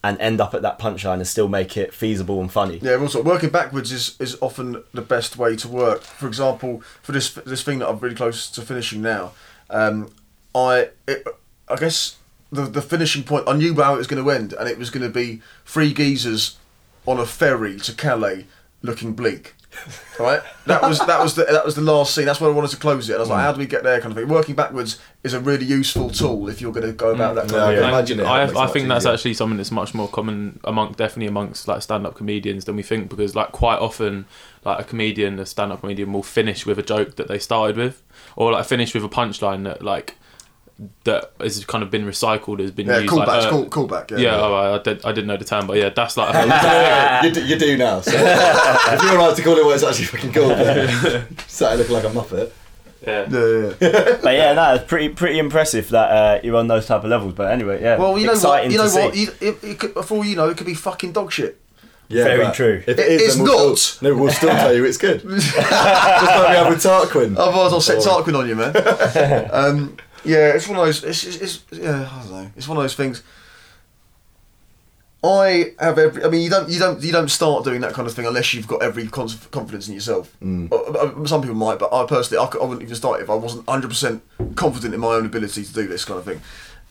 and 0.09 0.21
end 0.21 0.41
up 0.41 0.55
at 0.55 0.63
that 0.63 0.79
punchline 0.79 1.15
and 1.15 1.27
still 1.27 1.49
make 1.49 1.77
it 1.77 1.93
feasible 1.93 2.41
and 2.41 2.53
funny. 2.53 2.79
Yeah, 2.79 2.95
also 2.95 3.23
working 3.23 3.51
backwards 3.51 3.91
is, 3.91 4.17
is 4.21 4.37
often 4.41 4.85
the 4.95 5.03
best 5.03 5.37
way 5.37 5.57
to 5.57 5.69
work. 5.69 6.03
For 6.03 6.29
example, 6.29 6.83
for 7.03 7.11
this 7.11 7.35
this 7.35 7.63
thing 7.63 7.81
that 7.81 7.89
I'm 7.89 7.99
really 7.99 8.15
close 8.15 8.49
to 8.51 8.63
finishing 8.63 9.03
now, 9.03 9.33
um, 9.69 10.11
I 10.55 10.91
it, 11.09 11.27
I 11.69 11.77
guess 11.77 12.17
the 12.53 12.63
the 12.63 12.83
finishing 12.83 13.25
point 13.25 13.49
I 13.49 13.57
knew 13.57 13.75
how 13.75 13.95
it 13.95 13.99
was 13.99 14.07
going 14.07 14.23
to 14.23 14.31
end, 14.31 14.53
and 14.53 14.69
it 14.69 14.79
was 14.79 14.91
going 14.91 15.03
to 15.07 15.13
be 15.13 15.43
three 15.65 15.93
geezers 15.93 16.57
on 17.05 17.19
a 17.19 17.27
ferry 17.27 17.77
to 17.81 17.93
Calais, 17.93 18.47
looking 18.83 19.13
bleak. 19.13 19.55
Right, 20.18 20.41
that 20.64 20.81
was 20.81 20.99
that 21.01 21.22
was 21.22 21.35
the 21.35 21.45
that 21.45 21.64
was 21.64 21.74
the 21.74 21.83
last 21.83 22.14
scene. 22.14 22.24
That's 22.24 22.41
where 22.41 22.51
I 22.51 22.55
wanted 22.55 22.70
to 22.70 22.79
close 22.79 23.11
it. 23.11 23.12
And 23.12 23.18
I 23.18 23.20
was 23.20 23.29
like, 23.29 23.39
mm. 23.39 23.43
how 23.43 23.53
do 23.53 23.59
we 23.59 23.66
get 23.66 23.83
there? 23.83 24.01
Kind 24.01 24.12
of 24.12 24.18
thing. 24.18 24.29
Working 24.29 24.55
backwards 24.55 24.99
is 25.22 25.35
a 25.35 25.41
really 25.41 25.66
useful 25.66 26.09
tool 26.09 26.49
if 26.49 26.61
you're 26.62 26.72
going 26.72 26.87
to 26.87 26.93
go 26.93 27.11
about 27.11 27.37
mm. 27.37 27.43
that 27.43 27.49
kind 27.51 27.53
Yeah, 27.53 27.62
of 27.62 27.68
I 27.68 27.74
can 27.74 27.89
imagine 27.91 28.20
it. 28.20 28.24
I, 28.24 28.47
makes 28.47 28.57
I 28.57 28.64
much 28.64 28.72
think 28.72 28.89
that's 28.89 29.03
easier. 29.05 29.12
actually 29.12 29.35
something 29.35 29.57
that's 29.59 29.70
much 29.70 29.95
more 29.95 30.09
common 30.09 30.59
among 30.64 30.93
definitely 30.93 31.27
amongst 31.27 31.68
like 31.68 31.83
stand-up 31.83 32.14
comedians 32.14 32.64
than 32.64 32.77
we 32.77 32.83
think 32.83 33.11
because 33.11 33.35
like 33.35 33.53
quite 33.53 33.79
often 33.79 34.24
like 34.64 34.81
a 34.81 34.85
comedian 34.85 35.39
a 35.39 35.45
stand-up 35.45 35.81
comedian 35.81 36.12
will 36.14 36.22
finish 36.22 36.64
with 36.64 36.79
a 36.79 36.83
joke 36.83 37.16
that 37.16 37.29
they 37.29 37.39
started 37.39 37.77
with 37.77 38.03
or 38.37 38.53
like 38.53 38.64
finish 38.64 38.95
with 38.95 39.05
a 39.05 39.09
punchline 39.11 39.64
that 39.64 39.83
like 39.83 40.16
that 41.05 41.33
has 41.41 41.64
kind 41.64 41.83
of 41.83 41.91
been 41.91 42.05
recycled 42.05 42.61
has 42.61 42.70
been 42.70 42.87
Yeah, 42.87 42.99
used 42.99 43.12
callback, 43.12 43.27
like 43.27 43.45
uh, 43.45 43.51
call, 43.51 43.66
callback. 43.66 44.11
Yeah, 44.11 44.18
yeah, 44.18 44.41
oh, 44.41 44.53
I, 44.55 44.74
I 44.74 44.79
did 44.83 45.05
I 45.07 45.12
didn't 45.12 45.27
know 45.29 45.37
the 45.39 45.45
term 45.45 45.66
but 45.66 45.79
yeah 45.79 45.89
that's 45.89 46.16
like 46.18 46.35
you, 47.24 47.31
do, 47.33 47.47
you 47.47 47.59
do 47.59 47.77
now. 47.79 48.01
So 48.03 48.11
if 48.14 49.03
you're 49.03 49.14
allowed 49.16 49.37
to 49.37 49.43
call 49.43 49.57
it 49.57 49.64
what 49.64 49.74
it's 49.74 49.85
actually 49.85 50.05
fucking 50.07 50.33
called, 50.33 50.51
then 50.59 51.37
started 51.47 51.79
looking 51.79 51.95
like 51.95 52.05
a 52.05 52.09
muppet. 52.09 52.51
yeah. 53.07 53.27
yeah, 53.31 53.74
yeah. 53.81 54.18
But 54.22 54.35
yeah, 54.35 54.53
no, 54.53 54.74
it's 54.74 54.85
pretty 54.85 55.09
pretty 55.11 55.39
impressive 55.39 55.89
that 55.91 56.11
uh, 56.11 56.41
you're 56.45 56.57
on 56.57 56.66
those 56.68 56.87
type 56.87 57.05
of 57.05 57.11
levels. 57.11 57.33
But 57.35 57.53
anyway, 57.53 57.81
yeah. 57.81 57.97
Well, 57.97 58.18
you 58.18 58.27
know 58.27 58.33
exciting 58.33 58.70
what? 58.70 58.72
You 58.72 58.79
know 58.79 59.07
what? 59.07 59.16
You, 59.16 59.29
it, 59.41 59.64
it 59.64 59.79
could, 59.79 59.95
before 59.95 60.24
you 60.27 60.37
know, 60.37 60.49
it 60.51 60.57
could 60.59 60.66
be 60.66 60.74
fucking 60.74 61.12
dog 61.12 61.33
shit. 61.33 61.59
Yeah, 62.09 62.22
Very 62.24 62.53
true. 62.53 62.83
If 62.87 62.89
it 62.89 62.99
It- 63.01 63.11
is, 63.20 63.22
it's 63.22 63.37
we'll 63.37 63.70
not. 63.70 63.79
Still, 63.79 64.11
no, 64.14 64.22
we'll 64.22 64.33
still 64.33 64.51
tell 64.51 64.72
you 64.74 64.85
it's 64.85 64.97
good. 64.99 65.22
Just 65.22 65.57
like 65.57 66.49
we 66.49 66.55
have 66.55 66.68
with 66.68 66.79
Tarquin. 66.83 67.37
Otherwise, 67.37 67.72
I'll 67.72 67.81
set. 67.81 67.99
Tarquin 67.99 68.39
on 68.39 68.49
you, 68.49 68.55
man. 68.55 69.51
um, 69.53 69.97
yeah, 70.27 70.55
it's 70.55 70.68
one 70.68 70.79
of 70.79 70.85
those. 70.87 71.05
It's, 71.05 71.24
it's, 71.24 71.37
it's 71.37 71.64
yeah, 71.72 72.09
I 72.11 72.22
don't 72.22 72.31
know. 72.33 72.51
It's 72.57 72.68
one 72.68 72.77
of 72.77 72.85
those 72.85 72.95
things. 72.95 73.22
I 75.24 75.74
have 75.81 75.99
every. 75.99 76.24
I 76.24 76.29
mean, 76.29 76.43
you 76.43 76.51
don't, 76.51 76.68
you 76.68 76.79
don't, 76.79 77.03
you 77.03 77.11
don't 77.11 77.29
start 77.29 77.64
doing 77.64 77.81
that 77.81 77.95
kind 77.95 78.07
of 78.07 78.14
thing 78.14 78.27
unless 78.27 78.55
you've 78.55 78.68
got 78.68 78.83
every 78.83 79.09
confidence 79.09 79.89
in 79.89 79.95
yourself. 79.95 80.37
Uh, 80.43 80.74
uh, 80.77 81.27
Some 81.27 81.41
people 81.41 81.57
might, 81.57 81.79
but 81.79 81.93
I 81.93 82.07
personally, 82.07 82.45
I, 82.45 82.47
could, 82.49 82.61
I 82.61 82.64
wouldn't 82.64 82.83
even 82.83 82.95
start 82.95 83.20
if 83.20 83.31
I 83.31 83.35
wasn't 83.35 83.68
hundred 83.68 83.89
percent 83.89 84.22
confident 84.55 84.95
in 84.95 85.01
my 85.01 85.09
own 85.09 85.27
ability 85.27 85.64
to 85.64 85.72
do 85.72 85.89
this 85.89 86.05
kind 86.05 86.18
of 86.18 86.24
thing. 86.24 86.41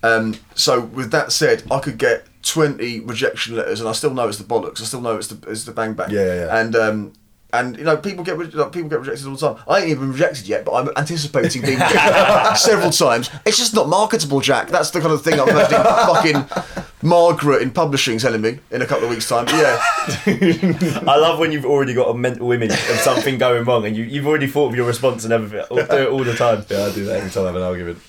Um, 0.04 0.36
so, 0.54 0.82
with 0.82 1.12
that 1.12 1.32
said, 1.32 1.64
I 1.72 1.80
could 1.80 1.98
get 1.98 2.26
twenty 2.42 3.00
rejection 3.00 3.56
letters, 3.56 3.80
and 3.80 3.88
I 3.88 3.94
still 3.94 4.14
know 4.14 4.28
it's 4.28 4.38
the 4.38 4.44
bollocks. 4.44 4.82
I 4.82 4.86
still 4.86 5.02
know 5.02 5.16
it's 5.16 5.28
the 5.28 5.50
it's 5.50 5.64
the 5.64 5.72
bang 5.72 5.94
bang. 5.94 6.10
Yeah, 6.10 6.26
yeah, 6.26 6.46
yeah. 6.46 6.60
And 6.60 6.76
um, 6.76 7.14
and 7.60 7.78
you 7.78 7.84
know, 7.84 7.98
people 7.98 8.24
get 8.24 8.38
like, 8.56 8.72
people 8.72 8.90
get 8.90 9.00
rejected 9.00 9.28
all 9.28 9.36
the 9.36 9.54
time. 9.56 9.64
I 9.68 9.80
ain't 9.80 9.90
even 9.90 10.12
rejected 10.12 10.48
yet, 10.48 10.66
but 10.66 10.74
I'm 10.74 10.90
anticipating 10.98 11.62
being 11.62 11.80
rejected 11.80 12.56
several 12.58 12.92
times. 12.92 13.30
It's 13.46 13.58
just 13.58 13.74
not 13.74 13.88
marketable, 13.90 14.42
Jack. 14.42 14.70
That's 14.70 14.92
the 14.92 15.02
kind 15.02 15.14
of 15.14 15.22
thing 15.24 15.40
I'm 15.40 15.50
imagining 15.50 15.84
fucking 15.84 16.46
Margaret 17.02 17.62
in 17.62 17.72
publishing 17.72 18.18
telling 18.18 18.42
me 18.42 18.60
in 18.72 18.82
a 18.82 18.86
couple 18.86 19.04
of 19.06 19.10
weeks' 19.12 19.28
time. 19.30 19.46
But 19.46 19.56
yeah, 19.56 19.80
I 21.08 21.18
love 21.18 21.40
when 21.40 21.52
you've 21.52 21.66
already 21.66 21.94
got 21.94 22.10
a 22.10 22.14
mental 22.14 22.52
image 22.52 22.72
of 22.72 22.98
something 23.00 23.38
going 23.38 23.64
wrong 23.66 23.86
and 23.86 23.96
you, 23.96 24.04
you've 24.04 24.26
already 24.28 24.48
thought 24.48 24.70
of 24.70 24.76
your 24.76 24.88
response 24.88 25.24
and 25.24 25.32
everything. 25.34 25.66
I'll 25.72 25.86
do 25.86 26.04
it 26.04 26.10
all 26.10 26.24
the 26.24 26.34
time. 26.36 26.66
Yeah, 26.70 26.86
I 26.86 26.94
do 26.94 27.06
that 27.06 27.18
every 27.18 27.30
time 27.30 27.44
I 27.44 27.48
have 27.48 27.56
an 27.56 27.62
argument. 27.62 28.00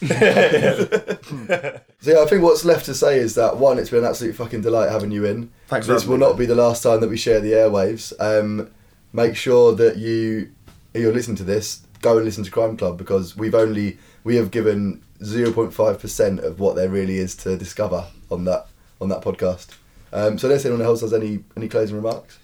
so 2.00 2.12
yeah, 2.12 2.20
I 2.22 2.26
think 2.26 2.42
what's 2.42 2.64
left 2.64 2.86
to 2.86 2.94
say 2.94 3.18
is 3.18 3.34
that 3.34 3.56
one, 3.58 3.78
it's 3.78 3.90
been 3.90 4.00
an 4.00 4.06
absolute 4.10 4.34
fucking 4.34 4.62
delight 4.62 4.90
having 4.90 5.10
you 5.10 5.24
in. 5.24 5.50
Thanks 5.68 5.86
This 5.86 6.02
having 6.02 6.18
will 6.18 6.26
me. 6.26 6.30
not 6.32 6.38
be 6.38 6.46
the 6.46 6.54
last 6.54 6.82
time 6.82 7.00
that 7.00 7.08
we 7.10 7.16
share 7.16 7.40
the 7.40 7.52
airwaves. 7.52 8.12
Um, 8.20 8.70
make 9.16 9.34
sure 9.34 9.74
that 9.74 9.96
you 9.96 10.52
you're 10.94 11.12
listening 11.12 11.36
to 11.36 11.44
this, 11.44 11.82
go 12.02 12.16
and 12.16 12.24
listen 12.24 12.44
to 12.44 12.50
Crime 12.50 12.76
Club 12.76 12.96
because 12.96 13.36
we've 13.36 13.54
only 13.54 13.98
we 14.22 14.36
have 14.36 14.50
given 14.50 15.02
zero 15.24 15.52
point 15.52 15.72
five 15.72 15.98
percent 15.98 16.40
of 16.40 16.60
what 16.60 16.76
there 16.76 16.88
really 16.88 17.18
is 17.18 17.34
to 17.36 17.56
discover 17.56 18.04
on 18.30 18.44
that 18.44 18.68
on 19.00 19.08
that 19.08 19.22
podcast. 19.22 19.68
Um, 20.12 20.38
so, 20.38 20.48
unless 20.48 20.64
anyone 20.64 20.84
else 20.84 21.00
has 21.00 21.12
any 21.12 21.44
any 21.56 21.68
closing 21.68 21.96
remarks. 21.96 22.38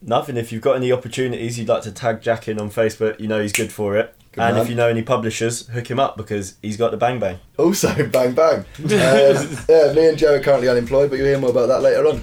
Nothing. 0.00 0.36
If 0.36 0.52
you've 0.52 0.62
got 0.62 0.76
any 0.76 0.92
opportunities 0.92 1.58
you'd 1.58 1.68
like 1.68 1.82
to 1.82 1.92
tag 1.92 2.22
Jack 2.22 2.46
in 2.46 2.60
on 2.60 2.70
Facebook, 2.70 3.18
you 3.18 3.26
know 3.26 3.40
he's 3.40 3.52
good 3.52 3.72
for 3.72 3.96
it. 3.96 4.14
Good 4.32 4.42
and 4.42 4.56
man. 4.56 4.64
if 4.64 4.70
you 4.70 4.76
know 4.76 4.88
any 4.88 5.02
publishers, 5.02 5.66
hook 5.68 5.90
him 5.90 5.98
up 5.98 6.16
because 6.16 6.56
he's 6.62 6.76
got 6.76 6.90
the 6.90 6.96
bang 6.96 7.18
bang. 7.18 7.38
Also, 7.58 7.94
bang 8.08 8.32
bang. 8.34 8.64
Um, 8.82 8.88
yeah, 9.68 9.92
me 9.92 10.08
and 10.08 10.18
Joe 10.18 10.34
are 10.34 10.40
currently 10.40 10.68
unemployed, 10.68 11.10
but 11.10 11.16
you'll 11.16 11.26
hear 11.26 11.38
more 11.38 11.50
about 11.50 11.66
that 11.66 11.82
later 11.82 12.06
on. 12.06 12.22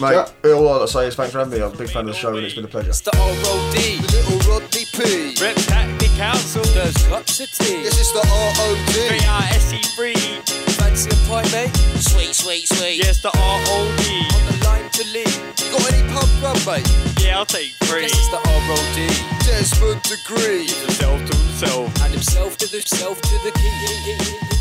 Mate. 0.00 0.14
All 0.44 0.68
I 0.68 0.78
gotta 0.78 0.88
say 0.88 1.06
is 1.06 1.14
thanks 1.14 1.32
for 1.32 1.38
having 1.38 1.58
me. 1.58 1.64
I'm 1.64 1.72
a 1.72 1.76
big 1.76 1.90
fan 1.90 2.08
of 2.08 2.14
the 2.14 2.14
show, 2.14 2.34
and 2.34 2.44
it's 2.44 2.54
been 2.54 2.64
a 2.64 2.68
pleasure. 2.68 2.90
It's 2.90 3.00
the 3.00 3.12
ROD, 3.14 3.74
the 3.74 4.08
little 4.12 4.38
Rodney 4.50 4.84
P. 4.92 5.34
Rep 5.42 5.56
Tactic 5.66 6.10
Council. 6.16 6.62
There's 6.74 6.96
cups 7.06 7.40
of 7.40 7.50
tea. 7.52 7.82
This 7.82 7.98
is 8.00 8.12
the 8.12 8.22
ROD. 8.22 8.78
V-I-S-E-3. 9.18 10.14
Fancy 10.78 11.10
a 11.10 11.16
pint, 11.28 11.50
mate? 11.52 11.74
Sweet, 11.98 12.34
sweet, 12.34 12.68
sweet. 12.68 12.98
Yes, 12.98 13.22
the 13.22 13.30
R-O-D. 13.34 14.02
On 14.34 14.42
the 14.46 14.56
line 14.64 14.90
to 14.90 15.04
lead. 15.14 15.34
Got 15.72 15.92
any 15.92 16.02
pub 16.12 16.28
grub, 16.40 16.58
mate? 16.66 16.86
Yeah, 17.20 17.38
I'll 17.38 17.46
take 17.46 17.72
three. 17.84 18.02
This 18.02 18.18
is 18.18 18.30
the 18.30 18.40
ROD. 18.44 18.98
Desmond 19.46 20.02
Degree. 20.02 20.66
Himself 20.66 21.24
to 21.30 21.36
himself. 21.36 22.02
And 22.02 22.12
himself 22.12 22.56
to 22.58 22.66
the 22.70 22.82
self 22.82 23.20
to 23.20 23.34
the 23.44 23.52
key. 23.52 24.57